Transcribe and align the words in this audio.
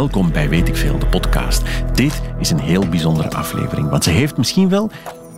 welkom 0.00 0.32
bij 0.32 0.48
Weet 0.48 0.68
ik 0.68 0.76
Veel, 0.76 0.98
de 0.98 1.06
podcast. 1.06 1.62
Dit 1.94 2.20
is 2.38 2.50
een 2.50 2.60
heel 2.60 2.88
bijzondere 2.88 3.30
aflevering, 3.30 3.88
want 3.88 4.04
ze 4.04 4.10
heeft 4.10 4.36
misschien 4.36 4.68
wel, 4.68 4.90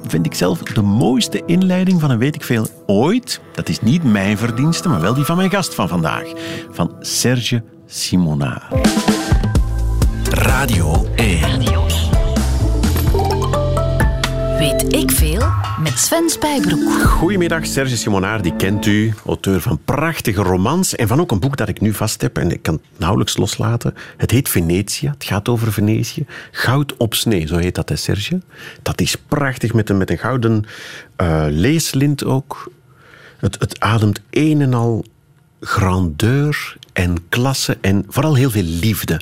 vind 0.06 0.26
ik 0.26 0.34
zelf, 0.34 0.58
de 0.58 0.82
mooiste 0.82 1.42
inleiding 1.46 2.00
van 2.00 2.10
een 2.10 2.18
Weet 2.18 2.34
ik 2.34 2.44
Veel 2.44 2.66
ooit. 2.86 3.40
Dat 3.52 3.68
is 3.68 3.80
niet 3.80 4.04
mijn 4.04 4.38
verdienste, 4.38 4.88
maar 4.88 5.00
wel 5.00 5.14
die 5.14 5.24
van 5.24 5.36
mijn 5.36 5.50
gast 5.50 5.74
van 5.74 5.88
vandaag, 5.88 6.32
van 6.70 6.94
Serge 7.00 7.62
Simonard. 7.86 8.64
Radio 10.30 11.06
1. 11.14 11.58
Weet 11.58 12.11
met 15.82 15.98
Sven 15.98 16.30
Spijbroek. 16.30 17.02
Goedemiddag, 17.02 17.66
Serge 17.66 17.96
Simonard, 17.96 18.42
die 18.42 18.56
kent 18.56 18.86
u. 18.86 19.14
Auteur 19.26 19.60
van 19.60 19.80
prachtige 19.84 20.42
romans 20.42 20.96
en 20.96 21.08
van 21.08 21.20
ook 21.20 21.30
een 21.30 21.40
boek 21.40 21.56
dat 21.56 21.68
ik 21.68 21.80
nu 21.80 21.92
vast 21.92 22.20
heb 22.20 22.38
en 22.38 22.50
ik 22.50 22.62
kan 22.62 22.74
het 22.74 22.98
nauwelijks 22.98 23.36
loslaten. 23.36 23.94
Het 24.16 24.30
heet 24.30 24.48
Venetië, 24.48 25.08
het 25.08 25.24
gaat 25.24 25.48
over 25.48 25.72
Venetië. 25.72 26.26
Goud 26.50 26.96
op 26.96 27.14
snee, 27.14 27.46
zo 27.46 27.56
heet 27.56 27.74
dat, 27.74 27.88
hè, 27.88 27.96
Serge? 27.96 28.40
Dat 28.82 29.00
is 29.00 29.16
prachtig, 29.16 29.72
met 29.72 29.90
een, 29.90 29.96
met 29.96 30.10
een 30.10 30.18
gouden 30.18 30.64
uh, 31.16 31.44
leeslint 31.48 32.24
ook. 32.24 32.70
Het, 33.36 33.56
het 33.60 33.80
ademt 33.80 34.20
een 34.30 34.60
en 34.60 34.74
al 34.74 35.04
grandeur 35.60 36.76
en 36.92 37.28
klasse 37.28 37.78
en 37.80 38.04
vooral 38.08 38.34
heel 38.34 38.50
veel 38.50 38.62
liefde 38.62 39.20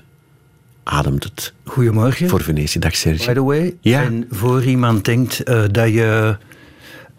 ademt 0.82 1.24
het. 1.24 1.52
Goedemorgen. 1.64 2.28
Voor 2.28 2.42
Venetië. 2.42 2.78
Dag 2.78 2.96
Serge. 2.96 3.26
By 3.26 3.32
the 3.32 3.42
way. 3.42 3.76
Ja. 3.80 4.02
En 4.02 4.26
voor 4.30 4.64
iemand 4.64 5.04
denkt 5.04 5.48
uh, 5.48 5.62
dat 5.70 5.88
je... 5.88 6.36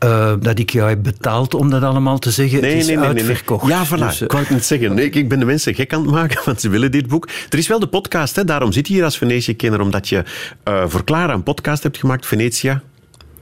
Uh, 0.05 0.33
dat 0.39 0.59
ik 0.59 0.69
jou 0.69 0.89
heb 0.89 1.03
betaald 1.03 1.53
om 1.53 1.69
dat 1.69 1.83
allemaal 1.83 2.19
te 2.19 2.31
zeggen. 2.31 2.61
Nee, 2.61 2.71
het 2.71 2.79
is 2.79 2.87
nee, 2.87 2.97
nee, 2.97 3.05
uitverkocht. 3.05 3.63
Nee, 3.63 3.71
Ja, 3.71 3.85
voilà. 3.85 3.89
Dus, 3.89 4.15
uh, 4.15 4.21
ik 4.21 4.31
wou 4.31 4.43
het 4.43 4.53
niet 4.53 4.65
zeggen. 4.65 4.93
Nee, 4.93 5.09
ik 5.09 5.29
ben 5.29 5.39
de 5.39 5.45
mensen 5.45 5.75
gek 5.75 5.93
aan 5.93 6.01
het 6.01 6.11
maken, 6.11 6.41
want 6.45 6.61
ze 6.61 6.69
willen 6.69 6.91
dit 6.91 7.07
boek. 7.07 7.29
Er 7.49 7.57
is 7.57 7.67
wel 7.67 7.79
de 7.79 7.87
podcast, 7.87 8.35
hè. 8.35 8.43
daarom 8.43 8.71
zit 8.71 8.87
je 8.87 8.93
hier 8.93 9.03
als 9.03 9.17
Venetië-kenner, 9.17 9.81
omdat 9.81 10.09
je 10.09 10.23
uh, 10.67 10.83
voor 10.87 11.03
Clara 11.03 11.33
een 11.33 11.43
podcast 11.43 11.83
hebt 11.83 11.97
gemaakt, 11.97 12.25
Venetia, 12.25 12.81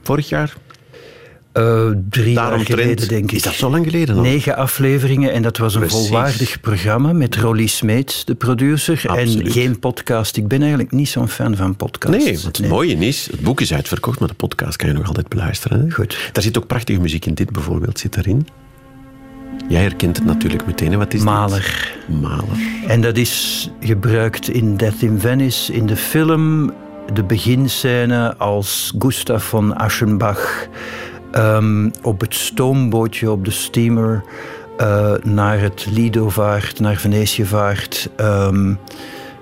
vorig 0.02 0.28
jaar. 0.28 0.54
Uh, 1.54 1.90
drie 2.10 2.34
Daarom 2.34 2.56
jaar 2.56 2.66
geleden, 2.66 2.96
trend. 2.96 3.08
denk 3.10 3.24
ik. 3.24 3.32
Is 3.32 3.42
dat 3.42 3.52
zo 3.52 3.70
lang 3.70 3.84
geleden 3.84 4.16
al? 4.16 4.22
Negen 4.22 4.56
afleveringen 4.56 5.32
en 5.32 5.42
dat 5.42 5.56
was 5.56 5.74
een 5.74 5.80
Precies. 5.80 5.98
volwaardig 5.98 6.60
programma 6.60 7.12
met 7.12 7.36
Rolly 7.36 7.66
Smeets, 7.66 8.24
de 8.24 8.34
producer. 8.34 9.02
Absoluut. 9.06 9.46
En 9.46 9.52
geen 9.52 9.78
podcast. 9.78 10.36
Ik 10.36 10.48
ben 10.48 10.60
eigenlijk 10.60 10.92
niet 10.92 11.08
zo'n 11.08 11.28
fan 11.28 11.56
van 11.56 11.76
podcasts. 11.76 12.24
Nee, 12.24 12.38
het 12.44 12.68
mooie 12.68 12.94
is, 12.96 13.28
het 13.30 13.40
boek 13.40 13.60
is 13.60 13.72
uitverkocht, 13.74 14.18
maar 14.18 14.28
de 14.28 14.34
podcast 14.34 14.76
kan 14.76 14.88
je 14.88 14.94
nog 14.94 15.06
altijd 15.06 15.28
beluisteren. 15.28 15.80
Hè? 15.80 15.90
Goed. 15.90 16.30
Daar 16.32 16.42
zit 16.42 16.58
ook 16.58 16.66
prachtige 16.66 17.00
muziek 17.00 17.26
in. 17.26 17.34
Dit 17.34 17.50
bijvoorbeeld 17.50 17.98
zit 17.98 18.16
erin. 18.16 18.46
Jij 19.68 19.82
herkent 19.82 20.16
het 20.16 20.26
natuurlijk 20.26 20.66
meteen. 20.66 20.98
Wat 20.98 21.14
is 21.14 21.22
Mahler. 21.22 21.94
dit? 22.08 22.20
Mahler. 22.20 22.56
En 22.86 23.00
dat 23.00 23.16
is 23.16 23.70
gebruikt 23.80 24.48
in 24.48 24.76
Death 24.76 25.02
in 25.02 25.18
Venice, 25.20 25.72
in 25.72 25.86
de 25.86 25.96
film. 25.96 26.72
De 27.12 27.24
beginscène 27.24 28.36
als 28.36 28.92
Gustav 28.98 29.44
von 29.44 29.76
Aschenbach 29.76 30.66
um, 31.36 31.90
op 32.02 32.20
het 32.20 32.34
stoombootje, 32.34 33.30
op 33.30 33.44
de 33.44 33.50
steamer, 33.50 34.22
uh, 34.80 35.14
naar 35.22 35.60
het 35.60 35.86
Lido 35.90 36.28
vaart, 36.28 36.80
naar 36.80 36.96
Venetië 36.96 37.44
vaart. 37.44 38.10
Um, 38.20 38.78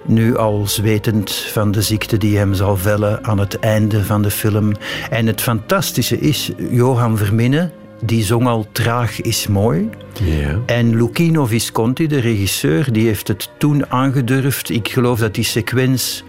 nu 0.05 0.37
al 0.37 0.67
zwetend 0.67 1.33
van 1.33 1.71
de 1.71 1.83
ziekte 1.83 2.17
die 2.17 2.37
hem 2.37 2.55
zal 2.55 2.77
vellen 2.77 3.25
aan 3.25 3.39
het 3.39 3.59
einde 3.59 4.05
van 4.05 4.23
de 4.23 4.31
film. 4.31 4.73
En 5.11 5.27
het 5.27 5.41
fantastische 5.41 6.19
is, 6.19 6.53
Johan 6.71 7.17
Verminnen, 7.17 7.73
die 8.01 8.25
zong 8.25 8.47
al 8.47 8.67
Traag 8.73 9.21
is 9.21 9.47
mooi. 9.47 9.91
Ja. 10.23 10.59
En 10.67 10.97
Lucchino 10.97 11.47
Visconti, 11.47 12.07
de 12.07 12.19
regisseur, 12.19 12.93
die 12.93 13.07
heeft 13.07 13.29
het 13.29 13.51
toen 13.59 13.91
aangedurfd. 13.91 14.71
Ik 14.71 14.89
geloof 14.89 15.19
dat 15.19 15.35
die 15.35 15.45
sequence 15.45 16.23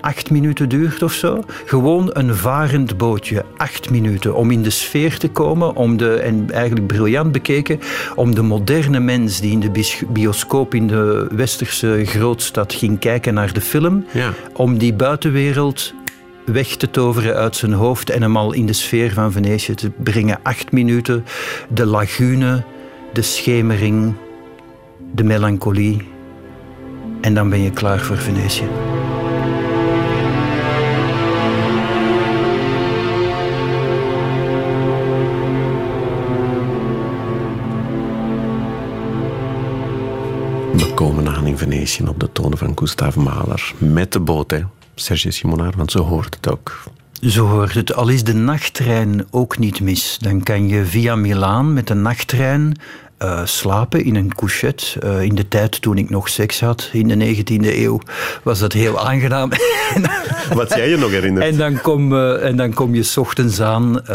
acht 0.00 0.30
minuten 0.30 0.68
duurt 0.68 1.02
of 1.02 1.12
zo. 1.12 1.42
Gewoon 1.64 2.10
een 2.12 2.34
varend 2.34 2.96
bootje, 2.96 3.44
acht 3.56 3.90
minuten, 3.90 4.34
om 4.34 4.50
in 4.50 4.62
de 4.62 4.70
sfeer 4.70 5.18
te 5.18 5.28
komen, 5.28 5.74
om 5.76 5.96
de, 5.96 6.14
en 6.14 6.50
eigenlijk 6.50 6.86
briljant 6.86 7.32
bekeken, 7.32 7.78
om 8.14 8.34
de 8.34 8.42
moderne 8.42 9.00
mens 9.00 9.40
die 9.40 9.52
in 9.52 9.60
de 9.60 9.70
bioscoop 10.08 10.74
in 10.74 10.86
de 10.86 11.26
westerse 11.34 12.02
grootstad 12.04 12.72
ging 12.74 12.98
kijken 12.98 13.34
naar 13.34 13.52
de 13.52 13.60
film, 13.60 14.04
Ja. 14.12 14.30
om 14.52 14.78
die 14.78 14.94
buitenwereld 14.94 15.94
weg 16.44 16.66
te 16.76 16.90
toveren 16.90 17.34
uit 17.34 17.56
zijn 17.56 17.72
hoofd 17.72 18.10
en 18.10 18.22
hem 18.22 18.36
al 18.36 18.52
in 18.52 18.66
de 18.66 18.72
sfeer 18.72 19.12
van 19.12 19.32
Venetië 19.32 19.74
te 19.74 19.90
brengen. 19.90 20.38
Acht 20.42 20.72
minuten, 20.72 21.24
de 21.68 21.86
lagune, 21.86 22.64
de 23.12 23.22
schemering, 23.22 24.14
de 25.14 25.24
melancholie. 25.24 26.08
En 27.20 27.34
dan 27.34 27.48
ben 27.50 27.62
je 27.62 27.70
klaar 27.70 28.00
voor 28.00 28.16
Venetië. 28.16 28.64
Komen 40.96 41.28
aan 41.28 41.46
in 41.46 41.58
Venetië 41.58 42.04
op 42.08 42.20
de 42.20 42.32
tonen 42.32 42.58
van 42.58 42.72
Gustav 42.74 43.14
Mahler. 43.14 43.72
Met 43.78 44.12
de 44.12 44.20
boot, 44.20 44.50
hè. 44.50 44.60
Serge 44.94 45.30
Simonard, 45.30 45.74
want 45.74 45.90
zo 45.90 46.02
hoort 46.02 46.34
het 46.34 46.52
ook. 46.52 46.82
Zo 47.20 47.46
hoort 47.46 47.74
het. 47.74 47.94
Al 47.94 48.08
is 48.08 48.24
de 48.24 48.34
nachttrein 48.34 49.26
ook 49.30 49.58
niet 49.58 49.80
mis, 49.80 50.18
dan 50.20 50.42
kan 50.42 50.68
je 50.68 50.84
via 50.84 51.16
Milaan 51.16 51.72
met 51.72 51.86
de 51.86 51.94
nachttrein 51.94 52.76
uh, 53.18 53.40
slapen 53.44 54.04
in 54.04 54.14
een 54.14 54.34
couchette. 54.34 55.00
Uh, 55.04 55.22
in 55.22 55.34
de 55.34 55.48
tijd 55.48 55.80
toen 55.80 55.98
ik 55.98 56.10
nog 56.10 56.28
seks 56.28 56.60
had, 56.60 56.90
in 56.92 57.08
de 57.08 57.36
19e 57.36 57.66
eeuw, 57.66 58.00
was 58.42 58.58
dat 58.58 58.72
heel 58.72 59.06
aangenaam. 59.06 59.50
Wat 60.54 60.68
jij 60.68 60.88
je 60.88 60.96
nog 60.96 61.10
herinnert. 61.10 61.46
En 61.46 61.56
dan 61.56 61.80
kom, 61.80 62.12
uh, 62.12 62.44
en 62.44 62.56
dan 62.56 62.72
kom 62.72 62.94
je 62.94 63.12
ochtends 63.16 63.60
aan. 63.60 64.06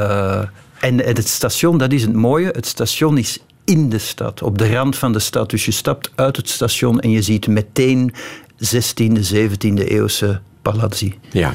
en 0.80 0.98
het 1.06 1.28
station, 1.28 1.78
dat 1.78 1.92
is 1.92 2.02
het 2.02 2.13
mooie, 2.13 2.48
het 2.48 2.66
station 2.66 3.18
is 3.18 3.40
in 3.71 3.89
de 3.89 3.97
stad, 3.97 4.41
op 4.41 4.57
de 4.57 4.73
rand 4.73 4.97
van 4.97 5.13
de 5.13 5.19
stad. 5.19 5.49
Dus 5.49 5.65
je 5.65 5.71
stapt 5.71 6.11
uit 6.15 6.37
het 6.37 6.49
station 6.49 6.99
en 6.99 7.11
je 7.11 7.21
ziet 7.21 7.47
meteen 7.47 8.13
16e, 8.53 9.33
17e 9.33 9.87
eeuwse 9.87 10.41
palazzi. 10.61 11.19
Ja. 11.31 11.53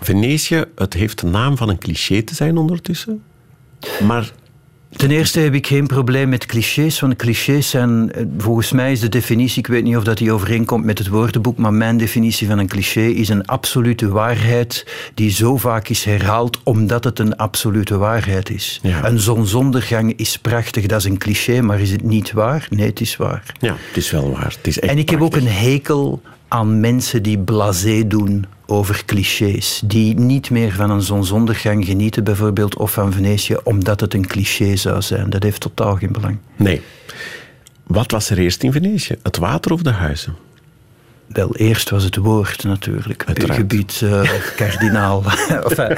Venetië, 0.00 0.64
het 0.74 0.94
heeft 0.94 1.20
de 1.20 1.26
naam 1.26 1.56
van 1.56 1.68
een 1.68 1.78
cliché 1.78 2.22
te 2.22 2.34
zijn 2.34 2.56
ondertussen. 2.56 3.22
Maar 4.06 4.32
Ten 4.96 5.10
eerste 5.10 5.40
heb 5.40 5.54
ik 5.54 5.66
geen 5.66 5.86
probleem 5.86 6.28
met 6.28 6.46
clichés, 6.46 7.00
want 7.00 7.16
clichés 7.16 7.70
zijn, 7.70 8.12
volgens 8.38 8.72
mij 8.72 8.92
is 8.92 9.00
de 9.00 9.08
definitie, 9.08 9.58
ik 9.58 9.66
weet 9.66 9.84
niet 9.84 9.96
of 9.96 10.04
dat 10.04 10.18
die 10.18 10.32
overeenkomt 10.32 10.84
met 10.84 10.98
het 10.98 11.08
woordenboek, 11.08 11.58
maar 11.58 11.72
mijn 11.72 11.96
definitie 11.96 12.46
van 12.46 12.58
een 12.58 12.68
cliché 12.68 13.00
is 13.00 13.28
een 13.28 13.46
absolute 13.46 14.08
waarheid 14.08 14.86
die 15.14 15.30
zo 15.30 15.56
vaak 15.56 15.88
is 15.88 16.04
herhaald 16.04 16.60
omdat 16.62 17.04
het 17.04 17.18
een 17.18 17.36
absolute 17.36 17.98
waarheid 17.98 18.50
is. 18.50 18.80
Ja. 18.82 19.04
Een 19.04 19.18
zonsondergang 19.18 20.12
is 20.16 20.38
prachtig, 20.38 20.86
dat 20.86 20.98
is 20.98 21.04
een 21.04 21.18
cliché, 21.18 21.60
maar 21.60 21.80
is 21.80 21.90
het 21.90 22.02
niet 22.02 22.32
waar? 22.32 22.66
Nee, 22.70 22.86
het 22.86 23.00
is 23.00 23.16
waar. 23.16 23.42
ja, 23.60 23.76
het 23.88 23.96
is 23.96 24.10
wel 24.10 24.30
waar. 24.30 24.54
Het 24.56 24.66
is 24.66 24.78
echt 24.78 24.92
En 24.92 24.98
ik 24.98 25.10
heb 25.10 25.20
ook 25.20 25.36
een 25.36 25.48
hekel 25.48 26.22
aan 26.48 26.80
mensen 26.80 27.22
die 27.22 27.38
blasé 27.38 28.06
doen 28.06 28.44
over 28.70 29.02
clichés. 29.04 29.82
Die 29.84 30.14
niet 30.14 30.50
meer 30.50 30.72
van 30.72 30.90
een 30.90 31.02
zonsondergang 31.02 31.84
genieten, 31.84 32.24
bijvoorbeeld, 32.24 32.76
of 32.76 32.92
van 32.92 33.12
Venetië, 33.12 33.56
omdat 33.62 34.00
het 34.00 34.14
een 34.14 34.26
cliché 34.26 34.76
zou 34.76 35.02
zijn. 35.02 35.30
Dat 35.30 35.42
heeft 35.42 35.60
totaal 35.60 35.96
geen 35.96 36.12
belang. 36.12 36.38
Nee. 36.56 36.80
Wat 37.86 38.10
was 38.10 38.30
er 38.30 38.38
eerst 38.38 38.62
in 38.62 38.72
Venetië? 38.72 39.16
Het 39.22 39.36
water 39.36 39.72
of 39.72 39.82
de 39.82 39.90
huizen? 39.90 40.36
Wel, 41.26 41.56
eerst 41.56 41.90
was 41.90 42.04
het 42.04 42.16
woord 42.16 42.64
natuurlijk. 42.64 43.24
Uiteraard. 43.26 43.58
Gebied 43.58 44.00
uh, 44.04 44.30
kardinaal. 44.56 45.24
enfin, 45.24 45.96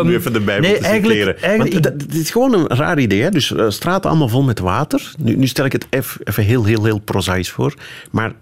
Om 0.00 0.06
nu 0.06 0.14
even 0.14 0.32
de 0.32 0.40
Bijbel 0.40 0.70
nee, 0.70 0.78
te 0.78 0.84
citeren. 0.84 1.38
eigenlijk, 1.42 1.72
Want 1.72 1.84
dat- 1.84 1.92
Het 2.02 2.14
is 2.14 2.30
gewoon 2.30 2.54
een 2.54 2.66
raar 2.66 2.98
idee. 2.98 3.22
Hè? 3.22 3.30
Dus 3.30 3.50
uh, 3.50 3.70
straten 3.70 4.10
allemaal 4.10 4.28
vol 4.28 4.42
met 4.42 4.58
water. 4.58 5.12
Nu, 5.18 5.36
nu 5.36 5.46
stel 5.46 5.64
ik 5.64 5.72
het 5.72 5.86
even 5.90 6.44
heel, 6.44 6.64
heel, 6.64 6.84
heel 6.84 6.98
prozaïs 6.98 7.50
voor. 7.50 7.74
Maar 8.10 8.32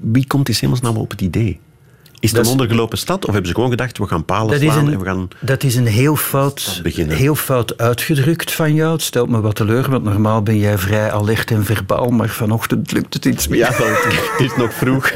wie 0.00 0.26
komt 0.26 0.48
in 0.48 0.54
hemelsnaam 0.60 0.96
op 0.96 1.10
het 1.10 1.20
idee? 1.20 1.60
Is 2.20 2.30
het 2.30 2.38
Dat 2.38 2.46
een 2.46 2.52
ondergelopen 2.52 2.98
stad? 2.98 3.24
Of 3.24 3.30
hebben 3.30 3.48
ze 3.48 3.54
gewoon 3.54 3.70
gedacht, 3.70 3.98
we 3.98 4.06
gaan 4.06 4.24
palen 4.24 4.52
Dat 4.52 4.60
is, 4.60 4.72
slaan 4.72 4.92
en 4.92 4.98
we 4.98 5.04
gaan... 5.04 5.28
dat 5.40 5.62
is 5.62 5.74
een 5.74 5.86
heel 5.86 6.16
fout, 6.16 6.82
heel 6.94 7.34
fout 7.34 7.78
uitgedrukt 7.78 8.52
van 8.52 8.74
jou. 8.74 8.92
Het 8.92 9.02
stelt 9.02 9.28
me 9.28 9.40
wat 9.40 9.54
teleur, 9.54 9.90
want 9.90 10.04
normaal 10.04 10.42
ben 10.42 10.58
jij 10.58 10.78
vrij 10.78 11.12
alert 11.12 11.50
en 11.50 11.64
verbaal, 11.64 12.08
maar 12.08 12.28
vanochtend 12.28 12.92
lukt 12.92 13.14
het 13.14 13.24
iets 13.24 13.48
meer. 13.48 13.58
Ja, 13.58 13.72
het 13.72 14.40
is 14.40 14.56
nog 14.56 14.74
vroeg. 14.74 15.12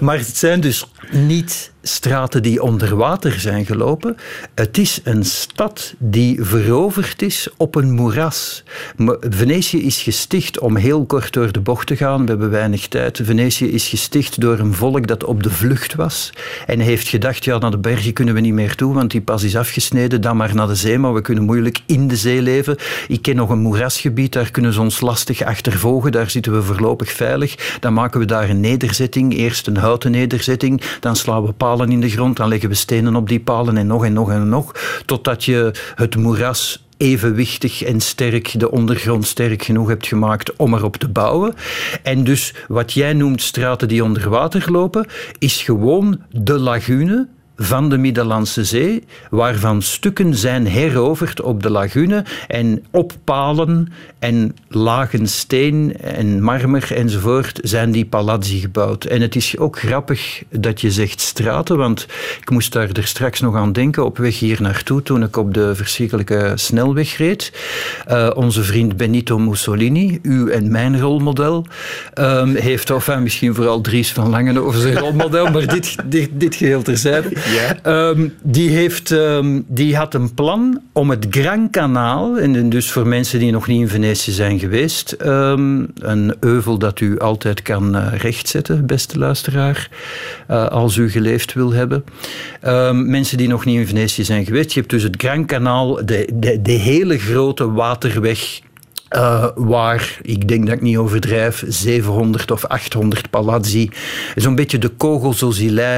Maar 0.00 0.18
het 0.18 0.36
zijn 0.36 0.60
dus 0.60 0.86
niet 1.10 1.72
straten 1.82 2.42
die 2.42 2.62
onder 2.62 2.96
water 2.96 3.40
zijn 3.40 3.66
gelopen. 3.66 4.16
Het 4.54 4.78
is 4.78 5.00
een 5.04 5.24
stad 5.24 5.94
die 5.98 6.44
veroverd 6.44 7.22
is 7.22 7.48
op 7.56 7.74
een 7.74 7.92
moeras. 7.92 8.64
Venetië 9.20 9.82
is 9.82 10.02
gesticht, 10.02 10.58
om 10.58 10.76
heel 10.76 11.04
kort 11.04 11.32
door 11.32 11.52
de 11.52 11.60
bocht 11.60 11.86
te 11.86 11.96
gaan, 11.96 12.22
we 12.22 12.30
hebben 12.30 12.50
weinig 12.50 12.88
tijd. 12.88 13.20
Venetië 13.22 13.72
is 13.72 13.88
gesticht 13.88 14.40
door 14.40 14.58
een 14.58 14.74
volk 14.74 15.06
dat 15.06 15.24
op 15.24 15.42
de 15.42 15.50
vlucht 15.50 15.94
was 15.94 16.32
en 16.66 16.80
heeft 16.80 17.08
gedacht, 17.08 17.44
ja, 17.44 17.58
naar 17.58 17.70
de 17.70 17.78
bergen 17.78 18.12
kunnen 18.12 18.34
we 18.34 18.40
niet 18.40 18.52
meer 18.52 18.74
toe, 18.74 18.94
want 18.94 19.10
die 19.10 19.20
pas 19.20 19.42
is 19.42 19.56
afgesneden, 19.56 20.20
dan 20.20 20.36
maar 20.36 20.54
naar 20.54 20.66
de 20.66 20.74
zee, 20.74 20.98
maar 20.98 21.14
we 21.14 21.20
kunnen 21.20 21.44
moeilijk 21.44 21.80
in 21.86 22.08
de 22.08 22.16
zee 22.16 22.42
leven. 22.42 22.76
Ik 23.08 23.22
ken 23.22 23.36
nog 23.36 23.50
een 23.50 23.58
moerasgebied, 23.58 24.32
daar 24.32 24.50
kunnen 24.50 24.72
ze 24.72 24.80
ons 24.80 25.00
lastig 25.00 25.42
achtervolgen, 25.42 26.12
daar 26.12 26.30
zitten 26.30 26.52
we 26.52 26.62
voorlopig 26.62 27.12
veilig. 27.12 27.78
Dan 27.80 27.92
maken 27.92 28.20
we 28.20 28.26
daar 28.26 28.50
een 28.50 28.60
nederzetting, 28.60 29.34
eerst 29.36 29.66
een 29.66 29.76
houten 29.76 30.10
nederzetting, 30.10 30.82
dan 31.00 31.16
slaan 31.16 31.44
we 31.44 31.52
palen 31.52 31.90
in 31.90 32.00
de 32.00 32.10
grond, 32.10 32.36
dan 32.36 32.48
leggen 32.48 32.68
we 32.68 32.74
stenen 32.74 33.16
op 33.16 33.28
die 33.28 33.40
palen 33.40 33.76
en 33.76 33.86
nog 33.86 34.04
en 34.04 34.12
nog 34.12 34.30
en 34.30 34.48
nog, 34.48 34.74
totdat 35.06 35.44
je 35.44 35.74
het 35.94 36.16
moeras 36.16 36.84
evenwichtig 36.96 37.82
en 37.82 38.00
sterk, 38.00 38.58
de 38.58 38.70
ondergrond 38.70 39.26
sterk 39.26 39.62
genoeg 39.62 39.88
hebt 39.88 40.06
gemaakt 40.06 40.56
om 40.56 40.74
erop 40.74 40.96
te 40.96 41.08
bouwen. 41.08 41.54
En 42.02 42.24
dus 42.24 42.54
wat 42.68 42.92
jij 42.92 43.12
noemt 43.12 43.42
straten 43.42 43.88
die 43.88 44.04
onder 44.04 44.28
water 44.28 44.72
lopen, 44.72 45.06
is 45.38 45.62
gewoon 45.62 46.20
de 46.30 46.58
lagune 46.58 47.28
van 47.62 47.88
de 47.88 47.98
Middellandse 47.98 48.64
Zee, 48.64 49.04
waarvan 49.30 49.82
stukken 49.82 50.34
zijn 50.34 50.66
heroverd 50.66 51.40
op 51.40 51.62
de 51.62 51.70
lagune 51.70 52.24
en 52.46 52.84
op 52.90 53.12
palen 53.24 53.92
en 54.18 54.56
lagen 54.68 55.26
steen 55.26 55.96
en 56.00 56.42
marmer 56.42 56.96
enzovoort 56.96 57.58
zijn 57.62 57.90
die 57.90 58.04
palazzi 58.04 58.60
gebouwd. 58.60 59.04
En 59.04 59.20
het 59.20 59.36
is 59.36 59.58
ook 59.58 59.78
grappig 59.78 60.42
dat 60.50 60.80
je 60.80 60.90
zegt 60.90 61.20
straten, 61.20 61.76
want 61.76 62.06
ik 62.40 62.50
moest 62.50 62.72
daar 62.72 62.88
er 62.92 63.06
straks 63.06 63.40
nog 63.40 63.56
aan 63.56 63.72
denken 63.72 64.04
op 64.04 64.18
weg 64.18 64.38
hier 64.38 64.62
naartoe 64.62 65.02
toen 65.02 65.22
ik 65.22 65.36
op 65.36 65.54
de 65.54 65.74
verschrikkelijke 65.74 66.52
snelweg 66.54 67.16
reed. 67.16 67.52
Uh, 68.10 68.30
onze 68.34 68.62
vriend 68.62 68.96
Benito 68.96 69.38
Mussolini, 69.38 70.18
uw 70.22 70.48
en 70.48 70.70
mijn 70.70 71.00
rolmodel, 71.00 71.66
um, 72.18 72.54
heeft, 72.54 72.90
of 72.90 73.18
misschien 73.18 73.54
vooral 73.54 73.80
Dries 73.80 74.12
van 74.12 74.28
Langen 74.28 74.58
over 74.58 74.80
zijn 74.80 74.98
rolmodel, 74.98 75.50
maar 75.50 75.66
dit, 75.66 75.96
dit, 76.04 76.30
dit 76.32 76.54
geheel 76.54 76.82
terzijde. 76.82 77.28
Ehm, 77.82 78.28
die, 78.42 78.70
heeft, 78.70 79.10
um, 79.10 79.64
die 79.68 79.96
had 79.96 80.14
een 80.14 80.34
plan 80.34 80.80
om 80.92 81.10
het 81.10 81.26
Gran 81.30 81.70
Kanaal, 81.70 82.38
en 82.38 82.68
dus 82.68 82.90
voor 82.90 83.06
mensen 83.06 83.38
die 83.38 83.52
nog 83.52 83.66
niet 83.66 83.80
in 83.80 83.88
Venetië 83.88 84.32
zijn 84.32 84.58
geweest, 84.58 85.16
um, 85.24 85.88
een 85.98 86.34
euvel 86.40 86.78
dat 86.78 87.00
u 87.00 87.18
altijd 87.18 87.62
kan 87.62 87.96
uh, 87.96 88.06
rechtzetten, 88.16 88.86
beste 88.86 89.18
luisteraar, 89.18 89.88
uh, 90.50 90.66
als 90.66 90.96
u 90.96 91.10
geleefd 91.10 91.52
wil 91.52 91.72
hebben. 91.72 92.04
mensen 93.06 93.38
die 93.38 93.48
nog 93.48 93.64
niet 93.64 93.78
in 93.78 93.86
Venetië 93.86 94.24
zijn 94.24 94.44
geweest, 94.44 94.72
je 94.72 94.78
hebt 94.78 94.92
dus 94.92 95.02
het 95.02 95.14
Gran 95.18 95.46
Kanaal, 95.46 95.94
de, 96.04 96.28
de, 96.34 96.62
de 96.62 96.72
hele 96.72 97.18
grote 97.18 97.72
waterweg 97.72 98.60
uh, 99.16 99.46
waar, 99.54 100.18
ik 100.22 100.48
denk 100.48 100.66
dat 100.66 100.74
ik 100.74 100.80
niet 100.80 100.96
overdrijf, 100.96 101.64
700 101.68 102.50
of 102.50 102.64
800 102.64 103.30
palazzi. 103.30 103.90
Zo'n 104.34 104.54
beetje 104.54 104.78
de 104.78 104.88
kogels 104.88 105.42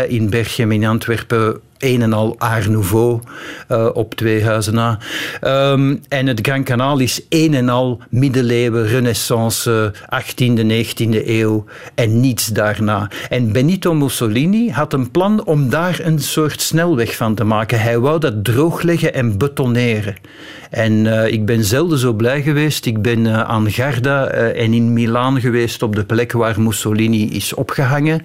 in 0.08 0.30
Berchem 0.30 0.72
in 0.72 0.84
Antwerpen 0.84 1.60
een 1.82 2.02
en 2.02 2.12
al 2.12 2.34
Art 2.38 2.69
Nouveau 2.69 3.20
uh, 3.69 3.88
op 3.93 4.14
twee 4.14 4.44
huizen 4.44 4.75
na. 4.75 4.99
Um, 5.44 6.00
en 6.08 6.26
het 6.26 6.38
Grand 6.43 6.64
Kanaal 6.64 6.99
is 6.99 7.26
een 7.29 7.55
en 7.55 7.69
al 7.69 8.00
middeleeuwen, 8.08 8.87
renaissance, 8.87 9.93
18e, 9.94 10.64
19e 10.67 11.26
eeuw 11.26 11.64
en 11.94 12.20
niets 12.20 12.46
daarna. 12.46 13.11
En 13.29 13.52
Benito 13.52 13.94
Mussolini 13.94 14.70
had 14.70 14.93
een 14.93 15.11
plan 15.11 15.44
om 15.44 15.70
daar 15.70 16.00
een 16.02 16.19
soort 16.19 16.61
snelweg 16.61 17.17
van 17.17 17.34
te 17.34 17.44
maken. 17.44 17.81
Hij 17.81 17.99
wou 17.99 18.20
dat 18.20 18.44
droogleggen 18.44 19.14
en 19.14 19.38
betoneren. 19.38 20.17
En 20.70 20.93
uh, 20.93 21.26
ik 21.26 21.46
ben 21.46 21.64
zelden 21.64 21.99
zo 21.99 22.12
blij 22.12 22.43
geweest. 22.43 22.87
Ik 22.87 23.02
ben 23.02 23.46
aan 23.46 23.70
Garda 23.70 24.26
en 24.26 24.75
in 24.75 24.93
Milaan 24.93 25.40
geweest 25.40 25.82
op 25.82 25.96
de 25.96 26.05
plek 26.05 26.32
waar 26.32 26.61
Mussolini 26.61 27.31
is 27.31 27.55
opgehangen. 27.55 28.23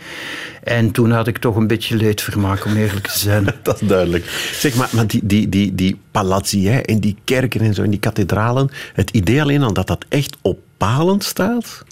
En 0.68 0.92
toen 0.92 1.12
had 1.12 1.28
ik 1.28 1.38
toch 1.38 1.56
een 1.56 1.68
beetje 1.68 1.96
leedvermaak, 1.96 2.66
om 2.66 2.76
eerlijk 2.76 3.08
te 3.08 3.20
zijn. 3.20 3.46
dat 3.64 3.82
is 3.82 3.88
duidelijk. 3.88 4.52
Zeg 4.54 4.76
maar, 4.76 4.90
maar 4.92 5.08
die, 5.08 5.22
die, 5.24 5.50
die, 5.50 5.76
die 5.76 6.00
palazzi 6.12 6.70
en 6.70 7.00
die 7.00 7.18
kerken 7.24 7.62
en 7.62 7.74
zo, 7.74 7.84
en 7.84 7.90
die 7.90 8.00
kathedralen, 8.00 8.70
het 8.94 9.10
idee 9.10 9.42
alleen 9.42 9.64
al 9.64 9.74
dat 9.74 9.88
dat 9.88 10.06
echt 10.10 10.38
op 10.42 10.60
palen 10.78 11.22
staat, 11.22 11.84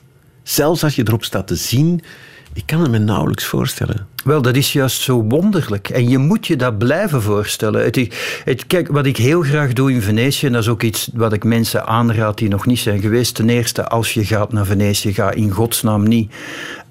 zelfs 0.44 0.84
als 0.84 0.96
je 0.96 1.04
erop 1.08 1.24
staat 1.24 1.48
te 1.48 1.56
zien, 1.56 2.02
ik 2.54 2.64
kan 2.66 2.82
het 2.82 2.92
me 2.92 2.98
nauwelijks 2.98 3.46
voorstellen. 3.46 4.08
Wel, 4.26 4.42
dat 4.42 4.56
is 4.56 4.74
juist 4.74 5.02
zo 5.02 5.24
wonderlijk. 5.24 5.90
En 5.90 6.10
je 6.10 6.18
moet 6.18 6.48
je 6.48 6.56
dat 6.56 6.78
blijven 6.78 7.22
voorstellen. 7.22 7.84
Het, 7.84 8.68
kijk, 8.68 8.88
wat 8.88 9.06
ik 9.06 9.18
heel 9.18 9.42
graag 9.42 9.74
doe 9.74 9.92
in 9.92 10.02
Venetië, 10.02 10.46
en 10.46 10.52
dat 10.52 10.62
is 10.62 10.70
ook 10.70 10.84
iets 10.84 11.10
wat 11.14 11.34
ik 11.34 11.44
mensen 11.44 11.86
aanraad 11.86 12.38
die 12.38 12.50
nog 12.50 12.66
niet 12.66 12.80
zijn 12.80 13.02
geweest. 13.02 13.36
Ten 13.36 13.50
eerste, 13.50 13.88
als 13.88 14.14
je 14.14 14.26
gaat 14.26 14.54
naar 14.54 14.66
Venetië, 14.66 15.14
ga 15.14 15.32
in 15.32 15.52
godsnaam 15.52 16.08
niet 16.08 16.32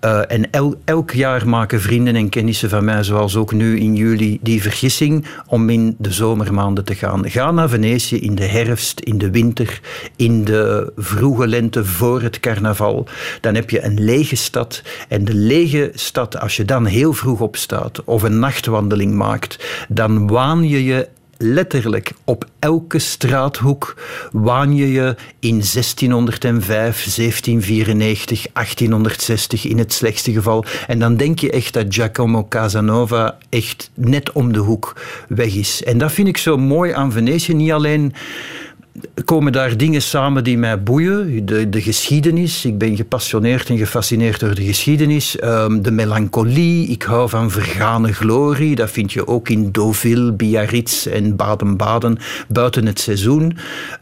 uh, 0.04 0.20
en 0.28 0.50
el, 0.50 0.74
elk 0.84 1.10
jaar 1.10 1.48
maken 1.48 1.80
vrienden 1.80 2.16
en 2.16 2.28
kennissen 2.28 2.70
van 2.70 2.84
mij, 2.84 3.02
zoals 3.02 3.36
ook 3.36 3.52
nu 3.52 3.78
in 3.78 3.94
juli, 3.94 4.38
die 4.42 4.62
vergissing 4.62 5.26
om 5.46 5.70
in 5.70 5.94
de 5.98 6.12
zomermaanden 6.12 6.84
te 6.84 6.94
gaan. 6.94 7.30
Ga 7.30 7.50
naar 7.50 7.68
Venetië 7.68 8.16
in 8.16 8.34
de 8.34 8.44
herfst, 8.44 9.00
in 9.00 9.18
de 9.18 9.30
winter, 9.30 9.80
in 10.16 10.44
de 10.44 10.92
vroege 10.96 11.46
lente 11.46 11.84
voor 11.84 12.22
het 12.22 12.40
carnaval. 12.40 13.06
Dan 13.40 13.54
heb 13.54 13.70
je 13.70 13.84
een 13.84 14.04
lege 14.04 14.36
stad. 14.36 14.82
En 15.08 15.24
de 15.24 15.34
lege 15.34 15.90
stad, 15.94 16.40
als 16.40 16.56
je 16.56 16.64
dan 16.64 16.84
heel 16.84 17.12
vroeg 17.12 17.23
opstaat 17.32 18.04
of 18.04 18.22
een 18.22 18.38
nachtwandeling 18.38 19.14
maakt, 19.14 19.84
dan 19.88 20.26
waan 20.26 20.68
je 20.68 20.84
je 20.84 21.08
letterlijk 21.38 22.12
op 22.24 22.44
elke 22.58 22.98
straathoek 22.98 23.96
waan 24.32 24.76
je 24.76 24.92
je 24.92 25.16
in 25.38 25.62
1605, 25.72 26.66
1794, 27.16 28.46
1860 28.52 29.66
in 29.66 29.78
het 29.78 29.92
slechtste 29.92 30.32
geval. 30.32 30.64
En 30.86 30.98
dan 30.98 31.16
denk 31.16 31.38
je 31.38 31.50
echt 31.50 31.72
dat 31.72 31.86
Giacomo 31.88 32.46
Casanova 32.48 33.38
echt 33.48 33.90
net 33.94 34.32
om 34.32 34.52
de 34.52 34.58
hoek 34.58 35.00
weg 35.28 35.54
is. 35.54 35.84
En 35.84 35.98
dat 35.98 36.12
vind 36.12 36.28
ik 36.28 36.36
zo 36.36 36.56
mooi 36.56 36.92
aan 36.92 37.12
Venetië. 37.12 37.54
Niet 37.54 37.72
alleen 37.72 38.12
komen 39.24 39.52
daar 39.52 39.76
dingen 39.76 40.02
samen 40.02 40.44
die 40.44 40.58
mij 40.58 40.82
boeien. 40.82 41.46
De, 41.46 41.68
de 41.68 41.82
geschiedenis. 41.82 42.64
Ik 42.64 42.78
ben 42.78 42.96
gepassioneerd 42.96 43.68
en 43.68 43.78
gefascineerd 43.78 44.40
door 44.40 44.54
de 44.54 44.64
geschiedenis. 44.64 45.42
Um, 45.42 45.82
de 45.82 45.90
melancholie. 45.90 46.86
Ik 46.88 47.02
hou 47.02 47.28
van 47.28 47.50
vergane 47.50 48.12
glorie. 48.12 48.74
Dat 48.74 48.90
vind 48.90 49.12
je 49.12 49.26
ook 49.26 49.48
in 49.48 49.70
Deauville, 49.70 50.32
Biarritz 50.32 51.06
en 51.06 51.36
Baden-Baden. 51.36 52.18
Buiten 52.48 52.86
het 52.86 53.00
seizoen. 53.00 53.42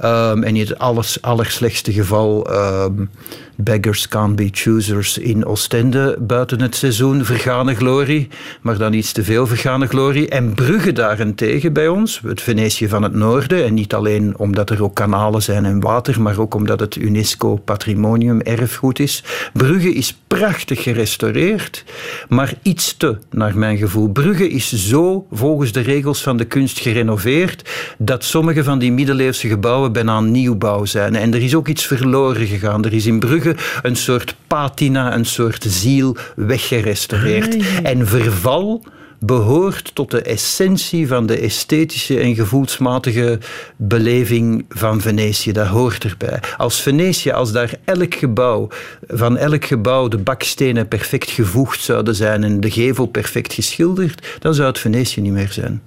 Um, 0.05 0.43
en 0.43 0.56
in 0.56 0.61
het 0.61 0.79
alles, 0.79 1.23
allerslechtste 1.23 1.93
geval... 1.93 2.53
Um, 2.85 3.11
Beggars 3.56 4.08
can't 4.08 4.37
be 4.37 4.49
choosers 4.50 5.19
in 5.19 5.44
Oostende 5.44 6.16
buiten 6.20 6.60
het 6.60 6.76
seizoen. 6.76 7.25
Vergane 7.25 7.75
glorie, 7.75 8.28
maar 8.60 8.78
dan 8.78 8.93
iets 8.93 9.12
te 9.12 9.25
veel 9.25 9.46
vergane 9.46 9.87
glorie. 9.87 10.28
En 10.28 10.54
Brugge 10.54 10.93
daarentegen 10.93 11.72
bij 11.72 11.88
ons, 11.88 12.20
het 12.26 12.43
Venetië 12.43 12.88
van 12.88 13.02
het 13.02 13.14
Noorden. 13.14 13.64
En 13.64 13.75
niet 13.75 13.94
alleen 13.94 14.38
omdat 14.38 14.70
er 14.70 14.82
ook 14.82 14.94
kanalen 14.94 15.43
zijn 15.43 15.64
en 15.64 15.81
water, 15.81 16.20
maar 16.20 16.38
ook 16.38 16.54
omdat 16.54 16.81
het 16.81 16.96
UNESCO 16.96 17.56
Patrimonium 17.56 18.40
erfgoed 18.40 18.99
is. 18.99 19.25
Brugge 19.52 19.94
is 19.94 20.16
prachtig 20.26 20.82
gerestaureerd, 20.82 21.85
maar 22.28 22.54
iets 22.62 22.97
te, 22.97 23.18
naar 23.30 23.59
mijn 23.59 23.76
gevoel. 23.76 24.09
Brugge 24.09 24.49
is 24.49 24.73
zo 24.73 25.26
volgens 25.30 25.73
de 25.73 25.80
regels 25.80 26.23
van 26.23 26.37
de 26.37 26.44
kunst 26.44 26.78
gerenoveerd 26.78 27.71
dat 27.99 28.25
sommige 28.25 28.64
van 28.64 28.78
die 28.78 28.92
middeleeuwse 28.92 29.49
gebouwen 29.49 29.92
bijna 29.92 30.21
nieuwbouw 30.21 30.85
zijn. 30.85 31.16
En 31.16 31.35
er 31.35 31.42
is 31.42 31.54
ook 31.54 31.68
iets 31.68 31.87
verloren 31.87 32.47
gegaan. 32.47 32.85
Er 32.85 32.92
is 32.92 33.06
in 33.06 33.18
Brugge 33.18 33.41
een 33.82 33.96
soort 33.96 34.34
patina, 34.46 35.14
een 35.14 35.26
soort 35.26 35.64
ziel 35.68 36.16
weggerestaureerd. 36.37 37.54
Ah, 37.54 37.66
en 37.82 38.06
verval 38.06 38.84
behoort 39.25 39.94
tot 39.94 40.11
de 40.11 40.22
essentie 40.22 41.06
van 41.06 41.26
de 41.26 41.38
esthetische 41.38 42.20
en 42.20 42.34
gevoelsmatige 42.34 43.38
beleving 43.76 44.64
van 44.68 45.00
Venetië. 45.00 45.52
Dat 45.52 45.66
hoort 45.66 46.04
erbij. 46.04 46.40
Als 46.56 46.80
Venetië, 46.80 47.30
als 47.30 47.52
daar 47.52 47.75
elk 47.84 48.14
gebouw, 48.14 48.68
van 49.08 49.37
elk 49.37 49.64
gebouw 49.64 50.08
de 50.08 50.18
bakstenen 50.18 50.88
perfect 50.88 51.30
gevoegd 51.30 51.80
zouden 51.80 52.14
zijn 52.14 52.44
en 52.44 52.61
de 52.61 52.70
gevel 52.70 53.06
perfect 53.06 53.52
geschilderd, 53.52 54.26
dan 54.38 54.54
zou 54.54 54.68
het 54.68 54.78
Venetië 54.78 55.20
niet 55.20 55.32
meer 55.32 55.52
zijn. 55.52 55.82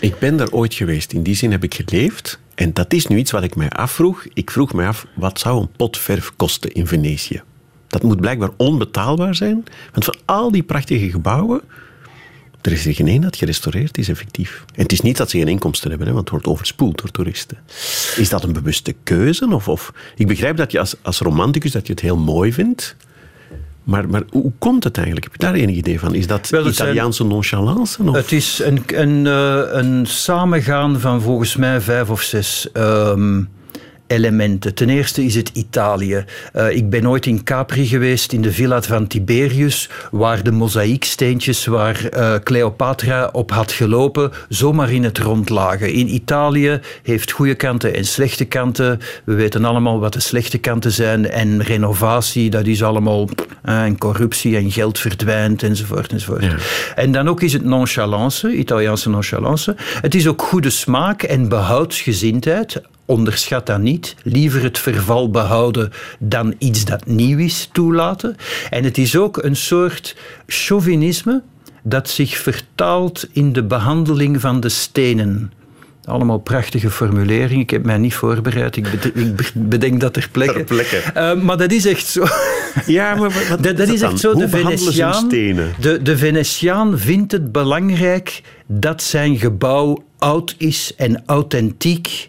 Ik 0.00 0.18
ben 0.18 0.36
daar 0.36 0.50
ooit 0.50 0.74
geweest. 0.74 1.12
In 1.12 1.22
die 1.22 1.34
zin 1.34 1.50
heb 1.50 1.64
ik 1.64 1.74
geleefd. 1.74 2.38
En 2.54 2.72
dat 2.72 2.92
is 2.92 3.06
nu 3.06 3.16
iets 3.16 3.30
wat 3.30 3.42
ik 3.42 3.56
mij 3.56 3.70
afvroeg. 3.70 4.26
Ik 4.34 4.50
vroeg 4.50 4.72
mij 4.72 4.86
af, 4.86 5.06
wat 5.14 5.38
zou 5.38 5.60
een 5.60 5.70
pot 5.76 5.98
verf 5.98 6.32
kosten 6.36 6.72
in 6.72 6.86
Venetië? 6.86 7.42
Dat 7.86 8.02
moet 8.02 8.20
blijkbaar 8.20 8.50
onbetaalbaar 8.56 9.34
zijn. 9.34 9.64
Want 9.92 10.04
van 10.04 10.16
al 10.24 10.50
die 10.50 10.62
prachtige 10.62 11.10
gebouwen, 11.10 11.60
er 12.60 12.72
is 12.72 12.86
er 12.86 12.94
geen 12.94 13.08
één 13.08 13.20
dat 13.20 13.36
gerestaureerd 13.36 13.98
is, 13.98 14.08
effectief. 14.08 14.64
En 14.74 14.82
het 14.82 14.92
is 14.92 15.00
niet 15.00 15.16
dat 15.16 15.30
ze 15.30 15.38
geen 15.38 15.48
inkomsten 15.48 15.90
hebben, 15.90 16.06
want 16.06 16.20
het 16.20 16.30
wordt 16.30 16.46
overspoeld 16.46 16.98
door 17.00 17.10
toeristen. 17.10 17.58
Is 18.16 18.28
dat 18.28 18.42
een 18.42 18.52
bewuste 18.52 18.94
keuze? 19.02 19.48
Of, 19.50 19.68
of? 19.68 19.92
Ik 20.16 20.26
begrijp 20.26 20.56
dat 20.56 20.72
je 20.72 20.78
als, 20.78 20.94
als 21.02 21.18
romanticus 21.18 21.72
dat 21.72 21.86
je 21.86 21.92
het 21.92 22.02
heel 22.02 22.16
mooi 22.16 22.52
vindt. 22.52 22.96
Maar, 23.84 24.08
maar 24.08 24.22
hoe 24.30 24.52
komt 24.58 24.84
het 24.84 24.96
eigenlijk? 24.96 25.26
Heb 25.26 25.40
je 25.40 25.46
daar 25.46 25.54
enig 25.54 25.76
idee 25.76 25.98
van? 25.98 26.14
Is 26.14 26.26
dat 26.26 26.48
Wel, 26.48 26.66
Italiaanse 26.66 27.24
nonchalance? 27.24 28.02
Of? 28.02 28.14
Het 28.14 28.32
is 28.32 28.60
een, 28.64 28.82
een, 28.86 29.26
eh, 29.26 29.60
een 29.70 30.06
samengaan 30.06 31.00
van 31.00 31.22
volgens 31.22 31.56
mij 31.56 31.80
vijf 31.80 32.10
of 32.10 32.22
zes 32.22 32.68
ehm, 32.72 33.42
elementen. 34.06 34.74
Ten 34.74 34.88
eerste 34.88 35.24
is 35.24 35.34
het 35.34 35.50
Italië. 35.52 36.24
Eh, 36.52 36.76
ik 36.76 36.90
ben 36.90 37.08
ooit 37.08 37.26
in 37.26 37.44
Capri 37.44 37.86
geweest, 37.86 38.32
in 38.32 38.42
de 38.42 38.52
villa 38.52 38.82
van 38.82 39.06
Tiberius, 39.06 39.88
waar 40.10 40.42
de 40.42 40.50
mozaïeksteentjes 40.50 41.66
waar 41.66 42.08
eh, 42.08 42.34
Cleopatra 42.42 43.28
op 43.32 43.50
had 43.50 43.72
gelopen, 43.72 44.30
zomaar 44.48 44.92
in 44.92 45.04
het 45.04 45.18
rond 45.18 45.48
lagen. 45.48 45.92
In 45.92 46.14
Italië 46.14 46.80
heeft 47.02 47.30
goede 47.30 47.54
kanten 47.54 47.94
en 47.94 48.04
slechte 48.04 48.44
kanten. 48.44 49.00
We 49.24 49.34
weten 49.34 49.64
allemaal 49.64 50.00
wat 50.00 50.12
de 50.12 50.20
slechte 50.20 50.58
kanten 50.58 50.92
zijn. 50.92 51.30
En 51.30 51.62
renovatie, 51.62 52.50
dat 52.50 52.66
is 52.66 52.82
allemaal... 52.82 53.28
eh, 53.62 53.82
en 53.82 53.98
corruptie 53.98 54.56
en 54.56 54.70
geld 54.70 54.98
verdwijnt, 54.98 55.62
enzovoort, 55.62 56.12
enzovoort. 56.12 56.44
Ja. 56.44 56.56
En 56.94 57.12
dan 57.12 57.28
ook 57.28 57.42
is 57.42 57.52
het 57.52 57.64
nonchalance, 57.64 58.52
Italiaanse 58.52 59.10
nonchalance. 59.10 59.76
Het 59.78 60.14
is 60.14 60.26
ook 60.26 60.42
goede 60.42 60.70
smaak 60.70 61.22
en 61.22 61.48
behoudsgezindheid. 61.48 62.80
Onderschat 63.06 63.66
dat 63.66 63.80
niet. 63.80 64.14
Liever 64.22 64.62
het 64.62 64.78
verval 64.78 65.30
behouden 65.30 65.92
dan 66.18 66.54
iets 66.58 66.84
dat 66.84 67.06
nieuw 67.06 67.38
is 67.38 67.68
toelaten. 67.72 68.36
En 68.70 68.84
het 68.84 68.98
is 68.98 69.16
ook 69.16 69.42
een 69.42 69.56
soort 69.56 70.16
chauvinisme 70.46 71.42
dat 71.82 72.08
zich 72.10 72.36
vertaalt 72.36 73.28
in 73.32 73.52
de 73.52 73.62
behandeling 73.64 74.40
van 74.40 74.60
de 74.60 74.68
stenen. 74.68 75.52
Allemaal 76.04 76.38
prachtige 76.38 76.90
formuleringen. 76.90 77.60
Ik 77.60 77.70
heb 77.70 77.84
mij 77.84 77.98
niet 77.98 78.14
voorbereid. 78.14 78.76
Ik 78.76 78.82
bede- 78.90 79.20
ik 79.42 79.50
bedenk 79.54 80.00
dat 80.00 80.12
ter 80.12 80.28
plekke. 80.32 80.52
Ter 80.54 80.64
plekke. 80.64 80.96
Eh, 80.96 81.34
maar 81.34 81.56
dat 81.56 81.72
is 81.72 81.86
echt 81.86 82.06
zo. 82.06 82.24
Ja, 82.86 83.14
maar 83.14 83.30
wat, 83.48 83.62
Dat, 83.64 83.76
dat 83.76 83.88
is 83.88 84.00
echt 84.02 84.18
zo. 84.20 84.32
Hoe 84.32 84.40
De 84.42 84.48
Venetiaan, 84.48 85.26
stenen? 85.26 85.74
de, 85.80 86.02
de 86.02 86.16
Venetiaan 86.16 86.98
vindt 86.98 87.32
het 87.32 87.52
belangrijk 87.52 88.42
dat 88.66 89.02
zijn 89.02 89.36
gebouw 89.38 90.04
oud 90.18 90.54
is 90.58 90.92
en 90.96 91.22
authentiek. 91.26 92.28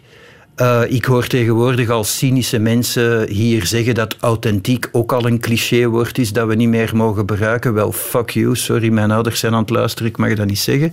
Eh, 0.56 0.82
ik 0.88 1.04
hoor 1.04 1.26
tegenwoordig 1.26 1.90
al 1.90 2.04
cynische 2.04 2.58
mensen 2.58 3.28
hier 3.28 3.66
zeggen 3.66 3.94
dat 3.94 4.16
authentiek 4.20 4.88
ook 4.92 5.12
al 5.12 5.26
een 5.26 5.40
clichéwoord 5.40 6.18
is 6.18 6.32
dat 6.32 6.46
we 6.46 6.54
niet 6.54 6.68
meer 6.68 6.90
mogen 6.94 7.18
gebruiken. 7.18 7.74
Wel, 7.74 7.92
fuck 7.92 8.30
you, 8.30 8.56
sorry, 8.56 8.88
mijn 8.88 9.10
ouders 9.10 9.40
zijn 9.40 9.52
aan 9.52 9.60
het 9.60 9.70
luisteren, 9.70 10.10
ik 10.10 10.16
mag 10.16 10.34
dat 10.34 10.46
niet 10.46 10.58
zeggen. 10.58 10.92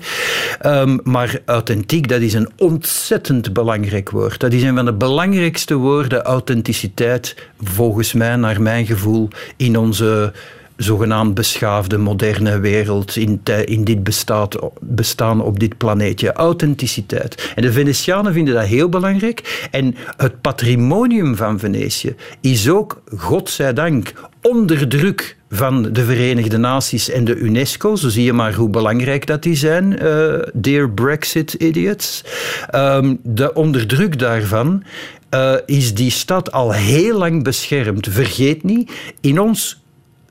Ehm, 0.60 0.98
maar 1.04 1.40
authentiek, 1.46 2.08
dat 2.08 2.22
is 2.22 2.34
een 2.34 2.50
ontzettend 2.58 3.54
belangrijk 3.54 4.10
woord. 4.10 4.40
Dat 4.40 4.54
is 4.54 4.64
een 4.64 4.76
van 4.76 4.86
de 4.86 4.94
belangrijkste 4.94 5.76
woorden, 5.76 6.22
authenticiteit, 6.22 7.36
volgens 7.62 8.14
mij, 8.14 8.36
naar 8.36 8.62
mijn 8.62 8.86
gevoel, 8.86 9.28
in 9.58 9.78
onze 9.78 10.34
zogenaamd 10.78 11.34
beschaafde, 11.34 11.98
moderne 11.98 12.60
wereld 12.60 13.16
in, 13.16 13.42
in 13.66 13.84
dit 13.84 14.04
bestaat, 14.04 14.58
bestaan 14.80 15.42
op 15.42 15.60
dit 15.60 15.78
planeetje. 15.78 16.34
Authenticiteit. 16.34 17.52
En 17.56 17.62
de 17.62 17.72
Venetianen 17.72 18.34
vinden 18.34 18.54
dat 18.54 18.66
heel 18.66 18.90
belangrijk. 18.90 19.68
En 19.72 19.96
het 20.18 20.42
patrimonium 20.42 21.36
van 21.36 21.60
Venetië 21.60 22.16
is 22.42 22.70
ook, 22.70 23.02
godzijdank, 23.18 24.14
onder 24.42 24.88
druk 24.88 25.38
van 25.50 25.94
de 25.94 26.04
Verenigde 26.04 26.58
Naties 26.58 27.10
en 27.10 27.26
de 27.26 27.36
UNESCO. 27.36 27.96
Zo 27.96 28.10
zie 28.10 28.24
je 28.24 28.34
maar 28.34 28.54
hoe 28.54 28.70
belangrijk 28.70 29.28
dat 29.28 29.44
die 29.44 29.56
zijn, 29.56 30.00
eh, 30.00 30.34
dear 30.54 30.90
Brexit-idiots. 30.90 32.24
Ehm, 32.70 33.16
de 33.24 33.54
onder 33.54 33.88
druk 33.88 34.20
daarvan 34.20 34.84
eh, 35.30 35.54
is 35.66 35.94
die 35.94 36.12
stad 36.12 36.52
al 36.52 36.72
heel 36.72 37.18
lang 37.18 37.44
beschermd. 37.44 38.08
Vergeet 38.10 38.64
niet, 38.64 38.92
in 39.22 39.40
ons 39.40 39.83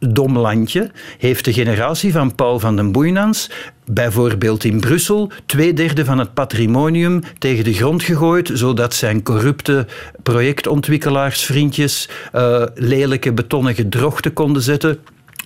dom 0.09 0.39
landje 0.39 0.91
heeft 1.19 1.45
de 1.45 1.53
generatie 1.53 2.13
van 2.13 2.35
Paul 2.35 2.59
van 2.59 2.77
den 2.77 2.93
Boeinans 2.93 3.51
bijvoorbeeld 3.87 4.65
in 4.65 4.81
Brussel 4.81 5.31
twee 5.47 5.73
derde 5.73 6.05
van 6.05 6.19
het 6.19 6.35
patrimonium 6.35 7.23
tegen 7.39 7.65
de 7.65 7.73
grond 7.73 8.03
gegooid, 8.03 8.51
zodat 8.53 8.95
zijn 8.95 9.23
corrupte 9.23 9.87
projectontwikkelaarsvriendjes 10.23 12.09
eh, 12.33 12.63
lelijke 12.75 13.33
betonnen 13.33 13.75
gedrochten 13.75 14.33
konden 14.33 14.63
zetten 14.63 14.99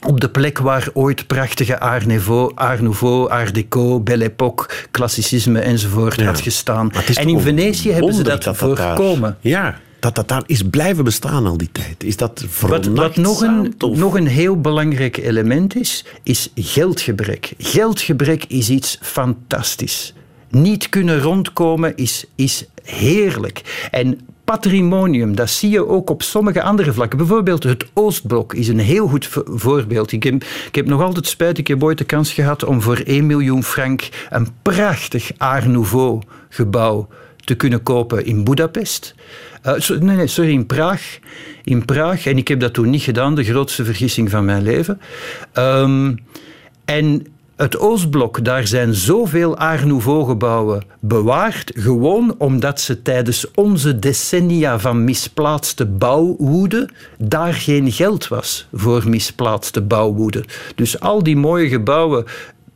op 0.06 0.20
de 0.20 0.28
plek 0.28 0.58
waar 0.58 0.88
ooit 0.92 1.26
prachtige 1.26 1.80
Art 1.80 2.06
Nouveau, 2.06 2.52
Art, 2.54 2.80
Nouveau, 2.80 3.28
Art 3.30 3.54
Deco, 3.54 4.00
Belle 4.00 4.24
Époque, 4.24 4.68
klassicisme 4.90 5.58
enzovoort 5.60 6.14
Ja. 6.16 6.24
had 6.24 6.40
gestaan. 6.40 6.90
En 7.14 7.28
in 7.28 7.40
Venetië 7.40 7.90
hebben 7.92 8.14
ze 8.14 8.22
dat, 8.22 8.48
voorkomen. 8.52 9.36
ja, 9.40 9.78
dat 10.06 10.14
dat 10.14 10.28
daar 10.28 10.42
is 10.46 10.62
blijven 10.62 11.04
bestaan 11.04 11.46
al 11.46 11.56
die 11.56 11.68
tijd. 11.72 12.04
Is 12.04 12.16
dat 12.16 12.44
Wat, 12.60 12.86
wat 12.86 13.16
nog, 13.16 13.40
een, 13.40 13.74
of- 13.78 13.96
nog 13.96 14.14
een 14.14 14.26
heel 14.26 14.60
belangrijk 14.60 15.16
element 15.16 15.76
is, 15.76 16.04
is 16.22 16.50
geldgebrek. 16.54 17.52
Geldgebrek 17.58 18.44
is 18.48 18.70
iets 18.70 18.98
fantastisch. 19.02 20.14
Niet 20.50 20.88
kunnen 20.88 21.20
rondkomen 21.20 21.96
is, 21.96 22.24
is 22.34 22.64
heerlijk. 22.82 23.88
En 23.90 24.18
patrimonium, 24.44 25.34
dat 25.34 25.50
zie 25.50 25.70
je 25.70 25.86
ook 25.86 26.10
op 26.10 26.22
sommige 26.22 26.62
andere 26.62 26.92
vlakken. 26.92 27.18
Bijvoorbeeld 27.18 27.62
het 27.62 27.84
Oostblok 27.94 28.54
is 28.54 28.68
een 28.68 28.78
heel 28.78 29.08
goed 29.08 29.26
vo- 29.26 29.44
voorbeeld. 29.46 30.12
Ik 30.12 30.22
heb, 30.22 30.34
ik 30.66 30.74
heb 30.74 30.86
nog 30.86 31.02
altijd 31.02 31.26
spijt, 31.26 31.58
ik 31.58 31.66
heb 31.68 31.82
ooit 31.82 31.98
de 31.98 32.04
kans 32.04 32.32
gehad 32.32 32.64
om 32.64 32.82
voor 32.82 32.96
1 33.04 33.26
miljoen 33.26 33.62
frank 33.64 34.08
een 34.30 34.48
prachtig 34.62 35.30
Art 35.36 35.66
Nouveau 35.66 36.20
gebouw 36.48 37.08
te 37.46 37.54
kunnen 37.54 37.82
kopen 37.82 38.24
in 38.24 38.44
Budapest. 38.44 39.14
Eh, 39.62 39.88
nee, 39.88 40.16
nee, 40.16 40.26
sorry, 40.26 40.50
in 40.50 40.66
Praag. 40.66 41.18
In 41.64 41.84
Praag. 41.84 42.26
En 42.26 42.36
ik 42.36 42.48
heb 42.48 42.60
dat 42.60 42.74
toen 42.74 42.90
niet 42.90 43.02
gedaan, 43.02 43.34
de 43.34 43.44
grootste 43.44 43.84
vergissing 43.84 44.30
van 44.30 44.44
mijn 44.44 44.62
leven. 44.62 45.00
Ehm, 45.52 46.14
en 46.84 47.26
het 47.56 47.78
Oostblok, 47.78 48.44
daar 48.44 48.66
zijn 48.66 48.94
zoveel 48.94 49.56
Art 49.56 49.84
Nouveau-gebouwen 49.84 50.82
bewaard, 51.00 51.72
gewoon 51.74 52.34
omdat 52.38 52.80
ze 52.80 53.02
tijdens 53.02 53.50
onze 53.54 53.98
decennia 53.98 54.78
van 54.78 55.04
misplaatste 55.04 55.86
bouwwoede 55.86 56.88
daar 57.18 57.54
geen 57.54 57.92
geld 57.92 58.28
was 58.28 58.66
voor 58.72 59.08
misplaatste 59.08 59.82
bouwwoede. 59.82 60.44
Dus 60.74 61.00
al 61.00 61.22
die 61.22 61.36
mooie 61.36 61.68
gebouwen 61.68 62.24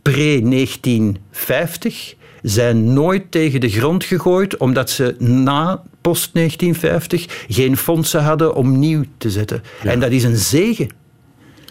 pre-1950 0.02 2.19
zijn 2.42 2.92
nooit 2.92 3.30
tegen 3.30 3.61
de 3.61 3.68
grond 3.68 4.04
gegooid, 4.04 4.56
omdat 4.56 4.90
ze 4.90 5.14
na 5.18 5.82
post-1950 6.00 6.35
geen 7.49 7.76
fondsen 7.76 8.23
hadden 8.23 8.54
om 8.54 8.78
nieuw 8.78 9.04
te 9.18 9.30
zetten. 9.30 9.62
En 9.82 10.00
dat 10.00 10.11
is 10.11 10.25
een 10.25 10.37
zegen. 10.37 10.88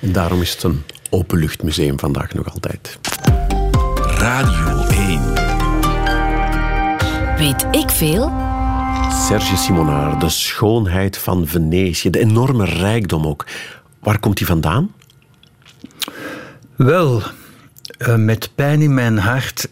En 0.01 0.11
daarom 0.11 0.41
is 0.41 0.51
het 0.51 0.63
een 0.63 0.83
openluchtmuseum 1.09 1.99
vandaag 1.99 2.33
nog 2.33 2.53
altijd. 2.53 2.99
Radio 3.99 4.85
1. 4.87 5.33
Weet 7.37 7.67
ik 7.71 7.89
veel? 7.89 8.31
Serge 9.27 9.57
Simonard, 9.57 10.21
de 10.21 10.29
schoonheid 10.29 11.17
van 11.17 11.47
Venetië, 11.47 12.09
de 12.09 12.19
enorme 12.19 12.65
rijkdom 12.65 13.27
ook. 13.27 13.45
Waar 13.99 14.19
komt 14.19 14.37
die 14.37 14.47
vandaan? 14.47 14.91
Wel, 16.75 17.21
eh, 17.97 18.15
met 18.15 18.51
pijn 18.55 18.81
in 18.81 18.93
mijn 18.93 19.17
hart 19.17 19.67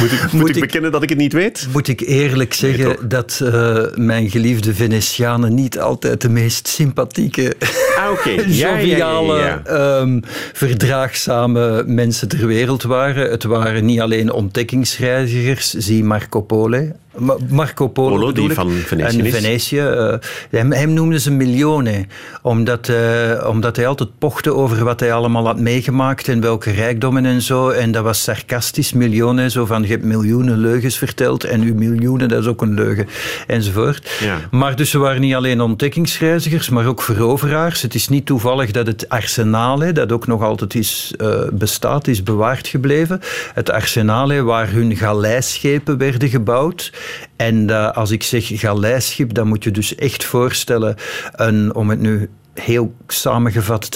Moet 0.00 0.12
ik, 0.12 0.32
Moet 0.32 0.48
ik- 0.56 0.60
bekennen 0.60 0.92
dat 0.92 1.02
ik 1.02 1.08
het 1.08 1.18
niet 1.18 1.32
weet? 1.32 1.66
moet 1.72 1.88
ik 1.88 2.00
eerlijk 2.00 2.54
zeggen 2.54 3.08
dat 3.08 3.40
eh, 3.44 3.84
mijn 3.94 4.30
geliefde 4.30 4.74
Venetianen 4.74 5.54
niet 5.54 5.78
altijd 5.80 6.20
de 6.20 6.28
meest 6.28 6.68
sympathieke, 6.68 7.54
Ah, 7.98 8.10
oké. 8.10 8.30
Ja, 8.46 8.46
ja, 8.46 8.76
ja, 8.76 8.86
joviale, 8.86 9.38
ja. 9.38 9.62
ehm, 9.64 10.20
verdraagzame 10.52 11.84
mensen 11.86 12.28
ter 12.28 12.46
wereld 12.46 12.82
waren. 12.82 13.30
Het 13.30 13.44
waren 13.44 13.84
niet 13.84 14.00
alleen 14.00 14.32
ontdekkingsreizigers, 14.32 15.70
zie 15.72 16.04
Marco 16.04 16.40
Polo. 16.40 16.88
Ma- 17.16 17.36
Marco 17.48 17.88
Polo, 17.88 18.08
Polo, 18.16 18.32
die 18.32 18.52
van 18.52 18.70
Venetië 18.70 19.18
En. 19.18 19.30
Venetië. 19.32 19.78
eh, 19.78 20.14
hem, 20.50 20.72
hem 20.72 20.92
noemden 20.92 21.20
ze 21.20 21.30
Milione, 21.30 22.06
omdat, 22.42 22.88
eh, 22.88 23.46
omdat 23.48 23.76
hij 23.76 23.86
altijd 23.86 24.08
pochte 24.18 24.54
over 24.54 24.84
wat 24.84 25.00
hij 25.00 25.12
allemaal 25.12 25.46
had 25.46 25.58
meegemaakt 25.58 26.28
en 26.28 26.40
welke 26.40 26.70
rijkdommen 26.70 27.26
en 27.26 27.42
zo. 27.42 27.68
En 27.68 27.92
dat 27.92 28.02
was 28.02 28.22
sarcastisch, 28.22 28.92
Milione, 28.92 29.50
zo 29.50 29.66
van 29.66 29.82
je 29.82 29.88
hebt 29.88 30.04
miljoenen 30.04 30.58
leugens 30.58 30.98
verteld 30.98 31.44
en 31.44 31.60
uw 31.62 31.74
miljoenen, 31.74 32.28
dat 32.28 32.40
is 32.40 32.46
ook 32.46 32.62
een 32.62 32.74
leugen, 32.74 33.08
enzovoort. 33.46 34.10
Ja. 34.20 34.38
Maar 34.50 34.76
dus 34.76 34.90
ze 34.90 34.98
waren 34.98 35.20
niet 35.20 35.34
alleen 35.34 35.60
ontdekkingsreizigers, 35.60 36.68
maar 36.68 36.86
ook 36.86 37.02
veroveraars. 37.02 37.82
Het 37.82 37.94
is 37.94 38.08
niet 38.08 38.26
toevallig 38.26 38.70
dat 38.70 38.86
het 38.86 39.08
arsenaal, 39.08 39.80
hè, 39.80 39.92
dat 39.92 40.12
ook 40.12 40.26
nog 40.26 40.42
altijd 40.42 40.74
is, 40.74 41.14
eh, 41.18 41.28
bestaat, 41.52 42.06
is 42.08 42.22
bewaard 42.22 42.66
gebleven. 42.68 43.20
Het 43.54 43.70
arsenaal 43.70 44.28
hè, 44.28 44.42
waar 44.42 44.70
hun 44.70 44.96
galeisschepen 44.96 45.98
werden 45.98 46.28
gebouwd. 46.28 46.92
En 47.36 47.70
eh, 47.70 47.90
als 47.90 48.10
ik 48.10 48.22
zeg 48.22 48.46
galeisschip, 48.48 49.34
dan 49.34 49.48
moet 49.48 49.64
je 49.64 49.70
dus 49.70 49.94
echt 49.94 50.24
voorstellen, 50.24 50.96
een, 51.32 51.74
om 51.74 51.90
het 51.90 52.00
nu 52.00 52.28
heel 52.54 52.94
samengevat 53.06 53.90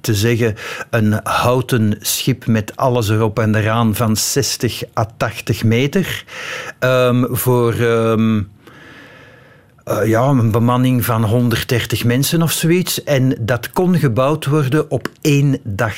te 0.00 0.14
zeggen, 0.14 0.54
een 0.90 1.20
houten 1.22 1.96
schip 2.00 2.46
met 2.46 2.76
alles 2.76 3.08
erop 3.08 3.38
en 3.38 3.54
eraan 3.54 3.94
van 3.94 4.16
60 4.16 4.82
à 4.98 5.06
80 5.16 5.64
meter. 5.64 6.24
Ehm, 6.78 7.24
voor... 7.30 7.72
ehm, 7.72 8.40
eh, 9.84 10.06
ja, 10.06 10.28
een 10.28 10.50
bemanning 10.50 11.04
van 11.04 11.24
130 11.24 12.04
mensen 12.04 12.42
of 12.42 12.52
zoiets. 12.52 13.04
En 13.04 13.36
dat 13.40 13.70
kon 13.70 13.98
gebouwd 13.98 14.46
worden 14.46 14.90
op 14.90 15.08
één 15.20 15.58
dag. 15.62 15.94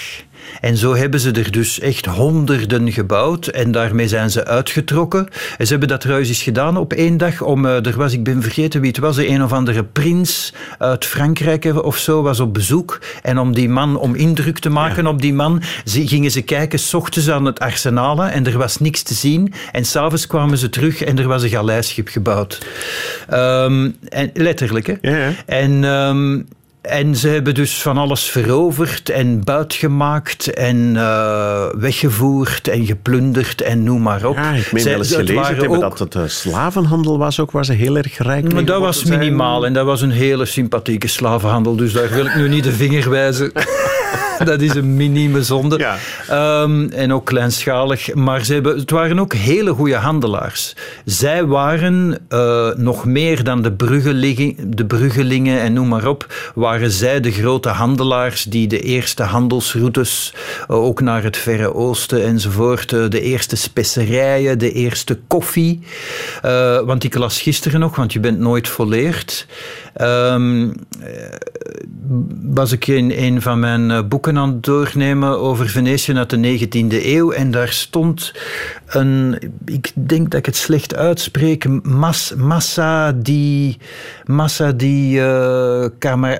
En 0.60 0.76
zo 0.76 0.94
hebben 0.94 1.20
ze 1.20 1.30
er 1.30 1.50
dus 1.50 1.80
echt 1.80 2.06
honderden 2.06 2.92
gebouwd 2.92 3.46
en 3.46 3.72
daarmee 3.72 4.08
zijn 4.08 4.30
ze 4.30 4.44
uitgetrokken. 4.44 5.28
En 5.58 5.64
ze 5.66 5.70
hebben 5.70 5.88
dat 5.88 6.00
trouwens 6.00 6.28
eens 6.28 6.42
gedaan 6.42 6.76
op 6.76 6.92
één 6.92 7.16
dag. 7.16 7.40
Om, 7.40 7.64
uh, 7.64 7.86
er 7.86 7.96
was, 7.96 8.12
ik 8.12 8.24
ben 8.24 8.42
vergeten 8.42 8.80
wie 8.80 8.90
het 8.90 8.98
was, 8.98 9.16
een 9.16 9.42
of 9.42 9.52
andere 9.52 9.84
prins 9.84 10.52
uit 10.78 11.04
Frankrijk 11.04 11.84
of 11.84 11.96
zo 11.96 12.22
was 12.22 12.40
op 12.40 12.54
bezoek. 12.54 13.00
En 13.22 13.38
om 13.38 13.54
die 13.54 13.68
man, 13.68 13.96
om 13.96 14.14
indruk 14.14 14.58
te 14.58 14.70
maken 14.70 15.06
op 15.06 15.20
die 15.22 15.34
man, 15.34 15.62
gingen 15.84 16.30
ze 16.30 16.42
kijken, 16.42 16.78
s 16.78 16.94
ochtends 16.94 17.30
aan 17.30 17.44
het 17.44 17.58
arsenalen 17.58 18.32
en 18.32 18.46
er 18.46 18.58
was 18.58 18.78
niks 18.78 19.02
te 19.02 19.14
zien. 19.14 19.52
En 19.72 19.84
s'avonds 19.84 20.26
kwamen 20.26 20.58
ze 20.58 20.68
terug 20.68 21.02
en 21.02 21.18
er 21.18 21.28
was 21.28 21.42
een 21.42 21.48
galeischip 21.48 22.08
gebouwd. 22.08 22.66
Um, 23.32 23.96
en, 24.08 24.30
letterlijk, 24.34 24.86
hè? 24.86 24.94
Ja, 25.00 25.16
ja. 25.16 25.32
En... 25.46 25.84
Um, 25.84 26.46
en 26.82 27.16
ze 27.16 27.28
hebben 27.28 27.54
dus 27.54 27.82
van 27.82 27.98
alles 27.98 28.22
veroverd 28.22 29.08
en 29.08 29.44
buitgemaakt 29.44 30.52
en 30.52 30.76
uh, 30.94 31.66
weggevoerd 31.72 32.68
en 32.68 32.86
geplunderd 32.86 33.60
en 33.60 33.82
noem 33.82 34.02
maar 34.02 34.24
op. 34.24 34.36
Ja, 34.36 34.52
ik 34.52 34.72
meen 34.72 34.84
wel 34.84 34.98
eens 34.98 35.14
gelezen 35.14 35.44
hebben 35.44 35.70
ook... 35.70 35.80
dat 35.80 35.98
het 35.98 36.14
uh, 36.14 36.22
slavenhandel 36.26 37.18
was 37.18 37.40
ook, 37.40 37.50
waar 37.50 37.64
ze 37.64 37.72
heel 37.72 37.96
erg 37.96 38.18
rijk 38.18 38.52
Maar 38.52 38.64
dat 38.64 38.80
was 38.80 39.04
minimaal 39.04 39.66
en 39.66 39.72
dat 39.72 39.86
was 39.86 40.00
een 40.00 40.10
hele 40.10 40.44
sympathieke 40.44 41.08
slavenhandel, 41.08 41.76
dus 41.76 41.92
daar 41.92 42.10
wil 42.10 42.26
ik 42.26 42.34
nu 42.34 42.48
niet 42.48 42.64
de 42.64 42.72
vinger 42.72 43.10
wijzen. 43.10 43.52
dat 44.52 44.60
is 44.60 44.74
een 44.74 44.96
minieme 44.96 45.42
zonde. 45.42 45.78
Ja. 45.78 46.62
Um, 46.62 46.90
en 46.90 47.12
ook 47.12 47.24
kleinschalig. 47.24 48.14
Maar 48.14 48.44
ze 48.44 48.52
hebben, 48.52 48.78
het 48.78 48.90
waren 48.90 49.18
ook 49.18 49.34
hele 49.34 49.72
goede 49.72 49.94
handelaars. 49.94 50.76
Zij 51.04 51.44
waren 51.44 52.18
uh, 52.28 52.68
nog 52.74 53.04
meer 53.04 53.44
dan 53.44 53.62
de 53.62 53.72
bruggelingen, 53.72 54.56
de 54.76 54.86
bruggelingen 54.86 55.60
en 55.60 55.72
noem 55.72 55.88
maar 55.88 56.06
op, 56.06 56.34
waren 56.54 56.90
zij 56.90 57.20
de 57.20 57.32
grote 57.32 57.68
handelaars 57.68 58.44
die 58.44 58.66
de 58.66 58.80
eerste 58.80 59.22
handelsroutes, 59.22 60.34
uh, 60.70 60.76
ook 60.76 61.00
naar 61.00 61.22
het 61.22 61.36
Verre 61.36 61.74
Oosten 61.74 62.24
enzovoort, 62.24 62.92
uh, 62.92 63.08
de 63.08 63.20
eerste 63.20 63.56
specerijen, 63.56 64.58
de 64.58 64.72
eerste 64.72 65.18
koffie. 65.26 65.80
want 66.84 67.04
ik 67.04 67.14
las 67.14 67.40
gisteren 67.40 67.80
nog, 67.80 67.96
want 67.96 68.12
je 68.12 68.20
bent 68.20 68.38
nooit 68.38 68.68
volleerd. 68.68 69.46
Um, 70.00 70.72
was 72.42 72.72
ik 72.72 72.86
in 72.86 73.12
een 73.16 73.42
van 73.42 73.60
mijn 73.60 74.08
boeken 74.08 74.38
aan 74.38 74.48
het 74.48 74.62
doornemen 74.62 75.38
over 75.38 75.68
Venetië 75.68 76.14
uit 76.14 76.30
de 76.30 76.58
19e 76.58 77.04
eeuw. 77.04 77.32
En 77.32 77.50
daar 77.50 77.68
stond 77.68 78.32
een, 78.86 79.38
ik 79.64 79.92
denk 79.94 80.30
dat 80.30 80.38
ik 80.38 80.46
het 80.46 80.56
slecht 80.56 80.94
uitspreek, 80.94 81.82
mas, 81.82 82.34
massa 82.36 83.12
di, 83.12 83.76
massa 84.24 84.72
di 84.72 85.18
uh, 85.18 85.84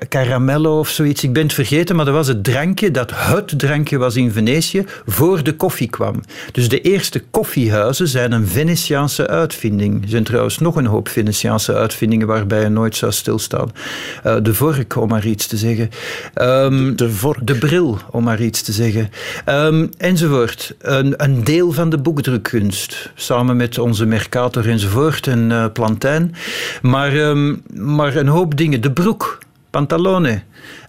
caramello 0.09 0.79
of 0.79 0.89
zoiets. 0.89 1.25
Ik 1.25 1.33
ben 1.33 1.43
het 1.43 1.53
vergeten, 1.53 1.97
maar 1.97 2.05
dat 2.05 2.15
was 2.15 2.29
het 2.29 2.45
drankje, 2.45 2.91
dat 2.91 3.11
het 3.15 3.59
drankje 3.59 3.99
was 3.99 4.17
in 4.17 4.33
Venetië, 4.33 4.85
voor 5.07 5.43
de 5.43 5.57
koffie 5.57 5.91
kwam. 5.91 6.21
Dus 6.53 6.69
de 6.69 6.81
eerste 6.81 7.23
koffiehuizen 7.31 8.09
zijn 8.09 8.33
een 8.33 8.47
Venetiaanse 8.47 9.27
uitvinding. 9.27 10.03
Er 10.03 10.09
zijn 10.09 10.25
trouwens 10.25 10.59
nog 10.59 10.77
een 10.77 10.87
hoop 10.87 11.09
Venetiaanse 11.09 11.75
uitvindingen 11.75 12.27
waarbij 12.27 12.63
je 12.63 12.69
nooit 12.69 12.97
zou 12.97 13.13
stilstaan. 13.13 13.41
Uh, 13.51 14.37
de 14.43 14.55
vork, 14.55 14.97
om 14.97 15.09
maar 15.09 15.27
iets 15.27 15.47
te 15.47 15.57
zeggen. 15.57 15.91
Um, 16.35 16.89
de, 16.89 16.95
de 16.95 17.11
vork. 17.11 17.47
De 17.47 17.59
bril, 17.59 17.99
om 18.11 18.25
maar 18.25 18.43
iets 18.43 18.63
te 18.63 18.73
zeggen. 18.73 19.11
Um, 19.49 19.91
enzovoort. 19.99 20.75
Een, 20.79 21.15
een 21.17 21.45
deel 21.45 21.73
van 21.73 21.91
de 21.91 21.99
boekdrukkunst. 21.99 23.11
Samen 23.15 23.57
met 23.57 23.79
onze 23.79 24.07
Mercator 24.07 24.69
enzovoort 24.69 25.27
en 25.27 25.51
uh, 25.51 25.65
Plantijn. 25.73 26.35
Maar, 26.83 27.17
um, 27.17 27.63
maar 27.75 28.17
een 28.17 28.29
hoop 28.29 28.57
dingen. 28.57 28.81
De 28.81 28.93
broek. 28.93 29.39
Pantalone. 29.71 30.43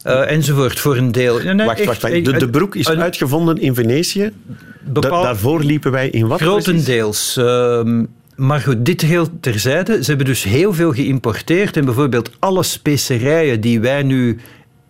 Uh, 0.07 0.31
enzovoort, 0.31 0.79
voor 0.79 0.97
een 0.97 1.11
deel. 1.11 1.39
Nee, 1.39 1.65
wacht, 1.65 1.77
echt, 1.77 1.87
wacht, 1.87 2.01
wacht. 2.01 2.25
De, 2.25 2.37
de, 2.37 2.49
broek 2.49 2.75
is 2.75 2.87
een, 2.87 3.01
uitgevonden 3.01 3.57
in 3.57 3.75
Venetië. 3.75 4.31
Daarvoor 5.01 5.63
liepen 5.63 5.91
wij 5.91 6.09
in 6.09 6.27
wat 6.27 6.41
Grotendeels. 6.41 7.35
Um, 7.39 8.07
maar 8.35 8.59
goed, 8.59 8.85
dit 8.85 9.01
heel 9.01 9.39
terzijde. 9.39 10.03
Ze 10.03 10.09
hebben 10.09 10.25
dus 10.25 10.43
heel 10.43 10.73
veel 10.73 10.93
geïmporteerd. 10.93 11.77
En 11.77 11.85
bijvoorbeeld 11.85 12.31
alle 12.39 12.63
specerijen 12.63 13.61
die 13.61 13.79
wij 13.79 14.03
nu 14.03 14.39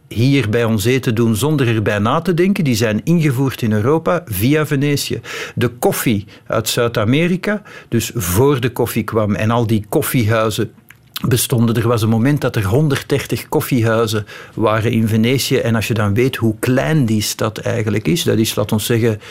hier 0.07 0.49
bij 0.49 0.63
ons 0.63 0.85
eten 0.85 1.15
doen 1.15 1.35
zonder 1.35 1.67
erbij 1.67 1.99
na 1.99 2.21
te 2.21 2.33
denken, 2.33 2.63
die 2.63 2.75
zijn 2.75 3.01
ingevoerd 3.03 3.61
in 3.61 3.71
Europa 3.71 4.23
via 4.25 4.65
Venetië. 4.65 5.21
De 5.55 5.67
koffie 5.67 6.25
uit 6.47 6.69
Zuid-Amerika, 6.69 7.61
dus 7.89 8.11
voor 8.15 8.59
de 8.59 8.69
koffie 8.69 9.03
kwam 9.03 9.35
en 9.35 9.51
al 9.51 9.67
die 9.67 9.85
koffiehuizen 9.89 10.71
bestonden. 11.27 11.75
Er 11.75 11.87
was 11.87 12.01
een 12.01 12.09
moment 12.09 12.41
dat 12.41 12.55
er 12.55 12.65
130 12.65 13.49
koffiehuizen 13.49 14.25
waren 14.53 14.91
in 14.91 15.07
Venetië. 15.07 15.57
En 15.57 15.75
als 15.75 15.87
je 15.87 15.93
dan 15.93 16.13
weet 16.13 16.35
hoe 16.35 16.55
klein 16.59 17.05
die 17.05 17.21
stad 17.21 17.57
eigenlijk 17.57 18.07
is, 18.07 18.23
dat 18.23 18.37
is, 18.37 18.55
laat 18.55 18.71
ons 18.71 18.85
zeggen, 18.85 19.21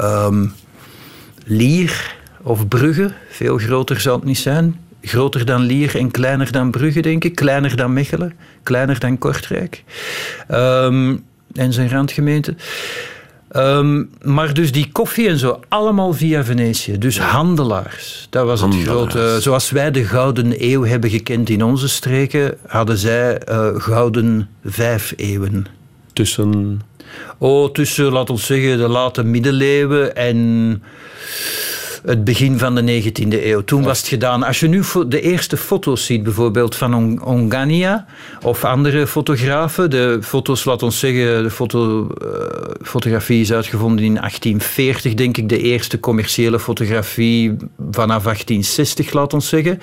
um, 0.00 0.52
Lier 1.48 2.16
of 2.46 2.68
Brugge. 2.68 3.12
Veel 3.28 3.58
groter 3.58 4.00
zal 4.00 4.16
het 4.16 4.24
niet 4.24 4.38
zijn. 4.38 4.80
Groter 5.02 5.44
dan 5.44 5.62
Lier 5.62 5.96
en 5.96 6.10
kleiner 6.10 6.52
dan 6.52 6.70
Brugge, 6.70 7.00
denk 7.00 7.24
ik. 7.24 7.34
Kleiner 7.34 7.76
dan 7.76 7.92
Mechelen, 7.92 8.32
kleiner 8.62 8.98
dan 8.98 9.18
Kortrijk. 9.18 9.84
Um, 10.50 11.24
en 11.52 11.72
zijn 11.72 11.90
randgemeente. 11.90 12.54
Um, 13.56 14.10
maar 14.22 14.54
dus 14.54 14.72
die 14.72 14.88
koffie 14.92 15.28
en 15.28 15.38
zo, 15.38 15.60
allemaal 15.68 16.12
via 16.12 16.44
Venetië. 16.44 16.98
Dus 16.98 17.18
handelaars. 17.18 18.26
Dat 18.30 18.46
was 18.46 18.60
het 18.60 18.74
grote. 18.74 19.36
Zoals 19.40 19.70
wij 19.70 19.90
de 19.90 20.04
Gouden 20.04 20.54
Eeuw 20.58 20.84
hebben 20.84 21.10
gekend 21.10 21.48
in 21.48 21.62
onze 21.62 21.88
streken, 21.88 22.54
hadden 22.66 22.98
zij 22.98 23.40
uh, 23.50 23.68
Gouden 23.74 24.48
Vijf 24.64 25.12
Eeuwen. 25.16 25.66
Tussen. 26.12 26.80
Oh, 27.38 27.72
tussen, 27.72 28.12
laten 28.12 28.34
we 28.34 28.40
zeggen, 28.40 28.78
de 28.78 28.88
late 28.88 29.22
middeleeuwen 29.24 30.16
en 30.16 30.82
het 32.06 32.24
begin 32.24 32.58
van 32.58 32.74
de 32.74 33.02
19e 33.02 33.44
eeuw. 33.44 33.64
Toen 33.64 33.82
was 33.82 33.98
het 33.98 34.08
gedaan. 34.08 34.42
Als 34.42 34.60
je 34.60 34.68
nu 34.68 34.82
de 35.06 35.20
eerste 35.20 35.56
foto's 35.56 36.04
ziet, 36.04 36.22
bijvoorbeeld 36.22 36.76
van 36.76 37.22
Ongania 37.22 38.06
of 38.42 38.64
andere 38.64 39.06
fotografen, 39.06 39.90
de 39.90 40.18
foto's, 40.22 40.64
laat 40.64 40.82
ons 40.82 40.98
zeggen, 40.98 41.42
de 41.42 41.50
foto, 41.50 42.08
uh, 42.22 42.28
fotografie 42.82 43.40
is 43.40 43.52
uitgevonden 43.52 44.04
in 44.04 44.14
1840, 44.14 45.14
denk 45.14 45.36
ik, 45.36 45.48
de 45.48 45.58
eerste 45.58 46.00
commerciële 46.00 46.60
fotografie 46.60 47.56
vanaf 47.90 48.22
1860, 48.22 49.12
laat 49.12 49.34
ons 49.34 49.48
zeggen. 49.48 49.80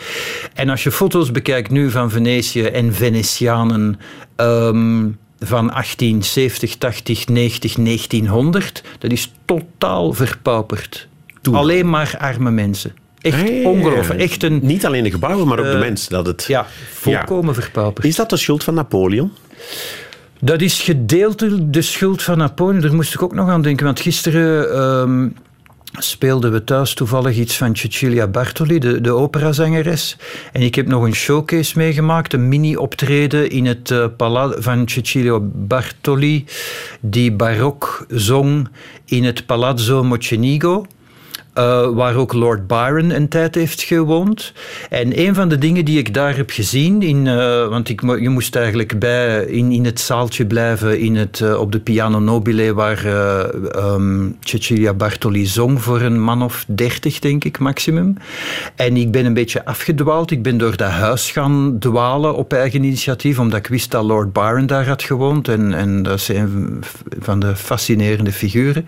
En 0.53 0.69
als 0.69 0.83
je 0.83 0.91
foto's 0.91 1.31
bekijkt 1.31 1.69
nu 1.69 1.89
van 1.89 2.11
Venetië 2.11 2.63
en 2.63 2.93
Venetianen. 2.93 3.99
Um, 4.35 5.17
van 5.39 5.67
1870, 5.67 6.77
80, 6.77 7.27
90, 7.27 7.73
1900, 7.73 8.83
dat 8.99 9.11
is 9.11 9.31
totaal 9.45 10.13
verpauperd. 10.13 11.07
Toen. 11.43 11.55
Alleen 11.55 11.89
maar 11.89 12.15
arme 12.19 12.51
mensen. 12.51 12.93
Echt 13.21 13.41
hey, 13.41 13.63
ongelooflijk. 13.63 14.19
Echt 14.19 14.43
een, 14.43 14.59
Niet 14.63 14.85
alleen 14.85 15.03
de 15.03 15.11
gebouwen, 15.11 15.47
maar 15.47 15.59
ook 15.59 15.65
uh, 15.65 15.71
de 15.71 15.77
mensen. 15.77 16.11
Dat 16.11 16.25
het, 16.25 16.45
ja, 16.47 16.65
volkomen 16.93 17.53
ja. 17.55 17.61
verpauperd. 17.61 18.05
Is 18.05 18.15
dat 18.15 18.29
de 18.29 18.37
schuld 18.37 18.63
van 18.63 18.73
Napoleon? 18.73 19.31
Dat 20.39 20.61
is 20.61 20.81
gedeeltelijk 20.81 21.73
de 21.73 21.81
schuld 21.81 22.23
van 22.23 22.37
Napoleon. 22.37 22.81
Daar 22.81 22.95
moest 22.95 23.13
ik 23.13 23.21
ook 23.21 23.33
nog 23.33 23.49
aan 23.49 23.61
denken. 23.61 23.85
Want 23.85 23.99
gisteren 23.99 24.81
um, 24.81 25.35
speelden 25.97 26.51
we 26.51 26.63
thuis 26.63 26.93
toevallig 26.93 27.37
iets 27.37 27.57
van 27.57 27.75
Cecilia 27.75 28.27
Bartoli, 28.27 28.79
de, 28.79 29.01
de 29.01 29.11
operazangeres. 29.11 30.17
En 30.51 30.61
ik 30.61 30.75
heb 30.75 30.87
nog 30.87 31.03
een 31.03 31.15
showcase 31.15 31.77
meegemaakt, 31.77 32.33
een 32.33 32.47
mini-optreden 32.47 33.49
in 33.49 33.65
het 33.65 33.89
uh, 33.89 34.05
van 34.59 34.87
Cecilia 34.89 35.39
Bartoli, 35.41 36.45
die 36.99 37.31
barok 37.31 38.05
zong 38.09 38.69
in 39.05 39.23
het 39.23 39.45
Palazzo 39.45 40.03
Mocenigo. 40.03 40.85
Uh, 41.57 41.87
waar 41.89 42.15
ook 42.15 42.33
Lord 42.33 42.67
Byron 42.67 43.09
een 43.09 43.27
tijd 43.27 43.55
heeft 43.55 43.81
gewoond. 43.81 44.53
En 44.89 45.19
een 45.19 45.35
van 45.35 45.49
de 45.49 45.57
dingen 45.57 45.85
die 45.85 45.97
ik 45.97 46.13
daar 46.13 46.35
heb 46.35 46.49
gezien, 46.49 47.01
in, 47.01 47.25
uh, 47.25 47.67
want 47.67 47.89
ik, 47.89 48.01
je 48.01 48.29
moest 48.29 48.55
eigenlijk 48.55 48.99
bij, 48.99 49.45
in, 49.45 49.71
in 49.71 49.85
het 49.85 49.99
zaaltje 49.99 50.45
blijven 50.45 50.99
in 50.99 51.15
het, 51.15 51.39
uh, 51.39 51.59
op 51.59 51.71
de 51.71 51.79
Piano 51.79 52.19
Nobile, 52.19 52.73
waar 52.73 53.05
um, 53.75 54.37
Cecilia 54.39 54.93
Bartoli 54.93 55.45
zong 55.45 55.81
voor 55.81 56.01
een 56.01 56.21
man 56.21 56.41
of 56.41 56.65
dertig, 56.67 57.19
denk 57.19 57.43
ik, 57.43 57.59
maximum. 57.59 58.17
En 58.75 58.97
ik 58.97 59.11
ben 59.11 59.25
een 59.25 59.33
beetje 59.33 59.65
afgedwaald. 59.65 60.31
Ik 60.31 60.43
ben 60.43 60.57
door 60.57 60.77
dat 60.77 60.89
huis 60.89 61.31
gaan 61.31 61.75
dwalen 61.79 62.35
op 62.35 62.53
eigen 62.53 62.83
initiatief, 62.83 63.39
omdat 63.39 63.59
ik 63.59 63.67
wist 63.67 63.91
dat 63.91 64.03
Lord 64.03 64.33
Byron 64.33 64.65
daar 64.65 64.87
had 64.87 65.03
gewoond. 65.03 65.47
En, 65.47 65.73
en 65.73 66.03
dat 66.03 66.19
is 66.19 66.27
een 66.27 66.83
van 67.19 67.39
de 67.39 67.55
fascinerende 67.55 68.31
figuren. 68.31 68.87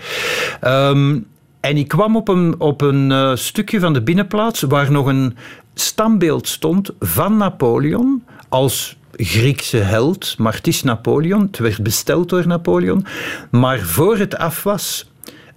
Um, 0.64 1.26
en 1.66 1.78
ik 1.78 1.88
kwam 1.88 2.16
op 2.16 2.28
een, 2.28 2.56
op 2.60 2.82
een 2.82 3.10
uh, 3.10 3.36
stukje 3.36 3.80
van 3.80 3.94
de 3.94 4.02
binnenplaats 4.02 4.62
waar 4.62 4.92
nog 4.92 5.06
een 5.06 5.38
standbeeld 5.74 6.48
stond 6.48 6.92
van 7.00 7.38
Napoleon 7.38 8.24
als 8.50 8.98
Griekse 9.12 9.78
held, 9.78 10.36
maar 10.38 10.54
het 10.54 10.68
is 10.68 10.84
Napoleon. 10.84 11.42
Het 11.42 11.58
werd 11.58 11.84
besteld 11.84 12.30
door 12.30 12.48
Napoleon. 12.48 13.06
Maar 13.52 13.80
voor 13.80 14.18
het 14.18 14.38
af 14.38 14.64
was, 14.64 15.12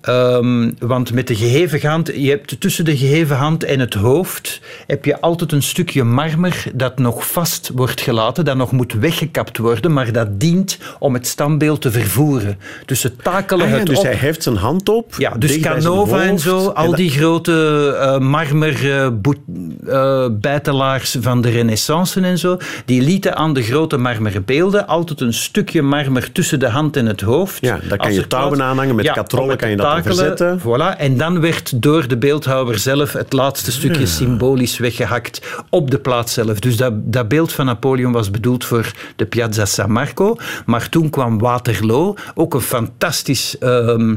Ehm, 0.09 0.71
want 0.79 1.13
met 1.13 1.27
de 1.27 1.35
geheven 1.37 1.89
hand, 1.91 2.11
je 2.15 2.31
hebt 2.31 2.61
tussen 2.61 2.85
de 2.85 2.97
geheven 2.97 3.37
hand 3.37 3.65
en 3.65 3.81
het 3.81 3.95
hoofd, 3.95 4.61
heb 4.87 5.05
je 5.05 5.21
altijd 5.21 5.53
een 5.53 5.63
stukje 5.63 6.05
marmer 6.05 6.65
dat 6.75 6.99
nog 6.99 7.31
vast 7.31 7.71
wordt 7.75 8.01
gelaten, 8.01 8.45
dat 8.45 8.57
nog 8.57 8.73
moet 8.73 8.93
weggekapt 8.93 9.59
worden, 9.59 9.93
maar 9.93 10.13
dat 10.13 10.41
dient 10.41 10.79
om 10.99 11.15
het 11.15 11.27
standbeeld 11.27 11.81
te 11.81 11.91
vervoeren. 11.91 12.59
Dus 12.87 13.03
het 13.03 13.23
takelen 13.25 13.65
Ah 13.67 13.71
ja, 13.73 13.77
het 13.79 13.87
dus 13.87 13.99
op. 13.99 14.05
hij 14.05 14.15
heft 14.15 14.43
zijn 14.43 14.57
hand 14.57 14.89
op. 14.89 15.15
Ja, 15.19 15.31
dus 15.39 15.61
Canova 15.61 16.23
en 16.23 16.39
zo, 16.39 16.69
al 16.69 16.87
dat- 16.87 16.97
die 16.97 17.11
grote 17.11 17.97
eh, 18.01 18.19
marmer 18.19 18.93
eh, 19.03 19.09
boet- 19.13 19.37
eh, 19.89 20.27
bijtelaars 20.33 21.17
van 21.21 21.41
de 21.41 21.49
renaissance 21.51 22.21
en 22.21 22.39
zo, 22.39 22.57
die 22.85 23.03
lieten 23.03 23.37
aan 23.37 23.53
de 23.55 23.63
grote 23.63 23.97
marmeren 23.97 24.45
beelden 24.45 24.87
altijd 24.87 25.21
een 25.21 25.35
stukje 25.35 25.83
marmer 25.83 26.33
tussen 26.33 26.59
de 26.61 26.69
hand 26.69 26.97
en 26.97 27.07
het 27.07 27.21
hoofd. 27.21 27.61
Ja, 27.61 27.79
daar 27.89 27.99
kan 27.99 28.13
je 28.13 28.27
touwen 28.27 28.63
aanhangen, 28.63 28.95
met 28.95 29.05
Ja, 29.05 29.13
katrollen 29.13 29.57
kan 29.57 29.71
je 29.71 29.77
dat 29.77 29.87
Voilà, 30.59 30.97
en 30.99 31.17
dan 31.17 31.41
werd 31.41 31.83
door 31.83 32.09
de 32.09 32.17
beeldhouwer 32.19 32.79
zelf 32.79 33.13
het 33.13 33.33
laatste 33.33 33.73
stukje 33.73 34.07
symbolisch 34.07 34.79
weggehakt 34.79 35.41
op 35.71 35.91
de 35.91 35.99
plaats 35.99 36.33
zelf. 36.33 36.61
Dus 36.61 36.77
dat, 36.77 36.93
dat 37.13 37.29
beeld 37.29 37.53
van 37.53 37.67
Napoleon 37.67 38.13
was 38.13 38.31
bedoeld 38.31 38.65
voor 38.65 38.93
de 39.17 39.27
Piazza 39.27 39.65
San 39.65 39.93
Marco, 39.93 40.37
maar 40.67 40.89
toen 40.89 41.11
kwam 41.11 41.39
Waterloo, 41.39 42.15
ook 42.35 42.55
een 42.55 42.61
fantastisch... 42.61 43.59
ehm, 43.59 44.17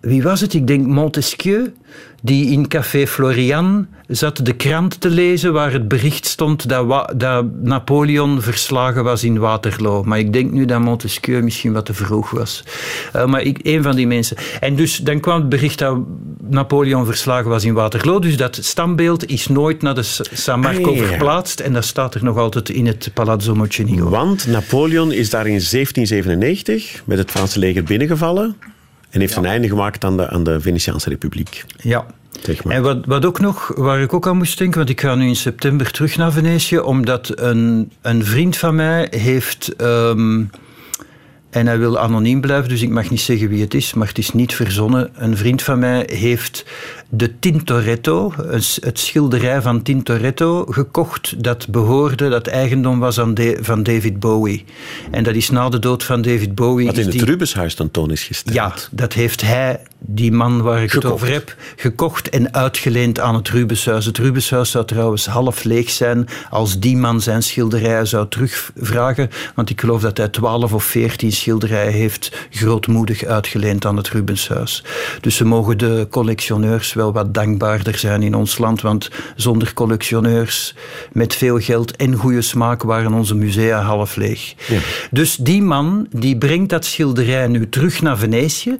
wie 0.00 0.22
was 0.22 0.40
het? 0.40 0.54
Ik 0.54 0.66
denk 0.66 0.86
Montesquieu, 0.86 1.72
die 2.20 2.50
in 2.50 2.68
Café 2.68 3.06
Florian 3.06 3.88
zat 4.06 4.44
de 4.46 4.52
krant 4.52 5.00
te 5.00 5.10
lezen 5.10 5.52
waar 5.52 5.72
het 5.72 5.88
bericht 5.88 6.26
stond 6.26 6.68
dat, 6.68 7.12
dat 7.16 7.44
Napoleon 7.62 8.42
verslagen 8.42 9.04
was 9.04 9.24
in 9.24 9.38
Waterloo. 9.38 10.02
Maar 10.02 10.18
ik 10.18 10.32
denk 10.32 10.52
nu 10.52 10.64
dat 10.64 10.80
Montesquieu 10.80 11.42
misschien 11.42 11.72
wat 11.72 11.86
te 11.86 11.94
vroeg 11.94 12.30
was. 12.30 12.64
Eh, 13.12 13.26
maar 13.26 13.42
ik, 13.42 13.58
een 13.62 13.82
van 13.82 13.96
die 13.96 14.06
mensen. 14.06 14.36
En 14.60 14.74
dus 14.76 14.96
dan 14.96 15.20
kwam 15.20 15.40
het 15.40 15.48
bericht 15.48 15.78
dat 15.78 15.98
Napoleon 16.48 17.04
verslagen 17.04 17.50
was 17.50 17.64
in 17.64 17.74
Waterloo. 17.74 18.18
Dus 18.18 18.36
dat 18.36 18.58
standbeeld 18.62 19.28
is 19.28 19.46
nooit 19.46 19.82
naar 19.82 19.94
de 19.94 20.02
San 20.32 20.60
Marco 20.60 20.90
Ah, 20.90 20.96
ja. 20.96 21.04
verplaatst. 21.04 21.60
En 21.60 21.72
dat 21.72 21.84
staat 21.84 22.14
er 22.14 22.24
nog 22.24 22.36
altijd 22.36 22.68
in 22.68 22.86
het 22.86 23.10
Palazzo 23.14 23.54
Mocenigo. 23.54 24.08
Want 24.08 24.46
Napoleon 24.46 25.12
is 25.12 25.30
daar 25.30 25.46
in 25.46 25.60
1797 25.70 27.02
met 27.04 27.18
het 27.18 27.30
Franse 27.30 27.58
leger 27.58 27.82
binnengevallen 27.82 28.56
en 29.10 29.20
heeft 29.20 29.36
een 29.36 29.44
einde 29.44 29.68
gemaakt 29.68 30.04
aan 30.04 30.16
de, 30.16 30.28
aan 30.28 30.44
de 30.44 30.60
Venetiaanse 30.60 31.08
Republiek. 31.08 31.64
Ja. 31.82 32.06
Zeg 32.42 32.64
maar. 32.64 32.74
En 32.74 32.82
wat, 32.82 33.06
wat 33.06 33.24
ook 33.24 33.40
nog, 33.40 33.72
waar 33.76 34.00
ik 34.00 34.12
ook 34.12 34.26
aan 34.26 34.36
moest 34.36 34.58
denken, 34.58 34.78
want 34.78 34.90
ik 34.90 35.00
ga 35.00 35.14
nu 35.14 35.26
in 35.26 35.36
september 35.36 35.90
terug 35.90 36.16
naar 36.16 36.32
Venetië, 36.32 36.78
omdat 36.78 37.32
een, 37.34 37.92
een 38.02 38.24
vriend 38.24 38.56
van 38.56 38.74
mij 38.74 39.06
heeft. 39.10 39.76
ehm, 39.76 40.44
en 41.50 41.66
hij 41.66 41.78
wil 41.78 41.98
anoniem 41.98 42.40
blijven, 42.40 42.68
dus 42.68 42.82
ik 42.82 42.88
mag 42.90 43.10
niet 43.10 43.20
zeggen 43.20 43.48
wie 43.48 43.60
het 43.60 43.74
is, 43.74 43.94
maar 43.94 44.08
het 44.08 44.18
is 44.18 44.32
niet 44.32 44.54
verzonnen. 44.54 45.10
Een 45.14 45.36
vriend 45.36 45.62
van 45.62 45.78
mij 45.78 46.08
heeft 46.12 46.64
de 47.08 47.38
Tintoretto, 47.38 48.32
het 48.80 48.98
schilderij 48.98 49.62
van 49.62 49.82
Tintoretto, 49.82 50.64
gekocht. 50.68 51.42
Dat 51.44 51.68
behoorde, 51.68 52.28
dat 52.28 52.46
eigendom 52.46 52.98
was 52.98 53.20
aan 53.20 53.34
de- 53.34 53.58
van 53.60 53.82
David 53.82 54.20
Bowie. 54.20 54.64
En 55.10 55.22
dat 55.22 55.34
is 55.34 55.50
na 55.50 55.68
de 55.68 55.78
dood 55.78 56.04
van 56.04 56.22
David 56.22 56.54
Bowie. 56.54 56.86
Wat 56.86 56.96
in 56.96 57.02
het 57.04 57.12
die- 57.12 57.24
Rubenshuis 57.24 57.74
tentoon 57.74 58.10
is 58.10 58.22
gesteld. 58.24 58.54
ja, 58.54 58.74
dat 58.90 59.12
heeft 59.12 59.40
hij, 59.40 59.80
die 60.00 60.32
man 60.32 60.62
waar 60.62 60.82
ik 60.82 60.90
Gekocht. 60.90 61.04
het 61.04 61.12
over 61.12 61.32
heb, 61.32 61.56
gekocht 61.76 62.28
en 62.28 62.54
uitgeleend 62.54 63.20
aan 63.20 63.34
het 63.34 63.48
Rubenshuis. 63.48 64.04
Het 64.04 64.18
Rubenshuis 64.18 64.70
zou 64.70 64.84
trouwens 64.84 65.26
half 65.26 65.64
leeg 65.64 65.90
zijn 65.90 66.28
als 66.50 66.78
die 66.78 66.96
man 66.96 67.20
zijn 67.20 67.42
schilderijen 67.42 68.06
zou 68.06 68.28
terugvragen. 68.28 69.30
Want 69.54 69.70
ik 69.70 69.80
geloof 69.80 70.00
dat 70.00 70.16
hij 70.16 70.28
12 70.28 70.72
of 70.72 70.84
14 70.84 71.32
schilderijen 71.32 71.92
heeft 71.92 72.46
grootmoedig 72.50 73.24
uitgeleend 73.24 73.84
aan 73.86 73.96
het 73.96 74.08
Rubenshuis. 74.08 74.84
Dus 75.20 75.36
ze 75.36 75.44
mogen 75.44 75.78
de 75.78 76.06
collectioneurs 76.10 76.92
wel 76.92 77.12
wat 77.12 77.34
dankbaarder 77.34 77.98
zijn 77.98 78.22
in 78.22 78.34
ons 78.34 78.58
land. 78.58 78.80
Want 78.80 79.10
zonder 79.36 79.74
collectioneurs 79.74 80.74
met 81.12 81.34
veel 81.34 81.58
geld 81.58 81.96
en 81.96 82.14
goede 82.14 82.42
smaak 82.42 82.82
waren 82.82 83.12
onze 83.12 83.34
musea 83.34 83.80
half 83.82 84.16
leeg. 84.16 84.54
Dus 85.10 85.36
die 85.36 85.62
man 85.62 86.06
die 86.10 86.38
brengt 86.38 86.70
dat 86.70 86.84
schilderij 86.84 87.46
nu 87.46 87.68
terug 87.68 88.02
naar 88.02 88.18
Venetië. 88.18 88.76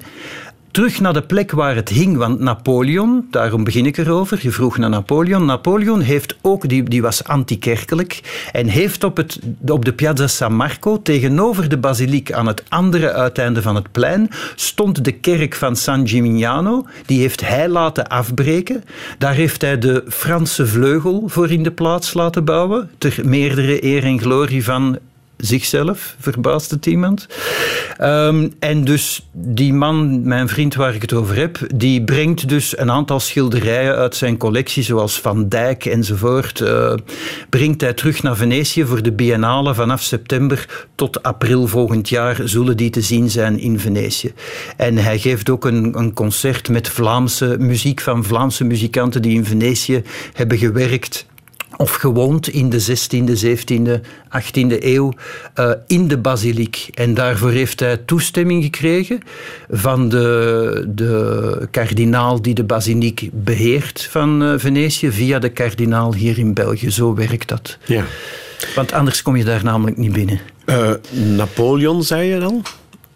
Terug 0.71 0.99
naar 0.99 1.13
de 1.13 1.21
plek 1.21 1.51
waar 1.51 1.75
het 1.75 1.89
hing, 1.89 2.17
want 2.17 2.39
Napoleon, 2.39 3.27
daarom 3.29 3.63
begin 3.63 3.85
ik 3.85 3.97
erover, 3.97 4.39
je 4.41 4.51
vroeg 4.51 4.77
naar 4.77 4.89
Napoleon. 4.89 5.45
Napoleon 5.45 5.99
heeft 5.99 6.37
ook, 6.41 6.69
die, 6.69 6.83
die 6.83 7.01
was 7.01 7.23
antikerkelijk, 7.23 8.45
en 8.51 8.67
heeft 8.67 9.03
op, 9.03 9.17
het, 9.17 9.39
op 9.67 9.85
de 9.85 9.93
Piazza 9.93 10.27
San 10.27 10.53
Marco, 10.53 11.01
tegenover 11.01 11.69
de 11.69 11.77
basiliek 11.77 12.31
aan 12.31 12.47
het 12.47 12.63
andere 12.69 13.13
uiteinde 13.13 13.61
van 13.61 13.75
het 13.75 13.91
plein, 13.91 14.29
stond 14.55 15.05
de 15.05 15.11
kerk 15.11 15.55
van 15.55 15.75
San 15.75 16.07
Gimignano. 16.07 16.85
Die 17.05 17.19
heeft 17.19 17.47
hij 17.47 17.69
laten 17.69 18.07
afbreken. 18.07 18.83
Daar 19.17 19.33
heeft 19.33 19.61
hij 19.61 19.77
de 19.77 20.03
Franse 20.07 20.67
vleugel 20.67 21.23
voor 21.27 21.51
in 21.51 21.63
de 21.63 21.71
plaats 21.71 22.13
laten 22.13 22.45
bouwen, 22.45 22.89
ter 22.97 23.19
meerdere 23.23 23.83
eer 23.83 24.03
en 24.03 24.19
glorie 24.19 24.63
van 24.63 24.99
zichzelf, 25.41 26.15
verbaast 26.19 26.71
het 26.71 26.85
iemand. 26.85 27.27
En 28.59 28.83
dus 28.83 29.29
die 29.31 29.73
man, 29.73 30.27
mijn 30.27 30.47
vriend 30.47 30.75
waar 30.75 30.95
ik 30.95 31.01
het 31.01 31.13
over 31.13 31.35
heb, 31.35 31.59
die 31.75 32.03
brengt 32.03 32.49
dus 32.49 32.77
een 32.77 32.91
aantal 32.91 33.19
schilderijen 33.19 33.95
uit 33.95 34.15
zijn 34.15 34.37
collectie, 34.37 34.83
zoals 34.83 35.19
Van 35.19 35.47
Dijk 35.47 35.85
enzovoort, 35.85 36.61
eh, 36.61 36.93
brengt 37.49 37.81
hij 37.81 37.93
terug 37.93 38.23
naar 38.23 38.35
Venetië 38.35 38.85
voor 38.85 39.03
de 39.03 39.11
biennale 39.11 39.73
vanaf 39.73 40.01
september 40.01 40.85
tot 40.95 41.23
april 41.23 41.67
volgend 41.67 42.09
jaar 42.09 42.39
zullen 42.43 42.77
die 42.77 42.89
te 42.89 43.01
zien 43.01 43.29
zijn 43.29 43.59
in 43.59 43.79
Venetië. 43.79 44.33
En 44.77 44.97
hij 44.97 45.19
geeft 45.19 45.49
ook 45.49 45.65
een, 45.65 45.97
een 45.97 46.13
concert 46.13 46.69
met 46.69 46.89
Vlaamse 46.89 47.55
muziek 47.59 48.01
van 48.01 48.23
Vlaamse 48.23 48.63
muzikanten 48.63 49.21
die 49.21 49.35
in 49.35 49.45
Venetië 49.45 50.03
hebben 50.33 50.57
gewerkt 50.57 51.25
of 51.81 51.93
gewoond 51.93 52.47
in 52.47 52.69
de 52.69 52.81
16e, 52.81 53.45
17e, 53.45 53.99
18e 54.39 54.83
eeuw 54.83 55.13
eh, 55.53 55.71
in 55.87 56.07
de 56.07 56.17
basiliek. 56.17 56.89
En 56.93 57.13
daarvoor 57.13 57.51
heeft 57.51 57.79
hij 57.79 57.97
toestemming 57.97 58.63
gekregen 58.63 59.19
van 59.69 60.09
de, 60.09 60.85
de 60.87 61.67
kardinaal 61.71 62.41
die 62.41 62.53
de 62.53 62.63
basiliek 62.63 63.29
beheert 63.31 64.07
van 64.11 64.43
eh, 64.43 64.53
Venetië, 64.57 65.11
via 65.11 65.39
de 65.39 65.49
kardinaal 65.49 66.13
hier 66.13 66.37
in 66.37 66.53
België. 66.53 66.91
Zo 66.91 67.15
werkt 67.15 67.47
dat. 67.47 67.77
Ja. 67.85 68.03
Want 68.75 68.91
anders 68.91 69.21
kom 69.21 69.35
je 69.35 69.43
daar 69.43 69.63
namelijk 69.63 69.97
niet 69.97 70.13
binnen. 70.13 70.39
Eh, 70.65 70.91
Napoleon, 71.35 72.03
zei 72.03 72.27
je 72.27 72.41
al. 72.41 72.61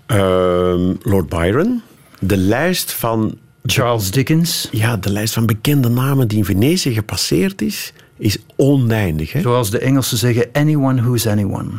Ehm, 0.05 0.93
Lord 1.01 1.29
Byron. 1.29 1.81
De 2.19 2.37
lijst 2.37 2.91
van 2.91 3.37
Charles 3.65 4.11
Dickens, 4.11 4.67
ja, 4.71 4.97
de 4.97 5.11
lijst 5.11 5.33
van 5.33 5.45
bekende 5.45 5.89
namen 5.89 6.27
die 6.27 6.37
in 6.37 6.45
Venetië 6.45 6.93
gepasseerd 6.93 7.61
is, 7.61 7.93
is 8.17 8.37
oneindig. 8.55 9.33
Hè? 9.33 9.41
zoals 9.41 9.69
de 9.69 9.79
Engelsen 9.79 10.17
zeggen, 10.17 10.49
anyone 10.53 11.01
who's 11.01 11.27
anyone. 11.27 11.71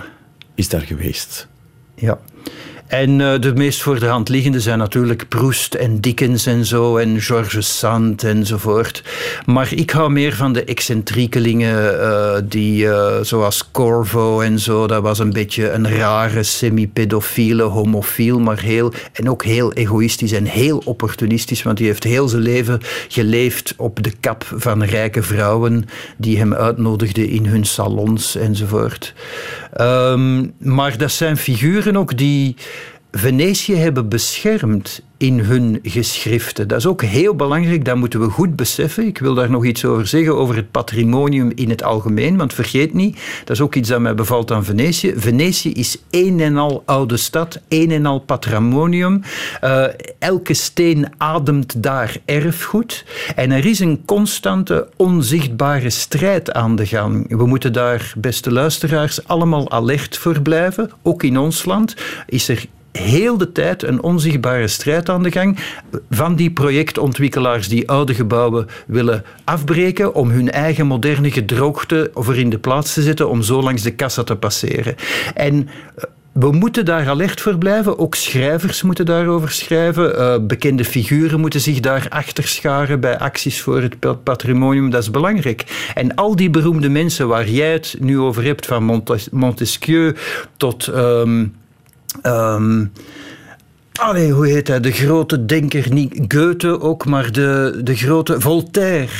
Is 0.54 0.68
daar 0.68 0.80
geweest. 0.80 1.46
Ja. 1.94 2.18
En 2.86 3.20
eh, 3.20 3.40
de 3.40 3.54
meest 3.54 3.82
voor 3.82 3.98
de 3.98 4.06
hand 4.06 4.28
liggende 4.28 4.60
zijn 4.60 4.78
natuurlijk 4.78 5.28
Proust 5.28 5.74
en 5.74 6.00
Dickens 6.00 6.46
en 6.46 6.64
zo, 6.64 6.96
en 6.96 7.20
Georges 7.20 7.78
Sand 7.78 8.24
enzovoort. 8.24 9.02
Maar 9.46 9.72
ik 9.72 9.90
hou 9.90 10.10
meer 10.10 10.34
van 10.34 10.52
de 10.52 10.64
excentriekelingen, 10.64 12.00
eh, 12.00 12.36
die, 12.44 12.88
eh, 12.88 13.20
zoals 13.22 13.70
Corvo 13.70 14.40
en 14.40 14.58
zo. 14.58 14.86
Dat 14.86 15.02
was 15.02 15.18
een 15.18 15.32
beetje 15.32 15.70
een 15.70 15.96
rare, 15.96 16.42
semi-pedofiele, 16.42 17.62
homofiel, 17.62 18.40
maar 18.40 18.60
heel, 18.60 18.92
en 19.12 19.30
ook 19.30 19.44
heel 19.44 19.72
egoïstisch 19.72 20.32
en 20.32 20.44
heel 20.44 20.82
opportunistisch, 20.84 21.62
want 21.62 21.76
die 21.76 21.86
heeft 21.86 22.04
heel 22.04 22.28
zijn 22.28 22.42
leven 22.42 22.80
geleefd 23.08 23.74
op 23.76 24.02
de 24.02 24.12
kap 24.20 24.44
van 24.54 24.82
rijke 24.82 25.22
vrouwen 25.22 25.88
die 26.16 26.38
hem 26.38 26.54
uitnodigden 26.54 27.28
in 27.28 27.46
hun 27.46 27.64
salons 27.64 28.36
enzovoort. 28.36 29.14
Ehm, 29.76 30.46
maar 30.58 30.98
dat 30.98 31.12
zijn 31.12 31.36
figuren 31.36 31.96
ook 31.96 32.16
die 32.16 32.56
Venetië 33.18 33.74
hebben 33.74 34.08
beschermd 34.08 35.02
in 35.18 35.38
hun 35.38 35.78
geschriften. 35.82 36.68
Dat 36.68 36.78
is 36.78 36.86
ook 36.86 37.02
heel 37.02 37.34
belangrijk, 37.34 37.84
dat 37.84 37.96
moeten 37.96 38.20
we 38.20 38.30
goed 38.30 38.56
beseffen. 38.56 39.06
Ik 39.06 39.18
wil 39.18 39.34
daar 39.34 39.50
nog 39.50 39.64
iets 39.64 39.84
over 39.84 40.06
zeggen, 40.06 40.36
over 40.36 40.56
het 40.56 40.70
patrimonium 40.70 41.52
in 41.54 41.70
het 41.70 41.82
algemeen, 41.82 42.36
want 42.36 42.54
vergeet 42.54 42.94
niet, 42.94 43.18
dat 43.44 43.56
is 43.56 43.62
ook 43.62 43.74
iets 43.74 43.88
dat 43.88 44.00
mij 44.00 44.14
bevalt 44.14 44.50
aan 44.50 44.64
Venetië. 44.64 45.12
Venetië 45.16 45.72
is 45.72 45.98
een 46.10 46.40
en 46.40 46.56
al 46.56 46.82
oude 46.86 47.16
stad, 47.16 47.60
een 47.68 47.90
en 47.90 48.06
al 48.06 48.18
patrimonium. 48.18 49.22
Eh, 49.60 49.84
elke 50.18 50.54
steen 50.54 51.08
ademt 51.16 51.82
daar 51.82 52.16
erfgoed. 52.24 53.04
En 53.34 53.50
er 53.50 53.66
is 53.66 53.78
een 53.78 54.02
constante, 54.04 54.88
onzichtbare 54.96 55.90
strijd 55.90 56.52
aan 56.52 56.76
de 56.76 56.86
gang. 56.86 57.36
We 57.36 57.46
moeten 57.46 57.72
daar, 57.72 58.12
beste 58.16 58.52
luisteraars, 58.52 59.28
allemaal 59.28 59.70
alert 59.70 60.18
voor 60.18 60.40
blijven. 60.40 60.90
Ook 61.02 61.22
in 61.22 61.38
ons 61.38 61.64
land 61.64 61.96
is 62.26 62.48
er 62.48 62.66
heel 62.96 63.36
de 63.36 63.52
tijd 63.52 63.82
een 63.82 64.02
onzichtbare 64.02 64.68
strijd 64.68 65.08
aan 65.08 65.22
de 65.22 65.32
gang 65.32 65.58
van 66.10 66.34
die 66.34 66.50
projectontwikkelaars 66.50 67.68
die 67.68 67.88
oude 67.88 68.14
gebouwen 68.14 68.66
willen 68.86 69.24
afbreken 69.44 70.14
om 70.14 70.30
hun 70.30 70.50
eigen 70.50 70.86
moderne 70.86 71.30
gedroogte 71.30 72.10
voor 72.14 72.36
in 72.36 72.50
de 72.50 72.58
plaats 72.58 72.94
te 72.94 73.02
zetten 73.02 73.28
om 73.28 73.42
zo 73.42 73.62
langs 73.62 73.82
de 73.82 73.94
kassa 73.94 74.22
te 74.22 74.36
passeren. 74.36 74.94
En 75.34 75.68
eh, 75.96 76.04
we 76.32 76.52
moeten 76.52 76.84
daar 76.84 77.08
alert 77.08 77.40
voor 77.40 77.58
blijven. 77.58 77.98
Ook 77.98 78.14
schrijvers 78.14 78.82
moeten 78.82 79.06
daarover 79.06 79.50
schrijven. 79.50 80.18
Uh, 80.18 80.46
bekende 80.46 80.84
figuren 80.84 81.40
moeten 81.40 81.60
zich 81.60 81.80
daar 81.80 82.06
achter 82.08 82.46
scharen 82.46 83.00
bij 83.00 83.18
acties 83.18 83.60
voor 83.60 83.82
het 83.82 84.22
patrimonium. 84.22 84.90
Dat 84.90 85.02
is 85.02 85.10
belangrijk. 85.10 85.90
En 85.94 86.14
al 86.14 86.36
die 86.36 86.50
beroemde 86.50 86.88
mensen 86.88 87.28
waar 87.28 87.48
jij 87.48 87.72
het 87.72 87.96
nu 88.00 88.18
over 88.18 88.44
hebt, 88.44 88.66
van 88.66 89.02
Montesquieu 89.30 90.16
tot. 90.56 90.86
Um, 90.86 91.54
um, 92.22 92.92
Allee, 94.00 94.32
hoe 94.32 94.46
heet 94.46 94.68
hij? 94.68 94.80
De 94.80 94.92
grote 94.92 95.44
denker, 95.44 95.92
niet 95.92 96.24
Goethe 96.28 96.80
ook, 96.80 97.04
maar 97.04 97.32
de, 97.32 97.80
de 97.84 97.96
grote 97.96 98.40
Voltaire. 98.40 99.12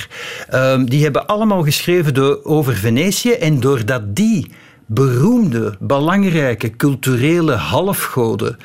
Um, 0.54 0.88
die 0.88 1.02
hebben 1.02 1.26
allemaal 1.26 1.62
geschreven 1.62 2.44
over 2.44 2.74
Venetië. 2.74 3.30
En 3.30 3.60
doordat 3.60 4.16
die 4.16 4.50
beroemde, 4.86 5.76
belangrijke 5.80 6.76
culturele 6.76 7.54
halfgoden 7.54 8.56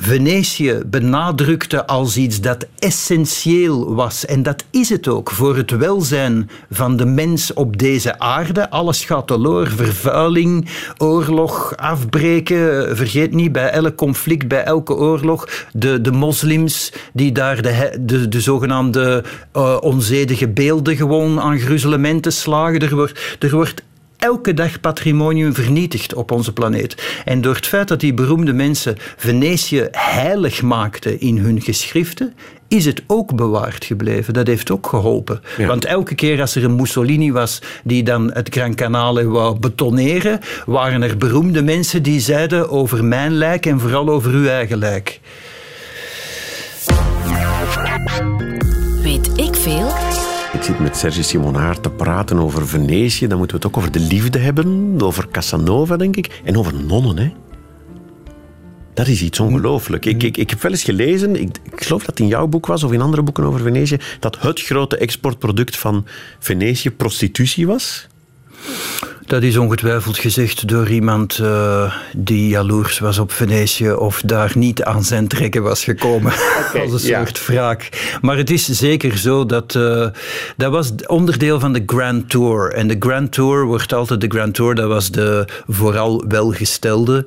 Venetië 0.00 0.80
benadrukte 0.86 1.86
als 1.86 2.16
iets 2.16 2.40
dat 2.40 2.66
essentieel 2.78 3.94
was. 3.94 4.26
En 4.26 4.42
dat 4.42 4.64
is 4.70 4.88
het 4.88 5.08
ook 5.08 5.30
voor 5.30 5.56
het 5.56 5.70
welzijn 5.70 6.50
van 6.70 6.96
de 6.96 7.04
mens 7.04 7.52
op 7.52 7.78
deze 7.78 8.18
aarde. 8.18 8.70
Alles 8.70 9.04
gaat 9.04 9.26
teloor. 9.26 9.68
Vervuiling, 9.68 10.68
oorlog, 10.98 11.76
afbreken. 11.76 12.96
Vergeet 12.96 13.34
niet, 13.34 13.52
bij 13.52 13.70
elk 13.70 13.94
conflict, 13.94 14.48
bij 14.48 14.64
elke 14.64 14.94
oorlog, 14.94 15.66
de, 15.72 16.00
de 16.00 16.12
moslims 16.12 16.92
die 17.12 17.32
daar 17.32 17.62
de, 17.62 17.98
de, 18.00 18.28
de 18.28 18.40
zogenaamde 18.40 19.24
uh, 19.56 19.76
onzedige 19.80 20.48
beelden 20.48 20.96
gewoon 20.96 21.40
aan 21.40 21.58
gruzelementen 21.58 22.32
slagen. 22.32 22.80
Er 22.80 22.94
wordt, 22.94 23.36
er 23.38 23.50
wordt 23.50 23.82
elke 24.18 24.54
dag 24.54 24.80
patrimonium 24.80 25.54
vernietigd 25.54 26.14
op 26.14 26.30
onze 26.30 26.52
planeet. 26.52 27.22
En 27.24 27.40
door 27.40 27.54
het 27.54 27.66
feit 27.66 27.88
dat 27.88 28.00
die 28.00 28.14
beroemde 28.14 28.52
mensen 28.52 28.96
Venetië 29.16 29.88
heilig 29.90 30.62
maakten 30.62 31.20
in 31.20 31.38
hun 31.38 31.60
geschriften, 31.60 32.34
is 32.68 32.84
het 32.84 33.02
ook 33.06 33.36
bewaard 33.36 33.84
gebleven. 33.84 34.34
Dat 34.34 34.46
heeft 34.46 34.70
ook 34.70 34.86
geholpen. 34.86 35.40
Want 35.66 35.84
elke 35.84 36.14
keer 36.14 36.40
als 36.40 36.54
er 36.54 36.64
een 36.64 36.76
Mussolini 36.76 37.32
was 37.32 37.62
die 37.84 38.02
dan 38.02 38.32
het 38.32 38.48
Gran 38.50 38.74
Canale 38.74 39.24
wou 39.24 39.58
betoneren, 39.58 40.40
waren 40.66 41.02
er 41.02 41.16
beroemde 41.16 41.62
mensen 41.62 42.02
die 42.02 42.20
zeiden 42.20 42.70
over 42.70 43.04
mijn 43.04 43.32
lijk 43.32 43.66
en 43.66 43.80
vooral 43.80 44.08
over 44.08 44.32
uw 44.32 44.46
eigen 44.46 44.78
lijk. 44.78 45.20
Weet 49.02 49.30
ik 49.38 49.54
veel? 49.54 50.07
Ik 50.52 50.62
zit 50.62 50.78
met 50.78 50.96
Serge 50.96 51.22
Simonaar 51.22 51.80
te 51.80 51.90
praten 51.90 52.38
over 52.38 52.68
Venetië. 52.68 53.26
Dan 53.26 53.38
moeten 53.38 53.56
we 53.56 53.62
het 53.62 53.72
ook 53.72 53.82
over 53.82 53.92
de 53.92 54.06
liefde 54.06 54.38
hebben. 54.38 54.96
Over 55.02 55.28
Casanova, 55.28 55.96
denk 55.96 56.16
ik. 56.16 56.40
En 56.44 56.56
over 56.56 56.74
nonnen, 56.74 57.18
hè. 57.18 57.32
Dat 58.94 59.06
is 59.06 59.22
iets 59.22 59.40
ongelooflijk. 59.40 60.04
Ik, 60.04 60.22
ik, 60.22 60.36
ik 60.36 60.50
heb 60.50 60.62
wel 60.62 60.70
eens 60.70 60.82
gelezen, 60.82 61.40
ik, 61.40 61.58
ik, 61.72 61.84
geloof 61.84 62.00
dat 62.00 62.10
het 62.10 62.20
in 62.20 62.26
jouw 62.26 62.46
boek 62.46 62.66
was 62.66 62.84
of 62.84 62.92
in 62.92 63.00
andere 63.00 63.22
boeken 63.22 63.44
over 63.44 63.60
Venetië, 63.60 63.98
dat 64.20 64.40
het 64.40 64.60
grote 64.60 64.96
exportproduct 64.96 65.76
van 65.76 66.06
Venetië 66.38 66.90
prostitutie 66.90 67.66
was. 67.66 68.06
Dat 69.28 69.42
is 69.42 69.56
ongetwijfeld 69.56 70.18
gezegd 70.18 70.68
door 70.68 70.88
iemand 70.88 71.38
uh, 71.38 71.94
die 72.16 72.48
jaloers 72.48 72.98
was 72.98 73.18
op 73.18 73.32
Venetië 73.32 73.92
of 73.92 74.20
daar 74.24 74.52
niet 74.54 74.82
aan 74.82 75.04
zijn 75.04 75.28
trekken 75.28 75.62
was 75.62 75.84
gekomen. 75.84 76.32
als 76.82 76.92
een 76.92 76.98
soort 76.98 77.46
wraak. 77.46 77.88
Maar 78.20 78.36
het 78.36 78.50
is 78.50 78.64
zeker 78.64 79.18
zo 79.18 79.46
dat 79.46 79.74
uh, 79.74 80.06
dat 80.56 80.72
was 80.72 80.92
onderdeel 81.06 81.60
van 81.60 81.72
de 81.72 81.82
Grand 81.86 82.30
Tour. 82.30 82.72
En 82.72 82.88
de 82.88 82.96
Grand 82.98 83.32
Tour 83.32 83.64
wordt 83.64 83.92
altijd 83.92 84.20
de 84.20 84.28
Grand 84.28 84.54
Tour, 84.54 84.74
dat 84.74 84.88
was 84.88 85.10
de 85.10 85.44
vooral 85.66 86.24
welgestelde 86.28 87.26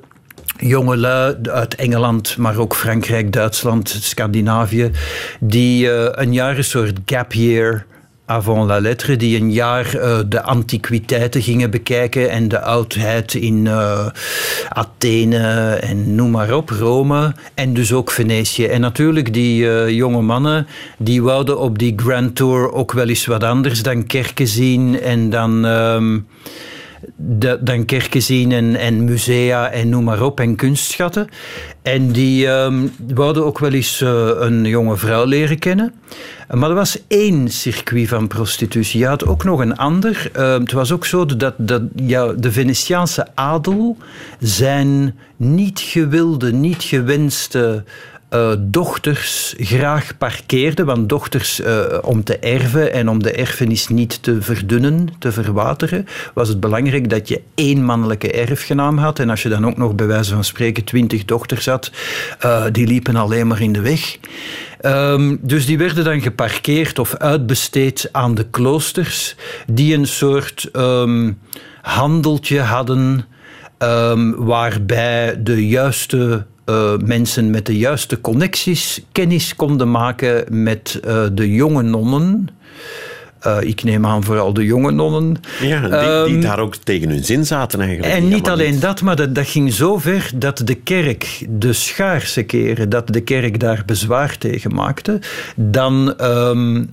jongelui 0.57 1.35
uit 1.43 1.75
Engeland, 1.75 2.37
maar 2.37 2.57
ook 2.57 2.75
Frankrijk, 2.75 3.31
Duitsland, 3.31 3.89
Scandinavië, 3.89 4.91
die 5.39 5.85
uh, 5.85 6.05
een 6.11 6.33
jaar 6.33 6.57
een 6.57 6.63
soort 6.63 6.99
gap 7.05 7.33
year 7.33 7.85
avant 8.31 8.65
la 8.65 8.79
lettre, 8.79 9.15
die 9.15 9.39
een 9.39 9.51
jaar 9.51 9.95
uh, 9.95 10.19
de 10.27 10.41
antiquiteiten 10.41 11.41
gingen 11.41 11.71
bekijken 11.71 12.29
en 12.29 12.47
de 12.47 12.61
oudheid 12.61 13.33
in 13.33 13.65
uh, 13.65 14.07
Athene 14.69 15.73
en 15.73 16.15
noem 16.15 16.31
maar 16.31 16.53
op, 16.53 16.69
Rome 16.69 17.33
en 17.53 17.73
dus 17.73 17.93
ook 17.93 18.11
Venetië. 18.11 18.65
En 18.65 18.81
natuurlijk 18.81 19.33
die 19.33 19.63
uh, 19.63 19.89
jonge 19.89 20.21
mannen, 20.21 20.67
die 20.97 21.21
wouden 21.21 21.59
op 21.59 21.79
die 21.79 21.93
Grand 21.95 22.35
Tour 22.35 22.71
ook 22.71 22.91
wel 22.91 23.07
eens 23.07 23.25
wat 23.25 23.43
anders 23.43 23.83
dan 23.83 24.05
kerken 24.05 24.47
zien 24.47 25.01
en 25.01 25.29
dan... 25.29 25.65
Um, 25.65 26.27
dan 27.59 27.85
kerken 27.85 28.21
zien 28.21 28.51
en, 28.77 29.03
musea 29.03 29.69
en 29.69 29.89
noem 29.89 30.03
maar 30.03 30.21
op 30.21 30.39
en 30.39 30.55
kunstschatten. 30.55 31.27
En 31.81 32.11
die 32.11 32.47
um, 32.47 32.91
wouden 33.13 33.45
ook 33.45 33.59
wel 33.59 33.71
eens 33.71 34.01
uh, 34.01 34.29
een 34.35 34.65
jonge 34.65 34.97
vrouw 34.97 35.25
leren 35.25 35.59
kennen. 35.59 35.93
Maar 36.53 36.69
er 36.69 36.75
was 36.75 37.03
één 37.07 37.49
circuit 37.49 38.07
van 38.07 38.27
prostitutie. 38.27 38.99
Je 38.99 39.05
had 39.07 39.25
ook 39.25 39.43
nog 39.43 39.59
een 39.59 39.77
ander. 39.77 40.31
Uh, 40.37 40.53
het 40.53 40.71
was 40.71 40.91
ook 40.91 41.05
zo 41.05 41.25
dat, 41.25 41.53
dat 41.57 41.81
ja, 41.95 42.33
de 42.33 42.51
Venetiaanse 42.51 43.27
adel 43.35 43.97
zijn 44.39 45.15
niet 45.37 45.79
gewilde, 45.79 46.53
niet 46.53 46.83
gewenste 46.83 47.83
uh, 48.33 48.51
dochters 48.59 49.53
graag 49.57 50.17
parkeerden. 50.17 50.85
Want 50.85 51.09
dochters, 51.09 51.59
uh, 51.59 51.83
om 52.01 52.23
te 52.23 52.37
erven 52.37 52.93
en 52.93 53.09
om 53.09 53.23
de 53.23 53.31
erfenis 53.31 53.87
niet 53.87 54.23
te 54.23 54.41
verdunnen, 54.41 55.09
te 55.19 55.31
verwateren, 55.31 56.07
was 56.33 56.47
het 56.47 56.59
belangrijk 56.59 57.09
dat 57.09 57.27
je 57.27 57.41
één 57.55 57.83
mannelijke 57.83 58.31
erfgenaam 58.31 58.97
had. 58.97 59.19
En 59.19 59.29
als 59.29 59.41
je 59.43 59.49
dan 59.49 59.65
ook 59.65 59.77
nog 59.77 59.95
bij 59.95 60.07
wijze 60.07 60.33
van 60.33 60.43
spreken 60.43 60.83
twintig 60.83 61.25
dochters 61.25 61.65
had, 61.65 61.91
uh, 62.45 62.63
die 62.71 62.87
liepen 62.87 63.15
alleen 63.15 63.47
maar 63.47 63.61
in 63.61 63.73
de 63.73 63.81
weg. 63.81 64.17
Um, 64.85 65.39
dus 65.41 65.65
die 65.65 65.77
werden 65.77 66.03
dan 66.03 66.21
geparkeerd 66.21 66.99
of 66.99 67.15
uitbesteed 67.15 68.09
aan 68.11 68.35
de 68.35 68.45
kloosters, 68.49 69.35
die 69.67 69.95
een 69.95 70.07
soort 70.07 70.69
um, 70.73 71.39
handeltje 71.81 72.59
hadden. 72.59 73.25
Um, 73.79 74.45
waarbij 74.45 75.43
de 75.43 75.67
juiste 75.67 76.45
uh, 76.71 77.07
mensen 77.07 77.49
met 77.49 77.65
de 77.65 77.77
juiste 77.77 78.21
connecties 78.21 79.01
kennis 79.11 79.55
konden 79.55 79.91
maken 79.91 80.63
met 80.63 80.99
uh, 81.05 81.23
de 81.33 81.53
jonge 81.53 81.81
nonnen. 81.81 82.49
Uh, 83.47 83.57
ik 83.61 83.83
neem 83.83 84.05
aan 84.05 84.23
vooral 84.23 84.53
de 84.53 84.65
jonge 84.65 84.91
nonnen. 84.91 85.37
Ja, 85.61 85.81
die, 85.81 86.25
die 86.25 86.35
um, 86.35 86.41
daar 86.41 86.59
ook 86.59 86.75
tegen 86.75 87.09
hun 87.09 87.23
zin 87.23 87.45
zaten 87.45 87.79
eigenlijk. 87.81 88.13
En 88.13 88.27
niet 88.27 88.49
alleen 88.49 88.79
dat, 88.79 89.01
maar 89.01 89.15
dat, 89.15 89.35
dat 89.35 89.47
ging 89.47 89.73
zo 89.73 89.97
ver 89.97 90.31
dat 90.35 90.61
de 90.65 90.75
kerk 90.75 91.45
de 91.49 91.73
schaarse 91.73 92.43
keren 92.43 92.89
dat 92.89 93.07
de 93.07 93.21
kerk 93.21 93.59
daar 93.59 93.83
bezwaar 93.85 94.37
tegen 94.37 94.73
maakte, 94.73 95.19
dan 95.55 96.13
um, 96.21 96.89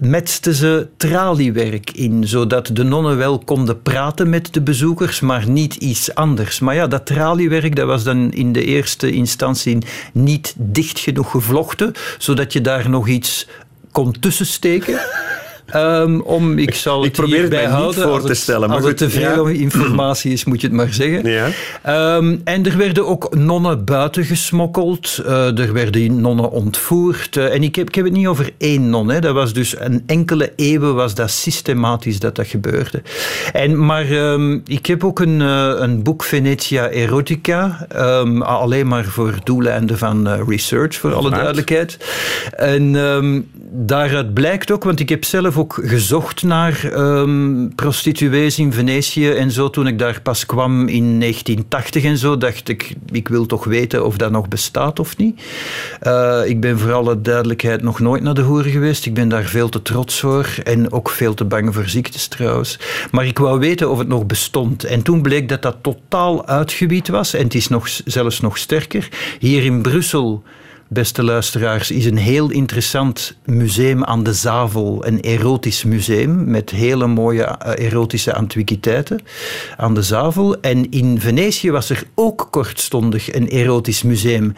metsten 0.00 0.54
ze 0.54 0.88
traliewerk 0.96 1.90
in, 1.90 2.28
zodat 2.28 2.70
de 2.72 2.82
nonnen 2.82 3.16
wel 3.16 3.38
konden 3.38 3.82
praten 3.82 4.28
met 4.28 4.54
de 4.54 4.60
bezoekers, 4.60 5.20
maar 5.20 5.48
niet 5.48 5.74
iets 5.74 6.14
anders. 6.14 6.58
Maar 6.58 6.74
ja, 6.74 6.86
dat 6.86 7.06
traliewerk 7.06 7.76
dat 7.76 7.86
was 7.86 8.04
dan 8.04 8.32
in 8.32 8.52
de 8.52 8.64
eerste 8.64 9.12
instantie 9.12 9.78
niet 10.12 10.54
dicht 10.56 10.98
genoeg 10.98 11.30
gevlochten, 11.30 11.92
zodat 12.18 12.52
je 12.52 12.60
daar 12.60 12.90
nog 12.90 13.08
iets 13.08 13.48
kon 13.92 14.14
tussensteken. 14.20 15.00
Um, 15.76 16.20
om, 16.20 16.58
ik 16.58 16.74
zal 16.74 17.04
ik 17.04 17.12
probeer 17.12 17.42
het 17.42 17.50
mij 17.50 17.66
niet 17.66 17.94
voor 17.94 18.22
te 18.22 18.34
stellen. 18.34 18.68
Maar 18.68 18.76
als 18.76 18.86
het 18.86 18.96
te 18.96 19.10
veel 19.10 19.48
ja. 19.48 19.58
informatie 19.58 20.32
is, 20.32 20.44
moet 20.44 20.60
je 20.60 20.66
het 20.66 20.76
maar 20.76 20.92
zeggen. 20.92 21.30
Ja. 21.30 22.16
Um, 22.16 22.40
en 22.44 22.66
er 22.66 22.76
werden 22.76 23.06
ook 23.06 23.34
nonnen 23.34 23.84
buiten 23.84 24.24
gesmokkeld. 24.24 25.20
Uh, 25.26 25.58
er 25.58 25.72
werden 25.72 26.20
nonnen 26.20 26.50
ontvoerd. 26.50 27.36
Uh, 27.36 27.54
en 27.54 27.62
ik 27.62 27.76
heb, 27.76 27.88
ik 27.88 27.94
heb 27.94 28.04
het 28.04 28.14
niet 28.14 28.26
over 28.26 28.50
één 28.58 28.90
non. 28.90 29.08
Hè. 29.08 29.20
Dat 29.20 29.34
was 29.34 29.52
dus 29.52 29.78
een 29.78 30.02
enkele 30.06 30.52
eeuwen 30.56 30.94
was 30.94 31.14
dat 31.14 31.30
systematisch 31.30 32.18
dat 32.18 32.36
dat 32.36 32.46
gebeurde. 32.46 33.02
En, 33.52 33.86
maar 33.86 34.10
um, 34.10 34.62
ik 34.66 34.86
heb 34.86 35.04
ook 35.04 35.20
een, 35.20 35.40
uh, 35.40 35.72
een 35.76 36.02
boek 36.02 36.24
Venetia 36.24 36.88
Erotica. 36.88 37.86
alleen 38.40 38.86
maar 38.86 39.04
voor 39.04 39.34
doeleinden 39.44 39.98
van 39.98 40.44
research, 40.48 40.94
voor 40.94 41.14
alle 41.14 41.30
duidelijkheid. 41.30 41.98
En 42.56 42.92
daaruit 43.70 44.34
blijkt 44.34 44.70
ook, 44.70 44.84
want 44.84 45.00
ik 45.00 45.08
heb 45.08 45.24
zelf 45.24 45.58
ook 45.58 45.63
gezocht 45.72 46.42
naar 46.42 46.92
um, 46.94 47.72
prostituees 47.74 48.58
in 48.58 48.72
Venetië 48.72 49.30
en 49.30 49.50
zo. 49.50 49.70
Toen 49.70 49.86
ik 49.86 49.98
daar 49.98 50.20
pas 50.22 50.46
kwam 50.46 50.88
in 50.88 51.20
1980 51.20 52.04
en 52.04 52.18
zo, 52.18 52.36
dacht 52.36 52.68
ik, 52.68 52.94
ik 53.12 53.28
wil 53.28 53.46
toch 53.46 53.64
weten 53.64 54.04
of 54.04 54.16
dat 54.16 54.30
nog 54.30 54.48
bestaat 54.48 54.98
of 54.98 55.16
niet. 55.16 55.42
Uh, 56.02 56.40
ik 56.44 56.60
ben 56.60 56.78
voor 56.78 56.92
alle 56.92 57.20
duidelijkheid 57.20 57.82
nog 57.82 58.00
nooit 58.00 58.22
naar 58.22 58.34
de 58.34 58.42
hoeren 58.42 58.70
geweest. 58.70 59.06
Ik 59.06 59.14
ben 59.14 59.28
daar 59.28 59.44
veel 59.44 59.68
te 59.68 59.82
trots 59.82 60.20
voor 60.20 60.48
en 60.64 60.92
ook 60.92 61.10
veel 61.10 61.34
te 61.34 61.44
bang 61.44 61.74
voor 61.74 61.88
ziektes 61.88 62.28
trouwens. 62.28 62.78
Maar 63.10 63.26
ik 63.26 63.38
wou 63.38 63.58
weten 63.58 63.90
of 63.90 63.98
het 63.98 64.08
nog 64.08 64.26
bestond. 64.26 64.84
En 64.84 65.02
toen 65.02 65.22
bleek 65.22 65.48
dat 65.48 65.62
dat 65.62 65.76
totaal 65.82 66.46
uitgewied 66.46 67.08
was 67.08 67.34
en 67.34 67.44
het 67.44 67.54
is 67.54 67.68
nog, 67.68 67.88
zelfs 68.04 68.40
nog 68.40 68.58
sterker. 68.58 69.08
Hier 69.38 69.64
in 69.64 69.82
Brussel 69.82 70.42
beste 70.94 71.22
luisteraars, 71.22 71.90
is 71.90 72.04
een 72.04 72.16
heel 72.16 72.50
interessant 72.50 73.36
museum 73.44 74.04
aan 74.04 74.22
de 74.22 74.32
Zavel. 74.32 75.06
Een 75.06 75.20
erotisch 75.20 75.84
museum 75.84 76.50
met 76.50 76.70
hele 76.70 77.06
mooie 77.06 77.44
eh, 77.44 77.86
erotische 77.86 78.34
antiquiteiten 78.34 79.20
aan 79.76 79.94
de 79.94 80.02
Zavel. 80.02 80.60
En 80.60 80.90
in 80.90 81.20
Venetië 81.20 81.70
was 81.70 81.90
er 81.90 82.04
ook 82.14 82.48
kortstondig 82.50 83.34
een 83.34 83.48
erotisch 83.48 84.02
museum 84.02 84.54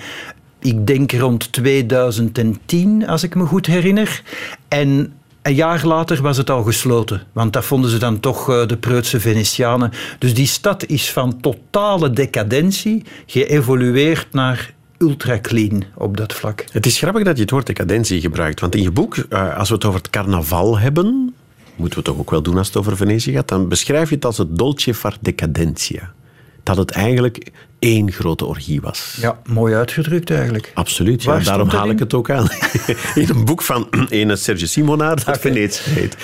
ik 0.59 0.87
denk 0.87 1.13
rond 1.13 1.53
2010, 1.53 3.07
als 3.07 3.23
ik 3.23 3.35
me 3.35 3.45
goed 3.45 3.67
herinner. 3.67 4.23
En 4.69 5.13
een 5.43 5.55
jaar 5.55 5.87
later 5.87 6.23
was 6.23 6.37
het 6.37 6.51
al 6.51 6.63
gesloten, 6.63 7.23
want 7.33 7.53
dat 7.53 7.65
vonden 7.65 7.91
ze 7.91 7.99
dan 7.99 8.21
toch 8.21 8.51
eh, 8.51 8.67
de 8.67 8.77
preutse 8.77 9.21
Venetianen. 9.21 9.93
Dus 10.19 10.35
die 10.35 10.47
stad 10.47 10.87
is 10.87 11.13
van 11.13 11.41
totale 11.41 12.11
decadentie 12.11 13.05
geëvolueerd 13.27 14.33
naar 14.33 14.75
ultra 14.99 15.39
clean 15.41 15.85
op 15.95 16.17
dat 16.17 16.33
vlak. 16.33 16.65
Het 16.73 16.87
is 16.87 16.99
grappig 16.99 17.25
dat 17.25 17.37
je 17.37 17.43
het 17.43 17.51
woord 17.51 17.67
decadentie 17.67 18.21
gebruikt, 18.21 18.61
want 18.61 18.75
in 18.75 18.83
je 18.83 18.91
boek, 18.91 19.17
eh, 19.17 19.57
als 19.57 19.69
we 19.69 19.75
het 19.75 19.85
over 19.85 19.99
het 19.99 20.11
carnaval 20.11 20.79
hebben, 20.79 21.35
moeten 21.77 21.99
we 21.99 22.05
toch 22.05 22.19
ook 22.19 22.31
wel 22.31 22.43
doen 22.43 22.59
als 22.59 22.67
het 22.67 22.77
over 22.77 22.97
Venetië 22.97 23.33
gaat, 23.33 23.49
dan 23.49 23.69
beschrijf 23.69 24.09
je 24.09 24.15
het 24.15 24.25
als 24.25 24.39
het 24.39 24.59
dolce 24.59 24.95
far 24.95 25.17
decadentia 25.21 26.15
dat 26.63 26.77
het 26.77 26.91
eigenlijk 26.91 27.51
één 27.79 28.13
grote 28.13 28.45
orgie 28.45 28.81
was. 28.81 29.17
Ja, 29.21 29.39
mooi 29.45 29.75
uitgedrukt 29.75 30.31
eigenlijk. 30.31 30.71
Absoluut, 30.75 31.23
ja, 31.23 31.39
daarom 31.39 31.69
haal 31.69 31.91
ik 31.91 31.99
het 31.99 32.15
ook 32.15 32.31
aan. 32.31 32.49
in 33.15 33.29
een 33.29 33.45
boek 33.45 33.63
van 33.63 33.87
een 34.09 34.39
Serge 34.39 34.67
Simonaar 34.67 35.17
dat 35.17 35.29
okay. 35.29 35.41
Venetië 35.41 35.91
heet. 35.91 36.17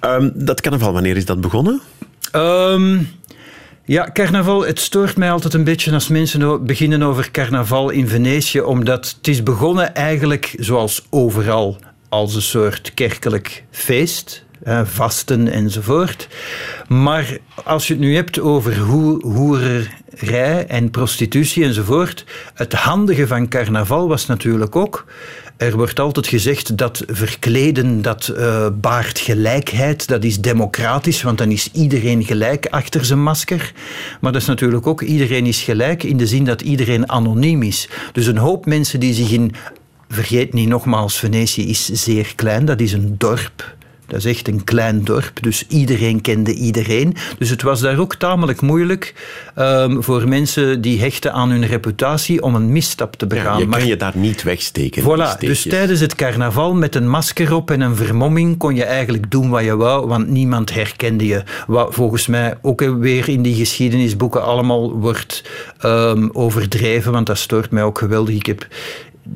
Um, 0.00 0.32
dat 0.34 0.60
carnaval, 0.60 0.92
wanneer 0.92 1.16
is 1.16 1.24
dat 1.24 1.40
begonnen? 1.40 1.80
Um, 2.32 3.08
ja, 3.88 4.10
carnaval, 4.12 4.66
het 4.66 4.80
stoort 4.80 5.16
mij 5.16 5.30
altijd 5.30 5.54
een 5.54 5.64
beetje 5.64 5.92
als 5.92 6.08
mensen 6.08 6.66
beginnen 6.66 7.02
over 7.02 7.30
carnaval 7.30 7.90
in 7.90 8.08
Venetië, 8.08 8.60
omdat 8.60 9.14
het 9.16 9.28
is 9.28 9.42
begonnen 9.42 9.94
eigenlijk 9.94 10.54
zoals 10.58 11.06
overal 11.10 11.78
als 12.08 12.34
een 12.34 12.42
soort 12.42 12.94
kerkelijk 12.94 13.64
feest 13.70 14.44
vasten 14.84 15.48
enzovoort. 15.48 16.28
Maar 16.88 17.38
als 17.64 17.86
je 17.86 17.92
het 17.92 18.02
nu 18.02 18.14
hebt 18.14 18.40
over 18.40 18.78
ho 18.78 19.20
hoererij 19.20 20.66
en 20.66 20.90
prostitutie 20.90 21.64
enzovoort, 21.64 22.24
het 22.54 22.72
handige 22.72 23.26
van 23.26 23.48
carnaval 23.48 24.08
was 24.08 24.26
natuurlijk 24.26 24.76
ook 24.76 25.04
er 25.58 25.76
wordt 25.76 26.00
altijd 26.00 26.26
gezegd 26.26 26.76
dat 26.76 27.02
verkleden, 27.06 28.02
dat 28.02 28.32
uh, 28.36 28.66
baart 28.80 29.18
gelijkheid, 29.18 30.08
dat 30.08 30.24
is 30.24 30.40
democratisch, 30.40 31.22
want 31.22 31.38
dan 31.38 31.50
is 31.50 31.70
iedereen 31.72 32.24
gelijk 32.24 32.66
achter 32.66 33.04
zijn 33.04 33.22
masker. 33.22 33.72
Maar 34.20 34.32
dat 34.32 34.40
is 34.40 34.46
natuurlijk 34.48 34.86
ook, 34.86 35.02
iedereen 35.02 35.46
is 35.46 35.60
gelijk 35.60 36.02
in 36.02 36.16
de 36.16 36.26
zin 36.26 36.44
dat 36.44 36.60
iedereen 36.60 37.10
anoniem 37.10 37.62
is. 37.62 37.88
Dus 38.12 38.26
een 38.26 38.36
hoop 38.36 38.66
mensen 38.66 39.00
die 39.00 39.14
zich 39.14 39.30
in, 39.30 39.54
vergeet 40.08 40.52
niet 40.52 40.68
nogmaals, 40.68 41.18
Venetië 41.18 41.68
is 41.68 41.84
zeer 41.84 42.32
klein, 42.34 42.64
dat 42.64 42.80
is 42.80 42.92
een 42.92 43.14
dorp. 43.18 43.76
Dat 44.08 44.18
is 44.18 44.24
echt 44.24 44.48
een 44.48 44.64
klein 44.64 45.04
dorp, 45.04 45.32
dus 45.40 45.64
iedereen 45.66 46.20
kende 46.20 46.54
iedereen. 46.54 47.14
Dus 47.38 47.50
het 47.50 47.62
was 47.62 47.80
daar 47.80 47.98
ook 47.98 48.14
tamelijk 48.14 48.60
moeilijk 48.60 49.14
um, 49.58 50.02
voor 50.02 50.28
mensen 50.28 50.80
die 50.80 51.00
hechten 51.00 51.32
aan 51.32 51.50
hun 51.50 51.66
reputatie 51.66 52.42
om 52.42 52.54
een 52.54 52.72
misstap 52.72 53.16
te 53.16 53.26
begaan. 53.26 53.58
Ja, 53.58 53.64
je 53.64 53.68
kan 53.68 53.86
je 53.86 53.96
daar 53.96 54.16
niet 54.16 54.42
wegsteken. 54.42 55.02
Voilà, 55.02 55.38
dus 55.38 55.62
tijdens 55.62 56.00
het 56.00 56.14
carnaval 56.14 56.74
met 56.74 56.94
een 56.94 57.08
masker 57.08 57.54
op 57.54 57.70
en 57.70 57.80
een 57.80 57.96
vermomming 57.96 58.56
kon 58.58 58.74
je 58.74 58.84
eigenlijk 58.84 59.30
doen 59.30 59.50
wat 59.50 59.64
je 59.64 59.76
wou, 59.76 60.06
want 60.06 60.28
niemand 60.28 60.74
herkende 60.74 61.26
je. 61.26 61.42
Wat 61.66 61.94
volgens 61.94 62.26
mij 62.26 62.54
ook 62.62 62.80
weer 62.80 63.28
in 63.28 63.42
die 63.42 63.54
geschiedenisboeken 63.54 64.42
allemaal 64.42 64.92
wordt 64.92 65.44
um, 65.84 66.30
overdreven, 66.32 67.12
want 67.12 67.26
dat 67.26 67.38
stoort 67.38 67.70
mij 67.70 67.82
ook 67.82 67.98
geweldig. 67.98 68.34
Ik 68.34 68.46
heb 68.46 68.66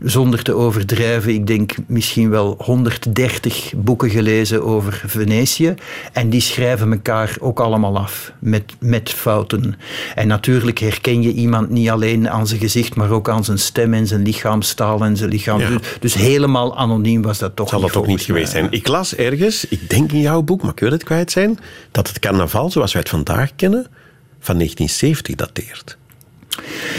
zonder 0.02 0.42
te 0.42 0.52
overdrijven, 0.52 1.35
ik 1.35 1.46
denk 1.46 1.74
misschien 1.87 2.31
wel 2.31 2.55
130 2.59 3.72
boeken 3.76 4.11
gelezen 4.11 4.64
over 4.64 5.02
Venetië. 5.07 5.74
En 6.12 6.31
die 6.31 6.40
schrijven 6.40 6.92
elkaar 6.92 7.37
ook 7.40 7.61
allemaal 7.61 7.98
af 7.98 8.33
met, 8.38 8.62
met 8.78 9.11
fouten. 9.11 9.74
En 10.14 10.26
natuurlijk 10.26 10.78
herken 10.78 11.22
je 11.22 11.33
iemand 11.33 11.70
niet 11.70 11.90
alleen 11.90 12.31
aan 12.31 12.46
zijn 12.46 12.61
gezicht, 12.61 12.94
maar 12.94 13.11
ook 13.11 13.28
aan 13.28 13.44
zijn 13.44 13.59
stem 13.59 13.94
en 13.94 14.07
zijn 14.07 14.22
lichaamstaal 14.22 15.05
en 15.05 15.16
zijn 15.16 15.31
lichaam. 15.31 15.59
Dus, 15.59 15.78
dus, 16.00 16.14
helemaal 16.14 16.76
anoniem 16.76 17.22
was 17.22 17.38
dat 17.38 17.57
toch 17.57 17.68
Zal 17.68 17.81
dat 17.81 17.96
ook 17.96 18.07
niet 18.07 18.20
geweest 18.20 18.50
zijn. 18.50 18.66
Ik 18.70 18.88
las 18.88 19.14
ergens, 19.14 19.64
ik 19.64 19.90
denk 19.90 20.12
in 20.12 20.20
jouw 20.20 20.42
boek, 20.42 20.62
maar 20.62 20.72
ik 20.72 20.81
wil 20.81 20.90
het 20.90 21.05
kwijt 21.05 21.31
zijn, 21.31 21.59
dat 21.90 22.09
het 22.09 22.18
carnaval 22.18 22.70
zoals 22.70 22.92
wij 22.92 23.00
het 23.00 23.11
vandaag 23.11 23.50
kennen, 23.57 23.87
van 24.40 24.55
1970 24.55 25.35
dateert. 25.35 25.96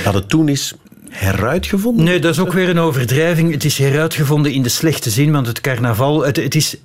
Dat 0.04 0.14
het 0.14 0.30
toen 0.30 0.50
is 0.50 0.76
heruitgevonden? 1.14 2.06
Nee, 2.06 2.20
dat 2.20 2.34
is 2.34 2.40
ook 2.40 2.54
weer 2.54 2.70
een 2.70 2.80
overdrijving. 2.80 3.52
Het 3.52 3.64
is 3.64 3.78
heruitgevonden 3.78 4.52
in 4.52 4.64
de 4.64 4.70
slechte 4.70 5.10
zin, 5.10 5.32
want 5.32 5.48
het 5.48 5.62
carnaval... 5.62 6.26
Het, 6.26 6.56
is 6.56 6.78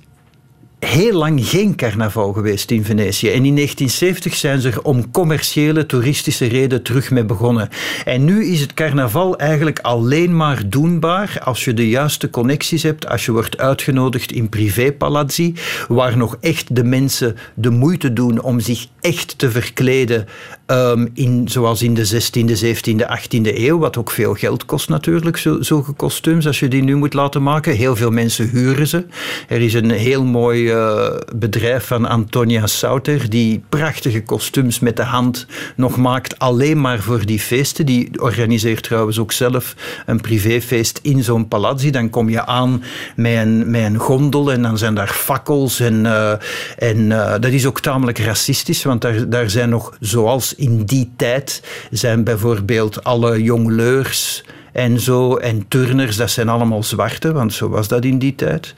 heel 0.79 1.13
lang 1.13 1.47
geen 1.47 1.75
carnaval 1.75 2.33
geweest 2.33 2.71
in 2.71 2.85
Venetië. 2.85 3.27
En 3.27 3.45
in 3.45 3.55
1970 3.55 4.35
zijn 4.35 4.61
ze 4.61 4.69
er 4.69 4.81
om 4.81 5.11
commerciële, 5.11 5.85
toeristische 5.85 6.45
reden 6.45 6.83
terug 6.83 7.11
mee 7.11 7.25
begonnen. 7.25 7.69
En 8.05 8.23
nu 8.23 8.45
is 8.45 8.61
het 8.61 8.73
carnaval 8.73 9.37
eigenlijk 9.37 9.79
alleen 9.79 10.35
maar 10.35 10.69
doenbaar 10.69 11.37
als 11.43 11.65
je 11.65 11.73
de 11.73 11.89
juiste 11.89 12.29
connecties 12.29 12.83
hebt, 12.83 13.07
als 13.07 13.25
je 13.25 13.31
wordt 13.31 13.57
uitgenodigd 13.57 14.31
in 14.31 14.49
privépalazzi, 14.49 15.53
waar 15.87 16.17
nog 16.17 16.37
echt 16.41 16.75
de 16.75 16.83
mensen 16.83 17.35
de 17.53 17.69
moeite 17.69 18.13
doen 18.13 18.41
om 18.41 18.59
zich 18.59 18.87
echt 18.99 19.37
te 19.37 19.51
verkleden, 19.51 20.27
um, 20.71 21.09
in, 21.13 21.47
zoals 21.49 21.81
in 21.81 21.93
de 21.93 22.07
16e, 22.07 22.65
17e, 22.65 23.05
18e 23.19 23.57
eeuw, 23.57 23.77
wat 23.77 23.97
ook 23.97 24.11
veel 24.11 24.33
geld 24.33 24.65
kost 24.65 24.89
natuurlijk, 24.89 25.37
zulke 25.59 25.91
kostuums, 25.91 26.47
als 26.47 26.59
je 26.59 26.67
die 26.67 26.83
nu 26.83 26.95
moet 26.95 27.13
laten 27.13 27.43
maken. 27.43 27.75
Heel 27.75 27.95
veel 27.95 28.11
mensen 28.11 28.49
huren 28.49 28.87
ze. 28.87 29.05
Er 29.47 29.61
is 29.61 29.73
een 29.73 29.91
heel 29.91 30.23
mooi 30.23 30.73
uh, 30.73 31.09
bedrijf 31.35 31.85
van 31.85 32.05
Antonia 32.05 32.67
Sauter, 32.67 33.29
die 33.29 33.63
prachtige 33.69 34.23
kostuums 34.23 34.79
met 34.79 34.95
de 34.95 35.03
hand 35.03 35.45
nog 35.75 35.97
maakt, 35.97 36.39
alleen 36.39 36.81
maar 36.81 36.99
voor 36.99 37.25
die 37.25 37.39
feesten. 37.39 37.85
Die 37.85 38.21
organiseert 38.21 38.83
trouwens 38.83 39.19
ook 39.19 39.31
zelf 39.31 39.75
een 40.05 40.21
privéfeest 40.21 40.99
in 41.01 41.23
zo'n 41.23 41.47
palazzi. 41.47 41.89
Dan 41.89 42.09
kom 42.09 42.29
je 42.29 42.45
aan 42.45 42.83
met 43.15 43.37
een, 43.37 43.71
met 43.71 43.83
een 43.83 43.97
gondel 43.97 44.51
en 44.51 44.61
dan 44.61 44.77
zijn 44.77 44.95
daar 44.95 45.07
fakkels. 45.07 45.79
En, 45.79 46.05
uh, 46.05 46.31
en 46.77 46.97
uh, 46.97 47.31
dat 47.31 47.51
is 47.51 47.65
ook 47.65 47.79
tamelijk 47.79 48.19
racistisch, 48.19 48.83
want 48.83 49.01
daar, 49.01 49.29
daar 49.29 49.49
zijn 49.49 49.69
nog, 49.69 49.97
zoals 49.99 50.57
in 50.59 50.83
die 50.83 51.11
tijd, 51.15 51.63
zijn 51.91 52.23
bijvoorbeeld 52.23 53.03
alle 53.03 53.43
jongleurs 53.43 54.43
en 54.71 54.99
zo. 54.99 55.35
En 55.35 55.67
turners, 55.67 56.15
dat 56.15 56.31
zijn 56.31 56.49
allemaal 56.49 56.83
zwarte, 56.83 57.31
want 57.33 57.53
zo 57.53 57.69
was 57.69 57.87
dat 57.87 58.05
in 58.05 58.19
die 58.19 58.35
tijd. 58.35 58.73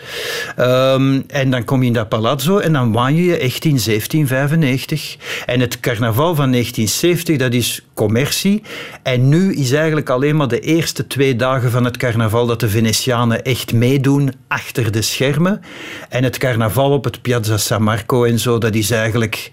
Um, 0.60 1.24
en 1.28 1.50
dan 1.52 1.64
kom 1.64 1.82
je 1.82 1.88
in 1.88 1.94
dat 1.94 2.10
palazzo 2.10 2.58
en 2.58 2.74
dan 2.74 2.92
waan 2.92 3.16
je 3.16 3.38
echt 3.38 3.66
in 3.66 3.80
1795. 3.86 5.18
En 5.46 5.60
het 5.60 5.80
carnaval 5.80 6.36
van 6.36 6.52
1970, 6.52 7.38
dat 7.38 7.54
is 7.54 7.86
commercie. 7.94 8.64
En 9.04 9.30
nu 9.30 9.54
is 9.54 9.72
eigenlijk 9.72 10.10
alleen 10.10 10.36
maar 10.36 10.48
de 10.48 10.60
eerste 10.60 11.08
twee 11.08 11.36
dagen 11.36 11.72
van 11.72 11.86
het 11.86 11.98
carnaval 11.98 12.46
dat 12.46 12.60
de 12.60 12.70
Venetianen 12.70 13.44
echt 13.44 13.74
meedoen 13.74 14.34
achter 14.48 14.92
de 14.92 15.02
schermen. 15.02 15.62
En 16.10 16.24
het 16.24 16.38
carnaval 16.38 16.92
op 16.92 17.04
het 17.04 17.22
Piazza 17.22 17.58
San 17.58 17.84
Marco 17.84 18.24
en 18.24 18.40
zo, 18.40 18.58
dat 18.58 18.76
is 18.76 18.92
eigenlijk 18.92 19.52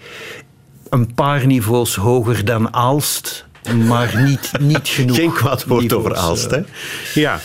een 0.90 1.14
paar 1.14 1.46
niveaus 1.46 1.94
hoger 1.94 2.44
dan 2.44 2.74
Aalst 2.74 3.46
maar 3.76 4.22
niet, 4.22 4.52
niet 4.60 4.88
genoeg. 4.98 5.16
Geen 5.16 5.32
kwaad 5.32 5.64
woord 5.64 5.92
over 5.92 6.16
Aalst. 6.16 6.50
Hè? 6.50 6.60
Ja, 7.14 7.40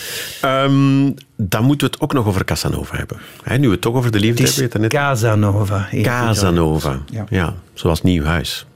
um, 0.64 1.14
dan 1.36 1.64
moeten 1.64 1.86
we 1.86 1.92
het 1.92 2.02
ook 2.02 2.12
nog 2.12 2.26
over 2.26 2.44
Casanova 2.44 2.96
hebben. 2.96 3.18
He, 3.42 3.56
nu 3.56 3.66
we 3.66 3.72
het 3.72 3.80
toch 3.80 3.94
over 3.94 4.10
de 4.10 4.20
liefde 4.20 4.42
het 4.42 4.56
hebben. 4.56 4.82
Het 4.82 4.92
Casanova. 4.92 5.88
Casanova, 6.02 7.02
ja. 7.10 7.26
ja. 7.28 7.54
Zoals 7.74 8.02
nieuw 8.02 8.24
huis. 8.24 8.66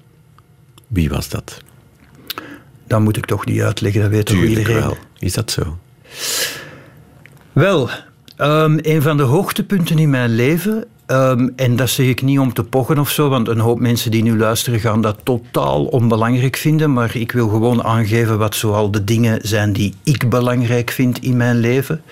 Wie 0.87 1.09
was 1.09 1.28
dat? 1.28 1.62
Dan 2.87 3.02
moet 3.02 3.16
ik 3.16 3.26
toch 3.26 3.46
niet 3.46 3.61
uitleggen, 3.61 4.00
dat 4.00 4.11
weet 4.11 4.26
toch 4.26 4.42
iedereen. 4.42 4.81
Wel. 4.81 4.96
Is 5.18 5.33
dat 5.33 5.50
zo? 5.50 5.78
Wel, 7.52 7.90
um, 8.38 8.78
een 8.83 9.02
van 9.02 9.16
de 9.16 9.22
hoogtepunten 9.22 9.98
in 9.98 10.11
mijn 10.11 10.35
leven 10.35 10.85
Um, 11.10 11.52
en 11.56 11.76
dat 11.76 11.90
zeg 11.90 12.06
ik 12.06 12.22
niet 12.22 12.38
om 12.38 12.52
te 12.52 12.64
pochen 12.64 12.98
of 12.98 13.10
zo, 13.10 13.28
want 13.28 13.48
een 13.48 13.58
hoop 13.58 13.80
mensen 13.80 14.10
die 14.10 14.22
nu 14.22 14.36
luisteren 14.36 14.80
gaan 14.80 15.00
dat 15.00 15.18
totaal 15.22 15.84
onbelangrijk 15.84 16.56
vinden. 16.56 16.92
Maar 16.92 17.16
ik 17.16 17.32
wil 17.32 17.48
gewoon 17.48 17.84
aangeven 17.84 18.38
wat 18.38 18.54
zoal 18.54 18.90
de 18.90 19.04
dingen 19.04 19.38
zijn 19.42 19.72
die 19.72 19.94
ik 20.04 20.28
belangrijk 20.28 20.90
vind 20.90 21.22
in 21.22 21.36
mijn 21.36 21.56
leven. 21.56 22.02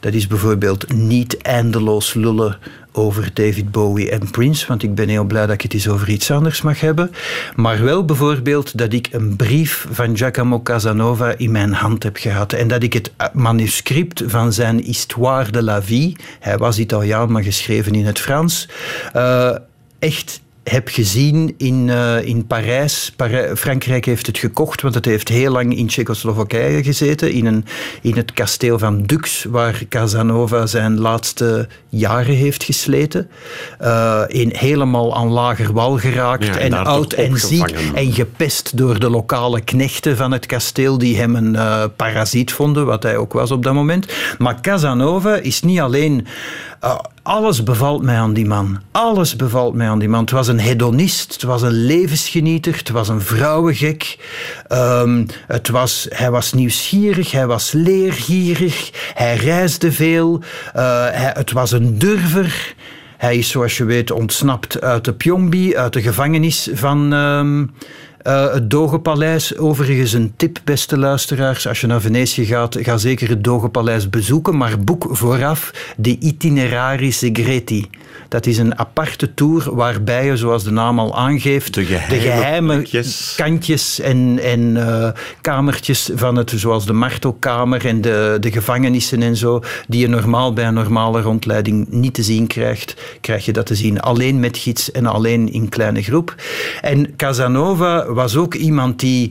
Dat 0.00 0.12
is 0.12 0.26
bijvoorbeeld 0.26 0.92
niet 0.92 1.36
eindeloos 1.36 2.14
lullen 2.14 2.58
over 2.96 3.30
David 3.34 3.70
Bowie 3.70 4.10
en 4.10 4.30
Prince, 4.30 4.66
want 4.66 4.82
ik 4.82 4.94
ben 4.94 5.08
heel 5.08 5.24
blij 5.24 5.46
dat 5.46 5.54
ik 5.54 5.62
het 5.62 5.72
eens 5.72 5.88
over 5.88 6.08
iets 6.08 6.30
anders 6.30 6.62
mag 6.62 6.80
hebben. 6.80 7.10
Maar 7.56 7.84
wel 7.84 8.04
bijvoorbeeld 8.04 8.78
dat 8.78 8.92
ik 8.92 9.08
een 9.12 9.36
brief 9.36 9.86
van 9.90 10.16
Giacomo 10.16 10.62
Casanova 10.62 11.34
in 11.36 11.50
mijn 11.50 11.72
hand 11.72 12.02
heb 12.02 12.16
gehad 12.16 12.52
en 12.52 12.68
dat 12.68 12.82
ik 12.82 12.92
het 12.92 13.12
manuscript 13.32 14.22
van 14.26 14.52
zijn 14.52 14.78
Histoire 14.78 15.50
de 15.50 15.62
la 15.62 15.82
vie, 15.82 16.16
hij 16.40 16.56
was 16.56 16.78
Italiaan, 16.78 17.32
maar 17.32 17.42
geschreven 17.42 17.94
in 17.94 18.06
het 18.06 18.18
Frans, 18.18 18.68
uh, 19.16 19.56
echt 19.98 20.42
heb 20.64 20.88
gezien 20.88 21.54
in, 21.56 21.88
uh, 21.88 22.24
in 22.24 22.46
Parijs. 22.46 23.12
Parij 23.16 23.56
Frankrijk 23.56 24.04
heeft 24.04 24.26
het 24.26 24.38
gekocht, 24.38 24.82
want 24.82 24.94
het 24.94 25.04
heeft 25.04 25.28
heel 25.28 25.52
lang 25.52 25.76
in 25.76 25.86
Tsjechoslowakije 25.86 26.82
gezeten. 26.82 27.32
In, 27.32 27.46
een, 27.46 27.64
in 28.02 28.16
het 28.16 28.32
kasteel 28.32 28.78
van 28.78 29.02
Dux, 29.02 29.44
waar 29.44 29.82
Casanova 29.88 30.66
zijn 30.66 30.98
laatste 30.98 31.68
jaren 31.88 32.34
heeft 32.34 32.64
gesleten. 32.64 33.28
Uh, 33.82 34.22
in, 34.26 34.52
helemaal 34.56 35.16
aan 35.16 35.28
lager 35.28 35.72
wal 35.72 35.98
geraakt 35.98 36.46
Ja, 36.46 36.58
en 36.58 36.72
oud 36.72 37.12
en 37.12 37.38
ziek. 37.38 37.70
En 37.94 38.12
gepest 38.12 38.76
door 38.76 38.98
de 38.98 39.10
lokale 39.10 39.60
knechten 39.60 40.16
van 40.16 40.32
het 40.32 40.46
kasteel, 40.46 40.98
die 40.98 41.16
hem 41.16 41.36
een 41.36 41.56
eh, 41.56 41.84
parasiet 41.96 42.52
vonden, 42.52 42.86
wat 42.86 43.02
hij 43.02 43.16
ook 43.16 43.32
was 43.32 43.50
op 43.50 43.62
dat 43.62 43.74
moment. 43.74 44.12
Maar 44.38 44.60
Casanova 44.60 45.34
is 45.34 45.62
niet 45.62 45.80
alleen. 45.80 46.26
Eh, 46.84 46.98
alles 47.22 47.62
bevalt 47.62 48.02
mij 48.02 48.16
aan 48.16 48.32
die 48.32 48.46
man. 48.46 48.80
Alles 48.90 49.36
bevalt 49.36 49.74
mij 49.74 49.88
aan 49.88 49.98
die 49.98 50.08
man. 50.08 50.20
Het 50.20 50.30
was 50.30 50.48
een 50.48 50.58
hedonist, 50.58 51.32
het 51.32 51.42
was 51.42 51.62
een 51.62 51.84
levensgenieter, 51.84 52.76
het 52.76 52.90
was 52.90 53.08
een 53.08 53.20
vrouwengek. 53.20 54.18
Ehm, 54.68 55.26
het 55.46 55.68
was, 55.68 56.06
hij 56.10 56.30
was 56.30 56.52
nieuwsgierig, 56.52 57.30
hij 57.30 57.46
was 57.46 57.72
leergierig, 57.72 58.90
hij 59.14 59.36
reisde 59.36 59.92
veel. 59.92 60.42
eh, 60.72 61.06
het 61.10 61.52
was 61.52 61.72
een 61.72 61.98
durver. 61.98 62.74
Hij 63.16 63.36
is, 63.36 63.48
zoals 63.50 63.76
je 63.76 63.84
weet, 63.84 64.10
ontsnapt 64.10 64.80
uit 64.80 65.04
de 65.04 65.14
Pyongbi, 65.14 65.76
uit 65.76 65.92
de 65.92 66.02
gevangenis 66.02 66.68
van 66.74 67.12
ehm, 67.12 67.66
eh, 68.24 68.52
het 68.52 68.70
Dogepaleis. 68.70 69.56
Overigens 69.56 70.12
een 70.12 70.32
tip, 70.36 70.58
beste 70.64 70.98
luisteraars. 70.98 71.68
Als 71.68 71.80
je 71.80 71.86
naar 71.86 72.00
Venetië 72.00 72.44
gaat, 72.44 72.76
ga 72.80 72.96
zeker 72.96 73.28
het 73.28 73.44
Dogepaleis 73.44 74.10
bezoeken. 74.10 74.56
Maar 74.56 74.78
boek 74.78 75.06
vooraf 75.10 75.92
de 75.96 76.18
Itinerari 76.18 77.12
Segreti. 77.12 77.88
Dat 78.28 78.46
is 78.46 78.58
een 78.58 78.78
aparte 78.78 79.34
tour 79.34 79.74
waarbij 79.74 80.26
je, 80.26 80.36
zoals 80.36 80.64
de 80.64 80.70
naam 80.70 80.98
al 80.98 81.16
aangeeft, 81.16 81.74
De 81.74 81.84
geheime 81.84 82.86
kantjes 83.36 84.00
en, 84.00 84.38
en 84.42 84.76
eh, 84.76 85.10
kamertjes 85.40 86.10
van 86.14 86.36
het, 86.36 86.52
zoals 86.56 86.86
de 86.86 86.92
martelkamer 86.92 87.86
en 87.86 88.00
de, 88.00 88.36
de 88.40 88.52
gevangenissen 88.52 89.22
en 89.22 89.36
zo, 89.36 89.62
die 89.88 90.00
je 90.00 90.08
normaal 90.08 90.52
bij 90.52 90.66
een 90.66 90.74
normale 90.74 91.20
rondleiding 91.20 91.86
niet 91.90 92.14
te 92.14 92.22
zien 92.22 92.46
krijgt, 92.46 92.96
krijg 93.20 93.44
je 93.44 93.52
dat 93.52 93.66
te 93.66 93.74
zien. 93.74 94.00
Alleen 94.00 94.40
met 94.40 94.56
gids 94.56 94.90
en 94.90 95.06
alleen 95.06 95.52
in 95.52 95.68
kleine 95.68 96.02
groep. 96.02 96.34
En 96.80 97.16
Casanova 97.16 98.13
was 98.14 98.36
ook 98.36 98.54
iemand 98.54 99.00
die. 99.00 99.30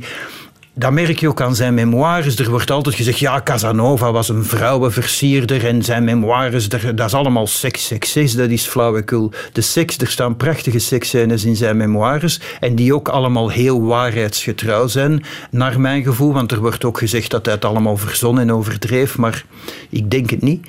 Dat 0.76 0.92
merk 0.92 1.20
je 1.20 1.28
ook 1.28 1.42
aan 1.42 1.56
zijn 1.56 1.74
memoires. 1.74 2.40
Er 2.40 2.50
wordt 2.50 2.72
altijd 2.72 2.96
gezegd, 2.96 3.20
ja, 3.20 3.42
Casanova 3.44 4.12
was 4.12 4.30
een 4.30 4.44
vrouwenversierder 4.44 5.66
en 5.68 5.84
zijn 5.84 6.04
memoires, 6.04 6.70
dat 6.70 7.06
is 7.06 7.14
allemaal 7.14 7.48
seks, 7.48 7.86
seks, 7.86 8.12
seks, 8.12 8.34
dat 8.34 8.50
is 8.50 8.66
flauwekul. 8.66 9.32
De 9.52 9.62
seks, 9.62 9.98
er 9.98 10.08
staan 10.08 10.38
prachtige 10.38 10.80
seksscènes 10.80 11.46
in 11.46 11.56
zijn 11.56 11.78
memoires 11.78 12.40
en 12.60 12.76
die 12.76 12.96
ook 12.96 13.08
allemaal 13.08 13.50
heel 13.50 13.82
waarheidsgetrouw 13.82 14.88
zijn, 14.88 15.24
naar 15.50 15.80
mijn 15.80 16.04
gevoel, 16.04 16.34
want 16.34 16.52
er 16.52 16.60
wordt 16.60 16.84
ook 16.86 16.98
gezegd 16.98 17.32
dat 17.32 17.46
hij 17.46 17.54
het 17.54 17.66
allemaal 17.66 17.98
verzon 17.98 18.40
en 18.40 18.52
overdreef, 18.52 19.18
maar 19.18 19.46
ik 19.90 20.12
denk 20.12 20.30
het 20.30 20.42
niet. 20.42 20.68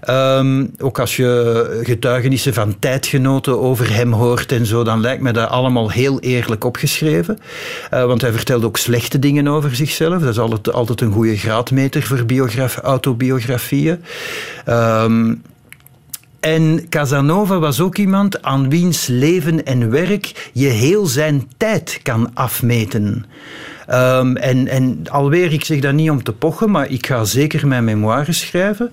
Ehm, 0.00 0.66
ook 0.78 0.98
als 0.98 1.16
je 1.16 1.80
getuigenissen 1.82 2.54
van 2.54 2.78
tijdgenoten 2.78 3.60
over 3.60 3.94
hem 3.94 4.12
hoort 4.12 4.52
en 4.52 4.66
zo, 4.66 4.84
dan 4.84 5.00
lijkt 5.00 5.22
me 5.22 5.32
dat 5.32 5.48
allemaal 5.48 5.90
heel 5.90 6.20
eerlijk 6.20 6.64
opgeschreven. 6.64 7.38
Eh, 7.90 8.04
want 8.04 8.20
hij 8.20 8.32
vertelde 8.32 8.66
ook 8.66 8.76
slechte 8.76 9.18
dingen 9.18 9.44
over 9.48 9.76
zichzelf. 9.76 10.22
Dat 10.22 10.30
is 10.30 10.38
altijd, 10.38 10.72
altijd 10.72 11.00
een 11.00 11.12
goede 11.12 11.36
graadmeter 11.36 12.02
voor 12.02 12.24
biograf, 12.24 12.76
autobiografieën. 12.76 14.02
Ehm, 14.64 15.34
en 16.40 16.88
Casanova 16.88 17.58
was 17.58 17.80
ook 17.80 17.96
iemand 17.96 18.42
aan 18.42 18.68
wiens 18.68 19.06
leven 19.06 19.64
en 19.64 19.90
werk 19.90 20.50
je 20.52 20.68
heel 20.68 21.06
zijn 21.06 21.48
tijd 21.56 22.00
kan 22.02 22.30
afmeten. 22.34 23.24
Ehm, 23.86 24.36
en, 24.36 24.68
en 24.68 24.98
alweer, 25.10 25.52
ik 25.52 25.64
zeg 25.64 25.80
dat 25.80 25.92
niet 25.92 26.10
om 26.10 26.22
te 26.22 26.32
pochen, 26.32 26.70
maar 26.70 26.90
ik 26.90 27.06
ga 27.06 27.24
zeker 27.24 27.66
mijn 27.66 27.84
memoires 27.84 28.40
schrijven. 28.40 28.90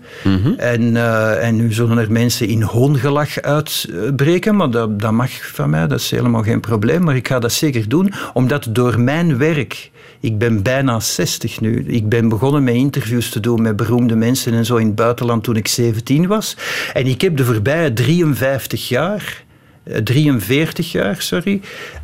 en, 0.58 0.95
eh, 0.95 1.47
en 1.47 1.56
nu 1.56 1.74
zullen 1.74 1.97
er 1.97 2.12
mensen 2.12 2.47
in 2.47 2.62
hoongelach 2.62 3.41
uitbreken, 3.41 4.56
maar 4.56 4.70
dat, 4.70 4.99
dat 4.99 5.12
mag 5.12 5.32
van 5.54 5.70
mij, 5.70 5.88
dat 5.88 5.99
is 5.99 6.12
helemaal 6.12 6.43
geen 6.43 6.60
probleem. 6.60 7.04
Maar 7.04 7.16
ik 7.16 7.28
ga 7.28 7.39
dat 7.39 7.51
zeker 7.51 7.89
doen, 7.89 8.14
omdat 8.34 8.68
door 8.70 8.99
mijn 8.99 9.38
werk 9.38 9.91
ik 10.24 10.38
ben 10.38 10.63
bijna 10.63 10.99
60 10.99 11.59
nu. 11.61 11.84
Ik 11.88 12.09
ben 12.09 12.30
begonnen 12.30 12.63
met 12.63 12.74
interviews 12.74 13.30
te 13.30 13.39
doen 13.39 13.61
met 13.61 13.76
beroemde 13.76 14.15
mensen 14.15 14.53
en 14.53 14.65
zo 14.65 14.76
in 14.76 14.86
het 14.86 14.95
buitenland 14.95 15.43
toen 15.43 15.55
ik 15.55 15.67
17 15.67 16.28
was. 16.28 16.57
En 16.93 17.05
ik 17.07 17.21
heb 17.21 17.38
de 17.38 17.45
voorbije 17.45 17.93
53 17.93 18.88
jaar, 18.88 19.43
eh, 19.84 19.97
43 19.97 20.91
jaar, 20.91 21.21
sorry, 21.21 21.61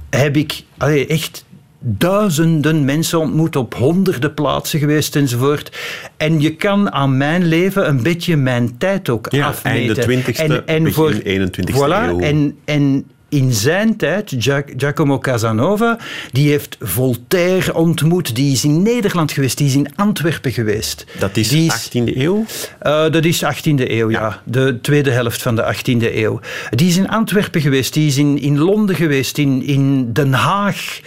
heb 0.10 0.36
ik 0.36 0.64
allee, 0.78 1.08
echt 1.08 1.46
duizenden 1.80 2.86
mensen 2.86 3.20
ontmoet, 3.20 3.56
op 3.56 3.74
honderden 3.76 4.34
plaatsen 4.34 4.80
geweest 4.80 5.16
enzovoort. 5.16 5.78
En 6.18 6.42
je 6.42 6.56
kan 6.56 6.92
aan 6.92 7.18
mijn 7.18 7.46
leven 7.46 7.88
een 7.88 8.04
beetje 8.04 8.36
mijn 8.36 8.78
tijd 8.78 9.10
ook 9.10 9.32
Ja, 9.32 9.48
afmeten. 9.48 9.80
einde 9.80 10.02
20e, 10.02 10.62
begin 11.02 11.22
21e 11.24 11.74
voilà, 11.74 12.10
eeuw. 12.10 12.20
En, 12.20 12.58
en 12.66 13.06
in 13.30 13.54
zijn 13.54 13.96
tijd, 13.98 14.36
Gia- 14.38 14.64
Giacomo 14.78 15.20
Casanova, 15.20 15.98
die 16.32 16.50
heeft 16.50 16.78
Voltaire 16.80 17.74
ontmoet, 17.76 18.36
die 18.36 18.52
is 18.52 18.64
in 18.64 18.82
Nederland 18.82 19.32
geweest, 19.32 19.58
die 19.58 19.68
is 19.68 19.76
in 19.76 19.88
Antwerpen 19.96 20.52
geweest. 20.52 21.06
Dat 21.20 21.38
is 21.38 21.48
Die 21.50 21.72
18e 21.72 22.18
eeuw. 22.18 22.46
eh, 22.80 23.12
dat 23.12 23.26
is 23.26 23.44
18e 23.44 23.90
eeuw, 23.92 24.10
ja. 24.10 24.20
Ja. 24.20 24.42
De 24.46 24.78
tweede 24.82 25.12
helft 25.12 25.42
van 25.42 25.56
de 25.56 25.64
18e 25.64 26.16
eeuw. 26.16 26.40
Die 26.70 26.88
is 26.88 26.98
in 26.98 27.10
Antwerpen 27.10 27.62
geweest, 27.62 27.94
die 27.94 28.08
is 28.08 28.18
in, 28.18 28.42
in 28.42 28.58
Londen 28.58 28.96
geweest, 28.96 29.38
in, 29.38 29.64
in 29.64 30.14
Den 30.14 30.34
Haag. 30.34 31.00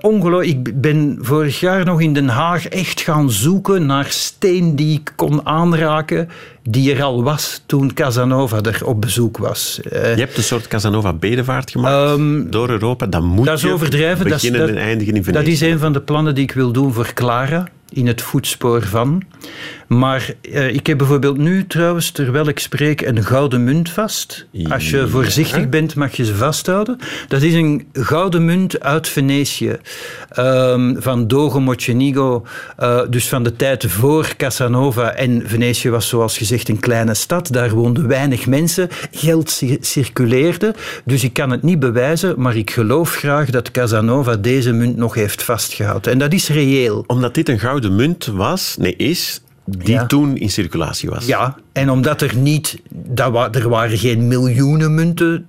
Ongelooflijk. 0.00 0.68
Ik 0.68 0.80
ben 0.80 1.18
vorig 1.20 1.60
jaar 1.60 1.84
nog 1.84 2.00
in 2.00 2.12
Den 2.14 2.28
Haag 2.28 2.66
echt 2.68 3.00
gaan 3.00 3.30
zoeken 3.30 3.86
naar 3.86 4.06
steen 4.08 4.76
die 4.76 4.98
ik 5.00 5.12
kon 5.16 5.46
aanraken, 5.46 6.28
die 6.62 6.94
er 6.94 7.02
al 7.02 7.22
was 7.22 7.62
toen 7.66 7.94
Casanova 7.94 8.60
er 8.62 8.86
op 8.86 9.00
bezoek 9.00 9.38
was. 9.38 9.80
Eh, 9.82 10.14
Je 10.14 10.20
hebt 10.20 10.36
een 10.36 10.42
soort 10.42 10.68
Casanova-bedevaart 10.68 11.70
gemaakt 11.70 11.94
Ehm, 12.18 12.50
door 12.50 12.70
Europa. 12.70 13.06
Dan 13.06 13.24
moet 13.24 13.46
dat 13.46 13.56
is 13.56 13.62
je 13.62 13.72
overdrijven. 13.72 14.28
Dat 14.28 14.42
is, 14.42 14.50
beginnen 14.50 14.66
dat, 14.74 14.76
en 14.76 14.82
eindigen 14.82 15.14
in 15.14 15.32
dat 15.32 15.46
is 15.46 15.60
een 15.60 15.78
van 15.78 15.92
de 15.92 16.00
plannen 16.00 16.34
die 16.34 16.44
ik 16.44 16.52
wil 16.52 16.72
doen 16.72 16.92
voor 16.92 17.12
Clara, 17.14 17.68
in 17.88 18.06
het 18.06 18.22
voetspoor 18.22 18.82
van. 18.82 19.22
Maar 19.98 20.34
eh, 20.52 20.74
ik 20.74 20.86
heb 20.86 20.98
bijvoorbeeld 20.98 21.36
nu 21.38 21.66
trouwens, 21.66 22.10
terwijl 22.10 22.48
ik 22.48 22.58
spreek, 22.58 23.00
een 23.00 23.24
gouden 23.24 23.64
munt 23.64 23.90
vast. 23.90 24.46
Als 24.68 24.90
je 24.90 25.08
voorzichtig 25.08 25.68
bent, 25.68 25.94
mag 25.94 26.16
je 26.16 26.24
ze 26.24 26.34
vasthouden. 26.34 26.98
Dat 27.28 27.42
is 27.42 27.54
een 27.54 27.86
gouden 27.92 28.44
munt 28.44 28.80
uit 28.80 29.08
Venetië, 29.08 29.76
ehm, 30.30 30.94
van 31.00 31.26
Dogo 31.28 31.60
Mocenigo, 31.60 32.46
eh, 32.76 33.00
dus 33.08 33.28
van 33.28 33.42
de 33.42 33.56
tijd 33.56 33.84
voor 33.86 34.34
Casanova. 34.36 35.12
En 35.14 35.42
Venetië 35.46 35.90
was 35.90 36.08
zoals 36.08 36.38
gezegd 36.38 36.68
een 36.68 36.80
kleine 36.80 37.14
stad, 37.14 37.52
daar 37.52 37.70
woonden 37.70 38.08
weinig 38.08 38.46
mensen, 38.46 38.88
geld 39.10 39.50
ci- 39.50 39.78
circuleerde. 39.80 40.74
Dus 41.04 41.24
ik 41.24 41.32
kan 41.32 41.50
het 41.50 41.62
niet 41.62 41.78
bewijzen, 41.80 42.34
maar 42.40 42.56
ik 42.56 42.70
geloof 42.70 43.14
graag 43.14 43.50
dat 43.50 43.70
Casanova 43.70 44.36
deze 44.36 44.72
munt 44.72 44.96
nog 44.96 45.14
heeft 45.14 45.42
vastgehouden. 45.42 46.12
En 46.12 46.18
dat 46.18 46.32
is 46.32 46.48
reëel. 46.48 47.04
Omdat 47.06 47.34
dit 47.34 47.48
een 47.48 47.58
gouden 47.58 47.94
munt 47.96 48.26
was, 48.26 48.76
nee, 48.78 48.96
is, 48.96 49.40
die 49.64 49.92
Ja. 49.94 50.06
toen 50.06 50.36
in 50.36 50.50
circulatie 50.50 51.08
was. 51.08 51.26
Ja, 51.26 51.56
en 51.72 51.90
omdat 51.90 52.20
er 52.20 52.36
niet, 52.36 52.78
er 53.52 53.68
waren 53.68 53.98
geen 53.98 54.28
miljoenen 54.28 54.94
munten 54.94 55.46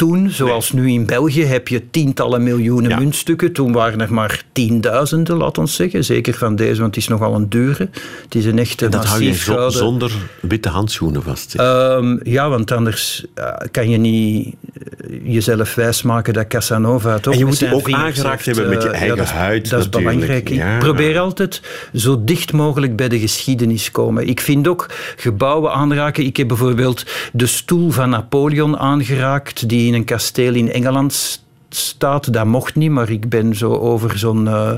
toen, 0.00 0.30
zoals 0.30 0.72
nu 0.72 0.90
in 0.90 1.06
België 1.06 1.44
heb 1.44 1.68
je 1.68 1.90
tientallen 1.90 2.42
miljoenen 2.42 2.90
Ja. 2.90 2.98
muntstukken. 2.98 3.52
Toen 3.52 3.72
waren 3.72 4.00
er 4.00 4.12
maar 4.12 4.44
tienduizenden, 4.52 5.36
laat 5.36 5.58
ons 5.58 5.74
zeggen. 5.74 6.04
Zeker 6.04 6.34
van 6.34 6.56
deze, 6.56 6.80
want 6.80 6.94
het 6.94 7.04
is 7.04 7.08
nogal 7.10 7.34
een 7.34 7.48
dure. 7.48 7.88
Het 8.24 8.34
is 8.34 8.44
een 8.44 8.58
echte 8.58 8.88
Dat 8.88 9.04
hou 9.04 9.22
je 9.22 9.34
gouden- 9.34 9.72
zonder 9.72 10.12
witte 10.40 10.68
handschoenen 10.68 11.22
vast. 11.22 11.54
Ehm, 11.54 12.16
ja, 12.22 12.48
want 12.48 12.72
anders 12.72 13.24
eh, 13.34 13.44
kan 13.70 13.90
je 13.90 13.96
niet 13.98 14.54
eh, 14.72 15.32
jezelf 15.34 15.74
wijsmaken 15.74 16.32
dat 16.32 16.46
Casanova 16.46 17.12
het 17.12 17.26
ook 17.26 17.32
En 17.32 17.38
je 17.38 17.44
moet 17.44 17.72
ook 17.72 17.90
aangeraakt 17.92 18.44
heeft, 18.44 18.58
hebben 18.58 18.74
met 18.74 18.82
je 18.82 18.88
eh, 18.90 18.98
eigen 18.98 19.16
dat 19.16 19.26
is- 19.26 19.32
huid 19.32 19.70
Dat 19.70 19.78
is 19.78 19.84
natuurlijk. 19.84 20.14
belangrijk. 20.16 20.48
Ja. 20.48 20.72
Ik 20.74 20.78
probeer 20.78 21.18
altijd 21.18 21.62
zo 21.94 22.24
dicht 22.24 22.52
mogelijk 22.52 22.96
bij 22.96 23.08
de 23.08 23.18
geschiedenis 23.18 23.90
komen. 23.90 24.28
Ik 24.28 24.40
vind 24.40 24.68
ook 24.68 24.86
gebouwen 25.16 25.72
aanraken. 25.72 26.24
Ik 26.24 26.36
heb 26.36 26.48
bijvoorbeeld 26.48 27.04
de 27.32 27.46
stoel 27.46 27.90
van 27.90 28.10
Napoleon 28.10 28.78
aangeraakt, 28.78 29.68
die 29.68 29.89
in 29.90 29.96
een 29.96 30.04
kasteel 30.04 30.54
in 30.54 30.72
Engeland 30.72 31.12
st- 31.12 31.42
staat. 31.68 32.32
Dat 32.32 32.46
mocht 32.46 32.74
niet, 32.74 32.90
maar 32.90 33.10
ik 33.10 33.28
ben 33.28 33.56
zo 33.56 33.72
over 33.72 34.18
zo'n 34.18 34.48
eh 34.48 34.72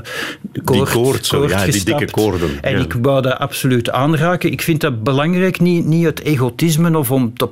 koord, 0.63 0.91
koord 0.91 1.25
zo, 1.25 1.37
koord 1.39 1.51
ja, 1.51 1.65
die 1.65 1.83
dikke 1.83 2.11
koorden, 2.11 2.49
En 2.61 2.71
ja. 2.77 2.83
ik 2.83 2.95
wou 3.01 3.21
dat 3.21 3.37
absoluut 3.37 3.91
aanraken. 3.91 4.51
Ik 4.51 4.61
vind 4.61 4.81
dat 4.81 5.03
belangrijk, 5.03 5.59
niet, 5.59 5.85
niet 5.85 6.05
het 6.05 6.21
egotisme 6.21 6.97
of 6.97 7.11
om 7.11 7.33
te 7.37 7.49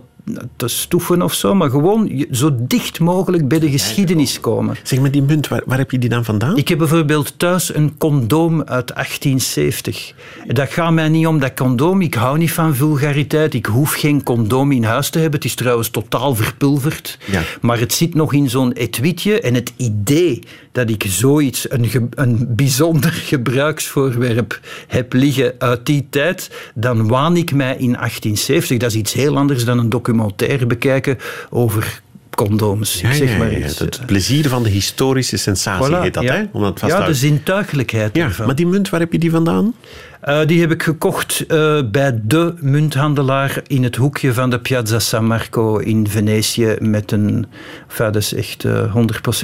te 0.55 0.67
stoeven 0.67 1.22
of 1.22 1.34
zo, 1.34 1.55
maar 1.55 1.69
gewoon 1.69 2.26
zo 2.32 2.49
dicht 2.59 2.99
mogelijk 2.99 3.47
bij 3.47 3.59
de 3.59 3.69
geschiedenis 3.72 4.39
komen. 4.39 4.76
Zeg 4.84 4.99
maar, 4.99 5.11
die 5.11 5.22
munt, 5.22 5.47
waar, 5.47 5.61
waar 5.65 5.78
heb 5.78 5.91
je 5.91 5.99
die 5.99 6.09
dan 6.09 6.26
vandaan? 6.26 6.57
Ik 6.57 6.67
heb 6.67 6.78
bijvoorbeeld 6.78 7.34
thuis 7.39 7.76
een 7.76 7.97
condoom 7.97 8.63
uit 8.63 8.88
1870. 8.93 10.13
Dat 10.47 10.69
gaat 10.69 10.91
mij 10.93 11.09
niet 11.09 11.28
om 11.28 11.39
dat 11.39 11.53
condoom. 11.53 12.01
Ik 12.01 12.13
hou 12.13 12.38
niet 12.38 12.51
van 12.51 12.76
vulgariteit. 12.76 13.53
Ik 13.53 13.65
hoef 13.65 13.93
geen 13.93 14.24
condoom 14.24 14.72
in 14.72 14.84
huis 14.84 15.09
te 15.09 15.19
hebben. 15.19 15.39
Het 15.39 15.47
is 15.49 15.55
trouwens 15.55 15.89
totaal 15.89 16.36
verpulverd. 16.36 17.17
Ja. 17.32 17.41
Maar 17.61 17.80
het 17.80 17.93
zit 17.93 18.13
nog 18.15 18.34
in 18.34 18.49
zo'n 18.49 18.72
etuietje. 18.72 19.39
En 19.41 19.53
het 19.53 19.74
idee 19.78 20.43
dat 20.72 20.89
ik 20.89 21.03
zoiets, 21.07 21.72
een, 21.72 21.88
ge- 21.88 22.07
een 22.09 22.45
bijzonder 22.55 23.11
gebruiksvoorwerp 23.32 24.59
heb 24.88 25.13
liggen 25.13 25.53
uit 25.57 25.86
die 25.86 26.07
tijd, 26.09 26.51
dan 26.76 27.07
waan 27.07 27.38
ik 27.38 27.51
mij 27.53 27.76
in 27.78 27.91
1870. 27.93 28.78
Dat 28.78 28.89
is 28.91 28.95
iets 28.97 29.13
heel 29.13 29.38
anders 29.38 29.65
dan 29.65 29.80
een 29.80 29.89
documentaire 30.12 30.66
bekijken 30.66 31.18
over 31.49 32.01
condooms. 32.36 33.01
Ja, 33.01 33.14
zeg 33.14 33.32
ja, 33.32 33.38
maar 33.38 33.59
ja. 33.59 33.66
Het 33.66 33.99
plezier 34.05 34.49
van 34.49 34.64
de 34.64 34.70
historische 34.70 35.38
sensatie 35.38 35.95
Voilà, 35.95 35.99
heet 36.01 36.14
dat, 36.14 36.24
ja. 36.24 36.34
hè? 36.34 36.43
Om 36.51 36.62
dat 36.62 36.80
vast 36.80 36.95
te 36.95 37.01
ja, 37.01 37.07
de 37.07 37.14
zintuigelijkheid 37.14 38.16
Ja, 38.16 38.26
ervan. 38.26 38.45
maar 38.45 38.55
die 38.55 38.68
munt, 38.68 38.89
waar 38.89 38.99
heb 38.99 39.12
je 39.12 39.20
die 39.20 39.32
vandaan? 39.32 39.74
Eh, 40.22 40.39
die 40.45 40.59
heb 40.59 40.72
ik 40.72 40.84
gekocht 40.84 41.45
eh, 41.47 41.80
bij 41.91 42.20
de 42.24 42.53
munthandelaar 42.59 43.62
in 43.68 43.84
het 43.84 43.95
hoekje 43.95 44.34
van 44.34 44.49
de 44.49 44.59
Piazza 44.59 44.99
San 44.99 45.26
Marco 45.26 45.78
in 45.78 46.07
Venetië. 46.07 46.76
Met 46.80 47.12
een, 47.12 47.45
enfin, 47.89 48.05
dat 48.12 48.16
is 48.16 48.34
echt 48.34 48.64
eh, 48.66 48.95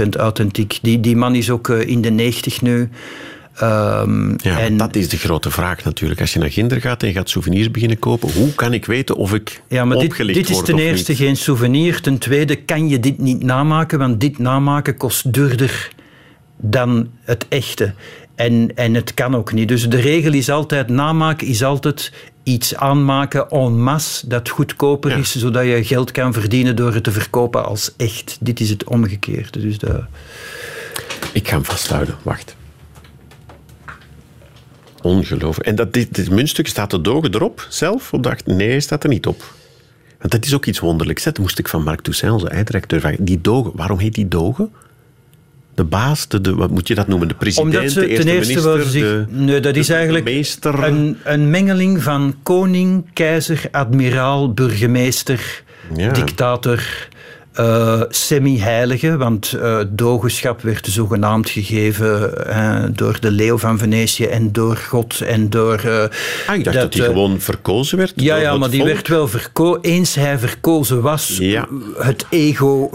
100% 0.06 0.10
authentiek. 0.18 0.80
Die, 0.82 1.00
die 1.00 1.16
man 1.16 1.36
is 1.36 1.50
ook 1.50 1.70
eh, 1.70 1.88
in 1.88 2.02
de 2.02 2.10
90 2.10 2.62
nu. 2.62 2.90
Ehm, 3.58 4.30
Ja, 4.38 4.60
en, 4.60 4.78
dat 4.78 4.96
is 4.96 5.10
de 5.10 5.18
grote 5.18 5.52
vraag 5.52 5.84
natuurlijk. 5.84 6.22
Als 6.22 6.34
je 6.34 6.40
naar 6.40 6.52
Ginder 6.52 6.82
gaat 6.82 7.02
en 7.02 7.08
je 7.08 7.14
gaat 7.14 7.30
souvenirs 7.30 7.72
beginnen 7.72 8.00
kopen, 8.00 8.32
hoe 8.32 8.54
kan 8.54 8.74
ik 8.74 8.86
weten 8.86 9.16
of 9.16 9.34
ik 9.34 9.62
ja, 9.68 9.86
maar 9.86 9.98
dit, 9.98 10.18
dit 10.18 10.50
is 10.50 10.62
ten 10.62 10.80
eerste 10.80 11.12
niet? 11.12 11.20
geen 11.20 11.38
souvenir. 11.38 12.02
Ten 12.02 12.18
tweede 12.18 12.56
kan 12.56 12.90
je 12.90 13.00
dit 13.00 13.18
niet 13.18 13.44
namaken, 13.44 14.00
want 14.00 14.20
dit 14.22 14.38
namaken 14.38 14.98
kost 14.98 15.34
duurder 15.34 15.90
dan 16.58 17.10
het 17.22 17.46
echte. 17.50 17.94
En, 18.36 18.72
en 18.76 18.94
het 18.94 19.14
kan 19.14 19.36
ook 19.36 19.54
niet. 19.54 19.68
Dus 19.68 19.90
de 19.90 20.00
regel 20.00 20.34
is 20.34 20.50
altijd, 20.50 20.90
namaken 20.90 21.48
is 21.48 21.64
altijd 21.64 22.12
iets 22.44 22.76
aanmaken 22.76 23.50
en 23.50 23.82
masse 23.84 24.28
dat 24.28 24.50
goedkoper 24.50 25.10
Ja. 25.12 25.18
is, 25.18 25.36
zodat 25.36 25.66
je 25.66 25.84
geld 25.84 26.12
kan 26.12 26.34
verdienen 26.34 26.76
door 26.76 26.94
het 26.94 27.04
te 27.04 27.12
verkopen 27.12 27.66
als 27.66 27.92
echt. 27.98 28.38
Dit 28.40 28.60
is 28.60 28.70
het 28.70 28.84
omgekeerde. 28.84 29.60
Dus 29.60 29.78
de, 29.78 30.04
Ik 31.32 31.48
ga 31.48 31.54
hem 31.56 31.66
vasthouden. 31.66 32.16
Wacht. 32.24 32.56
Ongelooflijk. 35.08 35.68
En 35.70 35.76
dat, 35.76 35.94
dit, 35.94 36.16
dit 36.16 36.30
muntstuk, 36.30 36.68
staat 36.68 36.92
de 36.92 37.02
dogen 37.02 37.34
erop 37.36 37.66
zelf? 37.70 38.14
Op 38.14 38.24
de 38.24 38.36
nee, 38.46 38.80
staat 38.80 39.04
er 39.04 39.10
niet 39.10 39.26
op. 39.28 39.54
Want 40.20 40.32
dat 40.32 40.46
is 40.46 40.54
ook 40.54 40.66
iets 40.66 40.80
wonderlijks. 40.80 41.24
Dat 41.24 41.38
moest 41.40 41.60
ik 41.60 41.68
van 41.68 41.84
Marc 41.84 42.02
Toussaint, 42.02 42.36
onze 42.36 42.50
einddirecteur, 42.50 43.00
vragen. 43.00 43.26
Die 43.26 43.42
dogen, 43.42 43.72
waarom 43.76 44.00
heet 44.00 44.14
die 44.14 44.28
dogen? 44.28 44.72
De 45.76 45.84
baas, 45.84 46.28
de, 46.28 46.42
de, 46.42 46.56
wat 46.56 46.70
moet 46.70 46.88
je 46.88 46.96
dat 46.96 47.08
noemen? 47.08 47.28
De 47.28 47.34
president, 47.34 47.76
Omdat 47.76 47.92
ze 47.92 48.00
de 48.00 48.08
eerste 48.08 48.26
ten 48.26 48.34
eerste 48.36 48.54
minister, 48.54 48.84
zich. 48.92 49.02
de, 49.02 49.26
nee, 49.30 49.60
dat 49.60 49.76
is 49.76 49.90
eigenlijk 49.90 50.26
meester. 50.26 50.84
een, 50.84 51.18
een 51.24 51.50
mengeling 51.50 52.04
van 52.04 52.36
koning, 52.44 53.06
keizer, 53.14 53.62
admiraal, 53.72 54.54
burgemeester, 54.54 55.64
Ja. 55.96 56.12
dictator. 56.12 57.08
Eh, 57.58 58.02
semi-heilige, 58.10 59.18
want 59.18 59.54
eh 59.54 59.80
dogenschap 59.90 60.62
werd 60.62 60.88
zogenaamd 60.88 61.50
gegeven 61.50 62.46
eh, 62.48 62.84
door 62.92 63.18
de 63.20 63.32
leeuw 63.32 63.58
van 63.58 63.78
Venetië 63.78 64.26
en 64.26 64.52
door 64.52 64.76
God 64.76 65.22
en 65.22 65.50
door... 65.50 66.10
Ah, 66.48 66.56
ik 66.56 66.64
dacht 66.64 66.78
dat, 66.78 66.94
hij 66.94 67.06
gewoon 67.06 67.40
verkozen 67.40 67.98
werd. 67.98 68.14
Ja, 68.16 68.36
ja 68.36 68.58
maar 68.58 68.70
die 68.70 68.84
werd 68.84 69.08
wel 69.08 69.28
verkozen. 69.28 69.82
Eens 69.82 70.16
hij 70.16 70.40
verkozen 70.40 71.02
was, 71.02 71.38
Ja. 71.40 71.68
het 71.98 72.26
ego... 72.30 72.90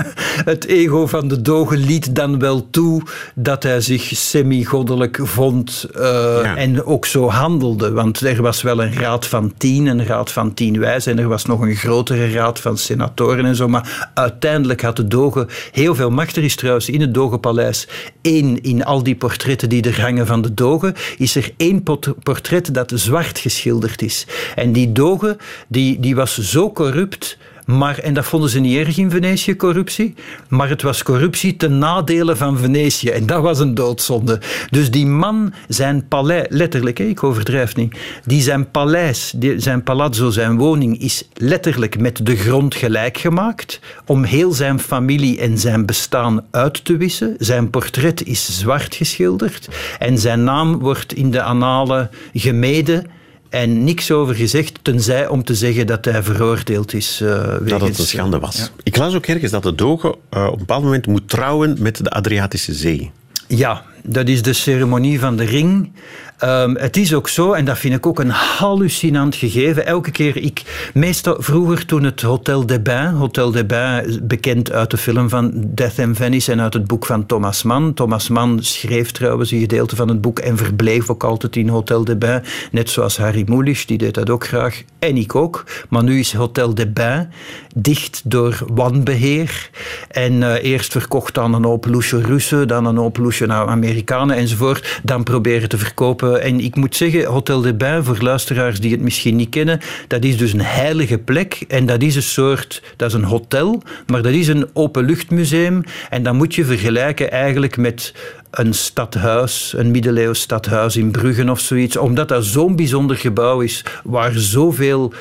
Het 0.52 0.66
ego 0.66 1.06
van 1.06 1.28
de 1.28 1.42
dogen 1.42 1.78
liet 1.78 2.14
dan 2.14 2.38
wel 2.38 2.70
toe 2.70 3.02
dat 3.34 3.62
hij 3.62 3.80
zich 3.80 4.02
semi-goddelijk 4.02 5.18
vond 5.22 5.86
eh, 5.94 6.02
Ja. 6.42 6.56
en 6.56 6.84
ook 6.84 7.06
zo 7.06 7.28
handelde. 7.30 7.92
Want 7.92 8.20
er 8.20 8.42
was 8.42 8.62
wel 8.62 8.82
een 8.82 8.94
raad 8.94 9.26
van 9.26 9.52
tien, 9.56 9.86
een 9.86 10.06
raad 10.06 10.32
van 10.32 10.54
tien 10.54 10.78
wijzen 10.78 11.12
en 11.12 11.18
er 11.18 11.28
was 11.28 11.44
nog 11.44 11.60
een 11.60 11.74
grotere 11.76 12.30
raad 12.30 12.60
van 12.60 12.78
senatoren 12.78 13.44
en 13.44 13.56
zo. 13.56 13.68
Maar 13.68 14.10
uiteindelijk 14.14 14.82
had 14.82 14.96
de 14.96 15.08
dogen 15.08 15.48
heel 15.72 15.94
veel 15.94 16.10
macht. 16.10 16.36
Er 16.36 16.44
is 16.44 16.56
trouwens 16.56 16.88
in 16.88 17.00
het 17.00 17.14
dogenpaleis 17.14 17.88
één, 18.20 18.62
in 18.62 18.84
al 18.84 19.02
die 19.02 19.16
portretten 19.16 19.68
die 19.68 19.82
er 19.82 20.00
hangen 20.00 20.26
van 20.26 20.42
de 20.42 20.54
dogen, 20.54 20.94
is 21.18 21.36
er 21.36 21.52
één 21.56 21.82
portret 22.22 22.74
dat 22.74 22.92
zwart 22.94 23.38
geschilderd 23.38 24.02
is. 24.02 24.26
En 24.54 24.72
die 24.72 24.92
dogen, 24.92 25.36
die, 25.68 26.00
die 26.00 26.14
was 26.14 26.38
zo 26.38 26.72
corrupt... 26.72 27.38
Maar, 27.66 27.98
en 27.98 28.14
dat 28.14 28.24
vonden 28.24 28.50
ze 28.50 28.60
niet 28.60 28.76
erg 28.76 28.98
in 28.98 29.10
Venetië, 29.10 29.56
corruptie. 29.56 30.14
Maar 30.48 30.68
het 30.68 30.82
was 30.82 31.02
corruptie 31.02 31.56
ten 31.56 31.78
nadele 31.78 32.36
van 32.36 32.58
Venetië. 32.58 33.08
En 33.08 33.26
dat 33.26 33.42
was 33.42 33.58
een 33.58 33.74
doodzonde. 33.74 34.40
Dus 34.70 34.90
die 34.90 35.06
man, 35.06 35.52
zijn 35.68 36.08
paleis, 36.08 36.46
letterlijk, 36.48 36.98
ik 36.98 37.22
overdrijf 37.22 37.76
niet. 37.76 37.96
Die 38.24 38.42
zijn 38.42 38.70
paleis, 38.70 39.34
zijn 39.56 39.82
palazzo, 39.82 40.30
zijn 40.30 40.56
woning, 40.56 41.00
is 41.00 41.28
letterlijk 41.34 41.98
met 41.98 42.26
de 42.26 42.36
grond 42.36 42.74
gelijk 42.74 43.18
gemaakt. 43.18 43.80
Om 44.06 44.24
heel 44.24 44.52
zijn 44.52 44.78
familie 44.78 45.40
en 45.40 45.58
zijn 45.58 45.86
bestaan 45.86 46.44
uit 46.50 46.84
te 46.84 46.96
wissen. 46.96 47.34
Zijn 47.38 47.70
portret 47.70 48.26
is 48.26 48.58
zwart 48.58 48.94
geschilderd. 48.94 49.68
En 49.98 50.18
zijn 50.18 50.44
naam 50.44 50.78
wordt 50.78 51.12
in 51.12 51.30
de 51.30 51.42
annalen 51.42 52.10
gemeden. 52.34 53.20
En 53.52 53.84
niks 53.84 54.10
over 54.10 54.34
gezegd, 54.34 54.78
tenzij 54.82 55.28
om 55.28 55.44
te 55.44 55.54
zeggen 55.54 55.86
dat 55.86 56.04
hij 56.04 56.22
veroordeeld 56.22 56.94
is. 56.94 57.20
eh 57.20 57.56
Dat 57.60 57.80
het 57.80 57.98
een 57.98 58.04
schande 58.06 58.38
was. 58.38 58.56
Ja. 58.56 58.68
Ik 58.82 58.96
las 58.96 59.14
ook 59.14 59.26
ergens 59.26 59.50
dat 59.50 59.62
de 59.62 59.74
dogen 59.74 60.14
eh, 60.30 60.44
op 60.46 60.52
een 60.52 60.58
bepaald 60.58 60.82
moment 60.82 61.06
moet 61.06 61.28
trouwen 61.28 61.76
met 61.78 61.96
de 62.04 62.10
Adriatische 62.10 62.72
Zee. 62.74 63.10
Ja, 63.48 63.82
dat 64.02 64.28
is 64.28 64.42
de 64.42 64.52
ceremonie 64.52 65.20
van 65.20 65.36
de 65.36 65.44
ring. 65.44 65.92
Ehm, 66.38 66.74
het 66.74 66.96
is 66.96 67.14
ook 67.14 67.28
zo, 67.28 67.52
en 67.52 67.64
dat 67.64 67.78
vind 67.78 67.94
ik 67.94 68.06
ook 68.06 68.18
een 68.18 68.30
hallucinant 68.30 69.34
gegeven. 69.34 69.86
Elke 69.86 70.10
keer, 70.10 70.36
ik, 70.36 70.90
meestal 70.94 71.36
vroeger 71.38 71.86
toen 71.86 72.04
het 72.04 72.22
Hotel 72.22 72.66
des 72.66 72.82
Bains, 72.82 73.18
Hotel 73.18 73.50
des 73.50 73.66
Bains, 73.66 74.18
bekend 74.22 74.72
uit 74.72 74.90
de 74.90 74.96
film 74.96 75.28
van 75.28 75.52
Death 75.54 75.98
in 75.98 76.14
Venice 76.14 76.52
en 76.52 76.60
uit 76.60 76.74
het 76.74 76.86
boek 76.86 77.06
van 77.06 77.26
Thomas 77.26 77.62
Mann. 77.62 77.94
Thomas 77.94 78.28
Mann 78.28 78.62
schreef 78.62 79.10
trouwens 79.10 79.50
een 79.50 79.60
gedeelte 79.60 79.96
van 79.96 80.08
het 80.08 80.20
boek 80.20 80.38
en 80.38 80.56
verbleef 80.56 81.10
ook 81.10 81.24
altijd 81.24 81.56
in 81.56 81.68
Hotel 81.68 82.04
des 82.04 82.18
Bains. 82.18 82.48
Net 82.70 82.90
zoals 82.90 83.16
Harry 83.16 83.44
Mulisch, 83.46 83.86
die 83.86 83.98
deed 83.98 84.14
dat 84.14 84.30
ook 84.30 84.46
graag. 84.46 84.82
En 84.98 85.16
ik 85.16 85.34
ook. 85.34 85.64
Maar 85.88 86.02
nu 86.02 86.18
is 86.18 86.32
Hotel 86.32 86.74
des 86.74 86.92
Bains 86.92 87.26
dicht 87.74 88.20
door 88.24 88.64
wanbeheer. 88.72 89.70
En 90.10 90.42
eh, 90.42 90.70
eerst 90.70 90.92
verkocht 90.92 91.38
aan 91.38 91.54
een 91.54 91.64
hoop 91.64 91.86
loesje 91.86 92.20
Russen, 92.20 92.68
dan 92.68 92.86
een 92.86 92.96
hoop 92.96 93.16
loesje 93.16 93.46
naar 93.46 93.66
Amerikanen 93.66 93.91
enzovoort. 94.30 95.00
Dan 95.02 95.22
proberen 95.22 95.68
te 95.68 95.78
verkopen. 95.78 96.42
En 96.42 96.60
ik 96.60 96.76
moet 96.76 96.96
zeggen, 96.96 97.24
Hotel 97.24 97.60
des 97.60 97.76
Bains, 97.76 98.06
voor 98.06 98.18
luisteraars 98.20 98.80
die 98.80 98.92
het 98.92 99.00
misschien 99.00 99.36
niet 99.36 99.48
kennen, 99.48 99.80
dat 100.08 100.24
is 100.24 100.36
dus 100.36 100.52
een 100.52 100.60
heilige 100.60 101.18
plek. 101.18 101.64
En 101.68 101.86
dat 101.86 102.02
is 102.02 102.16
een 102.16 102.22
soort, 102.22 102.82
dat 102.96 103.08
is 103.08 103.14
een 103.14 103.24
hotel, 103.24 103.82
maar 104.06 104.22
dat 104.22 104.32
is 104.32 104.48
een 104.48 104.68
openluchtmuseum. 104.72 105.84
En 106.10 106.22
dat 106.22 106.34
moet 106.34 106.54
je 106.54 106.64
vergelijken 106.64 107.30
eigenlijk 107.30 107.76
met 107.76 108.14
een 108.50 108.74
stadhuis, 108.74 109.74
een 109.76 109.90
middeleeuws 109.90 110.40
stadhuis 110.40 110.96
in 110.96 111.10
Bruggen 111.10 111.50
of 111.50 111.60
zoiets. 111.60 111.96
Omdat 111.96 112.28
dat 112.28 112.44
zo'n 112.44 112.76
bijzonder 112.76 113.16
gebouw 113.16 113.60
is, 113.60 113.84
waar 114.04 114.32
zoveel 114.34 115.12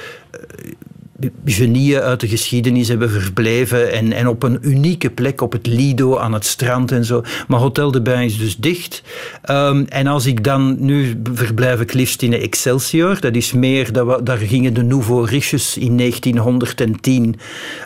genieën 1.45 1.99
uit 2.01 2.19
de 2.19 2.28
geschiedenis 2.28 2.88
hebben 2.88 3.09
verbleven 3.09 3.91
en, 3.91 4.13
en 4.13 4.28
op 4.28 4.43
een 4.43 4.57
unieke 4.61 5.09
plek 5.09 5.41
op 5.41 5.51
het 5.51 5.67
Lido 5.67 6.17
aan 6.17 6.34
het 6.34 6.45
strand 6.45 6.91
en 6.91 7.05
zo. 7.05 7.24
Maar 7.47 7.59
Hotel 7.59 7.91
de 7.91 8.01
Bain 8.01 8.26
is 8.26 8.38
dus 8.38 8.55
dicht. 8.57 9.03
Ehm, 9.41 9.84
en 9.89 10.07
als 10.07 10.26
ik 10.26 10.43
dan, 10.43 10.76
nu 10.80 11.22
verblijf 11.34 11.80
ik 11.82 11.93
liefst 11.93 12.22
in 12.22 12.30
de 12.32 12.38
Excelsior, 12.38 13.19
dat 13.19 13.36
is 13.36 13.51
meer, 13.53 13.91
dat 13.91 14.05
we- 14.07 14.24
daar 14.24 14.38
gingen 14.38 14.74
de 14.74 14.84
Nouveau 14.84 15.26
Riches 15.28 15.78
in 15.78 15.95
1910. 15.95 17.36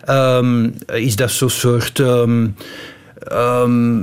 Ehm, 0.05 0.69
is 0.93 1.15
dat 1.15 1.31
zo'n 1.31 1.49
soort... 1.49 1.99
ehm, 1.99 2.47
ehm, 3.27 3.99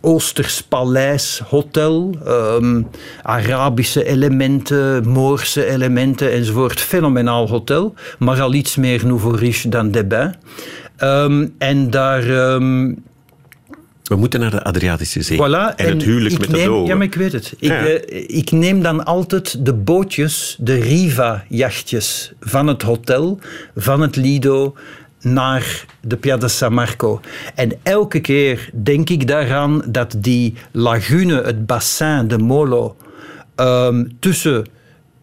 Oosters 0.00 0.62
Paleis 0.62 1.42
Hotel, 1.48 2.14
ehm, 2.26 2.82
Arabische 3.22 4.04
elementen, 4.04 5.08
Moorse 5.08 5.66
elementen 5.66 6.32
enzovoort. 6.32 6.80
Fenomenaal 6.80 7.48
hotel, 7.48 7.94
maar 8.18 8.40
al 8.40 8.54
iets 8.54 8.76
meer 8.76 9.06
nouveau 9.06 9.36
riche 9.36 9.68
dan 9.68 9.90
des 9.90 10.06
Bains. 10.06 10.34
Ehm, 10.96 11.46
en 11.58 11.90
daar... 11.90 12.22
We 14.02 14.16
moeten 14.16 14.40
naar 14.40 14.50
de 14.50 14.62
Adriatische 14.64 15.22
Zee. 15.22 15.36
Voilà, 15.38 15.74
en, 15.76 15.88
het 15.88 16.02
huwelijk 16.02 16.38
met 16.38 16.50
de 16.50 16.64
dogen. 16.64 16.86
Ja, 16.86 16.94
maar 16.94 17.06
ik 17.06 17.14
weet 17.14 17.32
het. 17.32 17.52
Ik, 17.58 17.68
Ja. 17.70 17.86
eh, 17.86 18.24
ik 18.26 18.50
neem 18.50 18.82
dan 18.82 19.04
altijd 19.04 19.64
de 19.66 19.72
bootjes, 19.74 20.56
de 20.60 20.74
Riva-jachtjes 20.74 22.32
van 22.40 22.66
het 22.66 22.82
hotel, 22.82 23.38
van 23.76 24.00
het 24.00 24.16
Lido, 24.16 24.74
naar 25.22 25.84
de 26.00 26.16
Piazza 26.16 26.48
San 26.48 26.72
Marco. 26.72 27.20
En 27.54 27.72
elke 27.82 28.20
keer 28.20 28.70
denk 28.82 29.10
ik 29.10 29.26
daaraan 29.26 29.82
dat 29.86 30.14
die 30.18 30.54
lagune, 30.70 31.42
het 31.42 31.66
bassin 31.66 32.28
de 32.28 32.38
Molo, 32.38 32.96
ehm, 33.54 34.04
tussen 34.18 34.66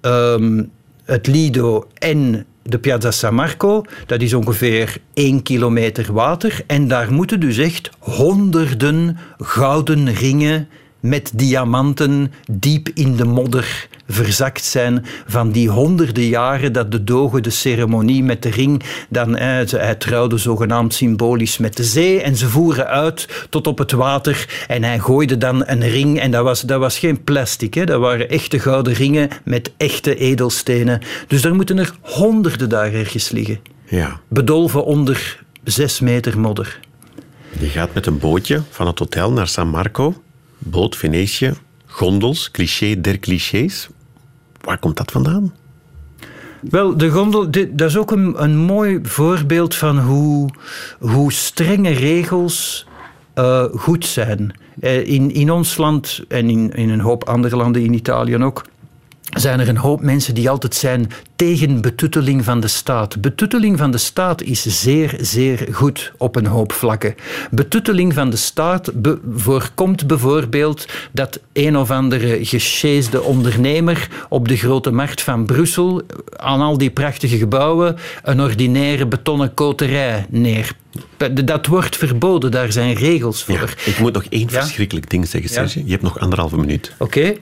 ehm, 0.01 0.63
het 1.05 1.27
Lido 1.27 1.87
en 1.93 2.45
de 2.63 2.79
Piazza 2.79 3.11
San 3.11 3.33
Marco, 3.33 3.83
dat 4.05 4.21
is 4.21 4.33
ongeveer 4.33 4.97
één 5.13 5.43
kilometer 5.43 6.13
water. 6.13 6.61
En 6.67 6.87
daar 6.87 7.13
moeten 7.13 7.39
dus 7.39 7.57
echt 7.57 7.89
honderden 7.99 9.17
gouden 9.37 10.13
ringen 10.13 10.67
met 10.99 11.31
diamanten 11.35 12.31
diep 12.51 12.89
in 12.93 13.15
de 13.15 13.25
modder 13.25 13.87
verzakt 14.07 14.63
zijn 14.63 15.05
van 15.27 15.51
die 15.51 15.69
honderden 15.69 16.27
jaren 16.27 16.73
dat 16.73 16.91
de 16.91 17.03
dogen 17.03 17.43
de 17.43 17.49
ceremonie 17.49 18.23
met 18.23 18.43
de 18.43 18.49
ring, 18.49 18.83
dan, 19.09 19.35
eh, 19.35 19.67
hij 19.67 19.95
trouwde 19.95 20.37
zogenaamd 20.37 20.93
symbolisch 20.93 21.57
met 21.57 21.77
de 21.77 21.83
zee 21.83 22.21
en 22.21 22.35
ze 22.35 22.49
voeren 22.49 22.87
uit 22.87 23.47
tot 23.49 23.67
op 23.67 23.77
het 23.77 23.91
water 23.91 24.65
en 24.67 24.83
hij 24.83 24.99
gooide 24.99 25.37
dan 25.37 25.63
een 25.65 25.89
ring 25.89 26.19
en 26.19 26.31
dat 26.31 26.43
was, 26.43 26.61
dat 26.61 26.79
was 26.79 26.99
geen 26.99 27.23
plastic, 27.23 27.73
hè, 27.73 27.85
dat 27.85 27.99
waren 27.99 28.29
echte 28.29 28.59
gouden 28.59 28.93
ringen 28.93 29.29
met 29.43 29.71
echte 29.77 30.15
edelstenen. 30.15 31.01
Dus 31.27 31.41
daar 31.41 31.55
moeten 31.55 31.77
er 31.77 31.93
honderden 32.01 32.69
daar 32.69 32.93
ergens 32.93 33.29
liggen. 33.29 33.59
Ja. 33.85 34.19
Bedolven 34.27 34.85
onder 34.85 35.43
zes 35.63 35.99
meter 35.99 36.39
modder. 36.39 36.79
Je 37.59 37.67
gaat 37.67 37.93
met 37.93 38.05
een 38.05 38.19
bootje 38.19 38.61
van 38.69 38.87
het 38.87 38.99
hotel 38.99 39.31
naar 39.31 39.47
San 39.47 39.67
Marco. 39.67 40.15
Boot, 40.59 40.95
Venetië, 40.95 41.53
gondels, 41.85 42.51
cliché 42.51 43.01
der 43.01 43.19
clichés. 43.19 43.89
Waar 44.61 44.79
komt 44.79 44.97
dat 44.97 45.11
vandaan? 45.11 45.53
Wel, 46.61 46.97
de 46.97 47.09
gondel, 47.09 47.51
dat 47.51 47.89
is 47.89 47.97
ook 47.97 48.11
een, 48.11 48.43
een 48.43 48.57
mooi 48.57 48.99
voorbeeld 49.03 49.75
van 49.75 49.99
hoe, 49.99 50.49
hoe 50.99 51.33
strenge 51.33 51.89
regels 51.89 52.87
eh, 53.33 53.63
goed 53.75 54.05
zijn. 54.05 54.53
Eh, 54.79 55.07
in, 55.07 55.31
in 55.31 55.51
ons 55.51 55.77
land 55.77 56.23
en 56.27 56.49
in, 56.49 56.71
in 56.71 56.89
een 56.89 56.99
hoop 56.99 57.23
andere 57.23 57.55
landen, 57.55 57.83
in 57.83 57.93
Italië 57.93 58.37
ook, 58.37 58.65
zijn 59.29 59.59
er 59.59 59.69
een 59.69 59.77
hoop 59.77 60.01
mensen 60.01 60.35
die 60.35 60.49
altijd 60.49 60.75
zijn 60.75 61.11
tegen 61.39 61.81
betutteling 61.81 62.43
van 62.43 62.59
de 62.59 62.67
staat. 62.67 63.21
Betutteling 63.21 63.77
van 63.77 63.91
de 63.91 63.97
staat 63.97 64.41
is 64.41 64.61
zeer, 64.81 65.17
zeer 65.21 65.67
goed 65.71 66.11
op 66.17 66.35
een 66.35 66.45
hoop 66.45 66.71
vlakken. 66.71 67.15
Betutteling 67.51 68.13
van 68.13 68.29
de 68.29 68.35
staat 68.37 69.01
be- 69.01 69.19
voorkomt 69.35 70.07
bijvoorbeeld 70.07 70.85
dat 71.11 71.39
een 71.53 71.77
of 71.77 71.91
andere 71.91 72.45
gesjeesde 72.45 73.21
ondernemer 73.21 74.07
op 74.29 74.47
de 74.47 74.57
grote 74.57 74.91
markt 74.91 75.21
van 75.21 75.45
Brussel 75.45 76.01
aan 76.35 76.61
al 76.61 76.77
die 76.77 76.89
prachtige 76.91 77.37
gebouwen 77.37 77.95
een 78.23 78.41
ordinaire 78.41 79.05
betonnen 79.07 79.53
koterij 79.53 80.25
neer. 80.29 80.71
Dat 81.45 81.65
wordt 81.65 81.97
verboden, 81.97 82.51
daar 82.51 82.71
zijn 82.71 82.93
regels 82.93 83.43
voor. 83.43 83.55
Ja, 83.55 83.91
ik 83.91 83.99
moet 83.99 84.13
nog 84.13 84.23
één 84.29 84.47
Ja? 84.49 84.61
verschrikkelijk 84.61 85.09
ding 85.09 85.27
zeggen, 85.27 85.49
Serge. 85.49 85.81
Je 85.85 85.91
hebt 85.91 86.03
nog 86.03 86.19
anderhalve 86.19 86.57
minuut. 86.57 86.93
Oké. 86.97 87.33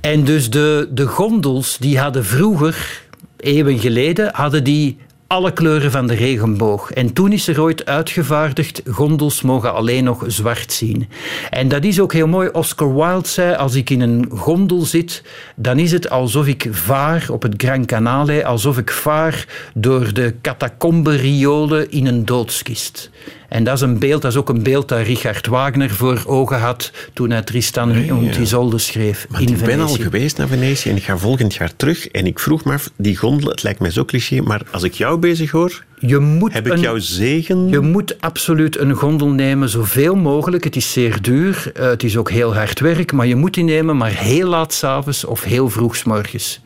En 0.00 0.24
dus 0.24 0.50
de, 0.50 0.88
de 0.90 1.06
gondels 1.06 1.76
die 1.78 1.98
hadden 1.98 2.24
vroeger, 2.24 3.02
eeuwen 3.36 3.78
geleden, 3.78 4.30
hadden 4.34 4.64
die 4.64 4.96
alle 5.26 5.52
kleuren 5.52 5.90
van 5.90 6.06
de 6.06 6.14
regenboog. 6.14 6.92
En 6.92 7.12
toen 7.12 7.32
is 7.32 7.48
er 7.48 7.60
ooit 7.60 7.86
uitgevaardigd, 7.86 8.82
gondels 8.90 9.42
mogen 9.42 9.74
alleen 9.74 10.04
nog 10.04 10.24
zwart 10.26 10.72
zien. 10.72 11.08
En 11.50 11.68
dat 11.68 11.84
is 11.84 12.00
ook 12.00 12.12
heel 12.12 12.26
mooi. 12.26 12.48
Oscar 12.52 12.94
Wilde 12.94 13.28
zei, 13.28 13.54
als 13.54 13.74
ik 13.74 13.90
in 13.90 14.00
een 14.00 14.26
gondel 14.30 14.80
zit, 14.80 15.22
dan 15.56 15.78
is 15.78 15.92
het 15.92 16.10
alsof 16.10 16.46
ik 16.46 16.68
vaar 16.70 17.26
op 17.30 17.42
het 17.42 17.54
Gran 17.56 17.86
Canale, 17.86 18.44
alsof 18.44 18.78
ik 18.78 18.90
vaar 18.90 19.46
door 19.74 20.12
de 20.14 20.34
catacombe-riolen 20.42 21.90
in 21.90 22.06
een 22.06 22.24
doodskist. 22.24 23.10
En 23.48 23.64
dat 23.64 23.74
is 23.74 23.80
een 23.80 23.98
beeld, 23.98 24.22
dat 24.22 24.30
is 24.30 24.36
ook 24.36 24.48
een 24.48 24.62
beeld 24.62 24.88
dat 24.88 25.00
Richard 25.06 25.46
Wagner 25.46 25.90
voor 25.90 26.22
ogen 26.26 26.58
had 26.60 26.92
toen 27.12 27.30
hij 27.30 27.42
Tristan 27.42 28.10
und 28.10 28.36
Isolde 28.36 28.78
schreef 28.78 29.26
Maar 29.28 29.42
in 29.42 29.48
ik 29.48 29.64
ben 29.64 29.80
al 29.80 29.88
geweest 29.94 30.36
naar 30.36 30.48
Venetië 30.48 30.90
en 30.90 30.96
ik 30.96 31.02
ga 31.04 31.18
volgend 31.18 31.54
jaar 31.54 31.76
terug. 31.76 32.08
En 32.08 32.26
ik 32.26 32.38
vroeg 32.38 32.64
me 32.64 32.72
af, 32.72 32.90
die 32.96 33.16
gondel, 33.16 33.50
het 33.50 33.62
lijkt 33.62 33.80
mij 33.80 33.90
zo 33.90 34.04
cliché, 34.04 34.40
maar 34.40 34.62
als 34.70 34.82
ik 34.82 34.94
jou 34.94 35.18
bezig 35.18 35.50
hoor, 35.50 35.84
Je 35.98 36.18
moet, 36.18 36.52
heb 36.52 36.66
ik 36.66 36.72
een, 36.72 36.80
jouw 36.80 36.98
zegen. 36.98 37.68
je 37.68 37.80
moet 37.80 38.20
absoluut 38.20 38.78
een 38.78 38.92
gondel 38.92 39.28
nemen, 39.28 39.68
zoveel 39.68 40.14
mogelijk. 40.14 40.64
Het 40.64 40.76
is 40.76 40.92
zeer 40.92 41.22
duur, 41.22 41.70
eh, 41.74 41.86
het 41.86 42.02
is 42.02 42.16
ook 42.16 42.30
heel 42.30 42.54
hard 42.54 42.80
werk, 42.80 43.12
maar 43.12 43.26
je 43.26 43.36
moet 43.36 43.54
die 43.54 43.64
nemen, 43.64 43.96
maar 43.96 44.10
heel 44.10 44.48
laat 44.48 44.72
s'avonds 44.72 45.24
of 45.24 45.42
heel 45.42 45.70
vroeg 45.70 45.96
's 45.96 46.04
morgens. 46.04 46.60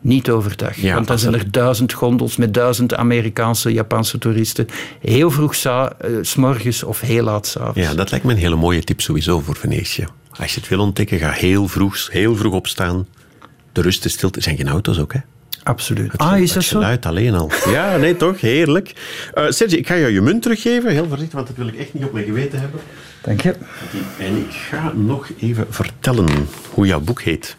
Niet 0.00 0.30
overdag. 0.30 0.76
Ja, 0.76 0.94
Want 0.94 1.06
dan 1.06 1.18
zijn 1.18 1.34
er- 1.34 1.50
duizend 1.50 1.92
gondels 1.92 2.36
met 2.36 2.54
duizend 2.54 2.94
Amerikaanse, 2.94 3.72
Japanse 3.72 4.18
toeristen. 4.18 4.66
Heel 5.00 5.30
vroeg 5.30 5.54
sa- 5.54 5.92
eh, 6.00 6.10
's 6.22 6.34
morgens 6.34 6.82
of 6.82 7.00
heel 7.00 7.24
laat 7.24 7.46
s'avonds. 7.46 7.78
Ja, 7.88 7.94
dat 7.94 8.10
lijkt 8.10 8.24
me 8.26 8.32
een 8.32 8.38
hele 8.38 8.56
mooie 8.56 8.84
tip 8.84 9.00
sowieso 9.00 9.40
voor 9.40 9.56
Venetië. 9.56 10.06
Als 10.38 10.54
je 10.54 10.60
het 10.60 10.68
wil 10.68 10.80
ontdekken, 10.80 11.18
ga 11.18 11.30
heel 11.30 11.68
vroeg, 11.68 12.08
heel 12.10 12.36
vroeg 12.36 12.52
opstaan. 12.54 13.06
De 13.72 13.80
rust 13.80 14.04
en 14.04 14.10
stilte. 14.10 14.36
Er 14.36 14.42
zijn 14.44 14.56
geen 14.56 14.68
auto's 14.68 14.98
ook, 14.98 15.12
hè? 15.12 15.18
Absoluut. 15.62 16.12
Het 16.12 16.20
Ah, 16.20 16.38
is 16.38 16.52
dat 16.52 16.62
zo? 16.62 16.80
alleen 17.00 17.34
al. 17.34 17.50
Ja, 17.70 17.96
nee, 17.96 18.16
toch? 18.16 18.40
Heerlijk. 18.40 18.92
Eh 19.34 19.44
Serge, 19.48 19.78
ik 19.78 19.86
ga 19.86 19.98
jou 19.98 20.12
je 20.12 20.20
munt 20.20 20.42
teruggeven. 20.42 20.90
Heel 20.90 21.06
voorzichtig, 21.08 21.34
want 21.34 21.46
dat 21.46 21.56
wil 21.56 21.66
ik 21.66 21.74
echt 21.76 21.94
niet 21.94 22.04
op 22.04 22.12
mijn 22.12 22.24
geweten 22.24 22.60
hebben. 22.60 22.80
Dank 23.22 23.40
je. 23.40 23.54
En 24.18 24.36
ik 24.36 24.50
ga 24.70 24.92
nog 24.94 25.28
even 25.40 25.66
vertellen 25.70 26.28
hoe 26.70 26.86
jouw 26.86 27.00
boek 27.00 27.22
heet. 27.22 27.56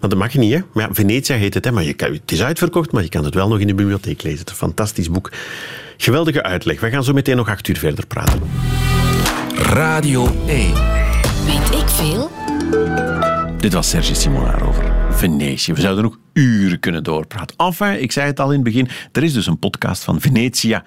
Dat 0.00 0.14
mag 0.14 0.32
je 0.32 0.38
niet, 0.38 0.52
hè? 0.52 0.60
Maar 0.72 0.88
ja, 0.88 0.94
Venetia 0.94 1.36
heet 1.36 1.54
het, 1.54 1.64
hè? 1.64 1.72
Maar 1.72 1.84
je 1.84 1.94
kan, 1.94 2.12
het 2.12 2.32
is 2.32 2.42
uitverkocht, 2.42 2.92
maar 2.92 3.02
je 3.02 3.08
kan 3.08 3.24
het 3.24 3.34
wel 3.34 3.48
nog 3.48 3.58
in 3.58 3.66
de 3.66 3.74
bibliotheek 3.74 4.22
lezen. 4.22 4.38
Het 4.38 4.46
is 4.46 4.52
een 4.52 4.58
fantastisch 4.58 5.10
boek. 5.10 5.32
Geweldige 5.96 6.42
uitleg. 6.42 6.80
We 6.80 6.90
gaan 6.90 7.04
zo 7.04 7.12
meteen 7.12 7.36
nog 7.36 7.48
acht 7.48 7.68
uur 7.68 7.78
verder 7.78 8.06
praten. 8.06 8.40
Radio 9.54 10.26
1. 10.46 10.72
Weet 11.46 11.80
ik 11.80 11.88
veel? 11.88 12.30
Dit 13.58 13.72
was 13.72 13.88
Serge 13.88 14.14
Simonaar 14.14 14.68
over 14.68 14.92
Venetië. 15.10 15.72
We 15.72 15.80
zouden 15.80 16.04
nog 16.04 16.18
uren 16.32 16.80
kunnen 16.80 17.02
doorpraten. 17.02 17.56
Enfin, 17.56 18.02
ik 18.02 18.12
zei 18.12 18.26
het 18.26 18.40
al 18.40 18.48
in 18.48 18.54
het 18.54 18.64
begin, 18.64 18.88
er 19.12 19.22
is 19.22 19.32
dus 19.32 19.46
een 19.46 19.58
podcast 19.58 20.04
van 20.04 20.20
Venetia 20.20 20.84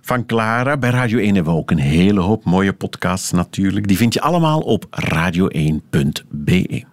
van 0.00 0.26
Clara. 0.26 0.76
Bij 0.76 0.90
Radio 0.90 1.18
1 1.18 1.34
hebben 1.34 1.52
we 1.52 1.58
ook 1.58 1.70
een 1.70 1.78
hele 1.78 2.20
hoop 2.20 2.44
mooie 2.44 2.72
podcasts 2.72 3.30
natuurlijk. 3.30 3.88
Die 3.88 3.96
vind 3.96 4.14
je 4.14 4.20
allemaal 4.20 4.60
op 4.60 4.86
radio1.be. 5.12 6.84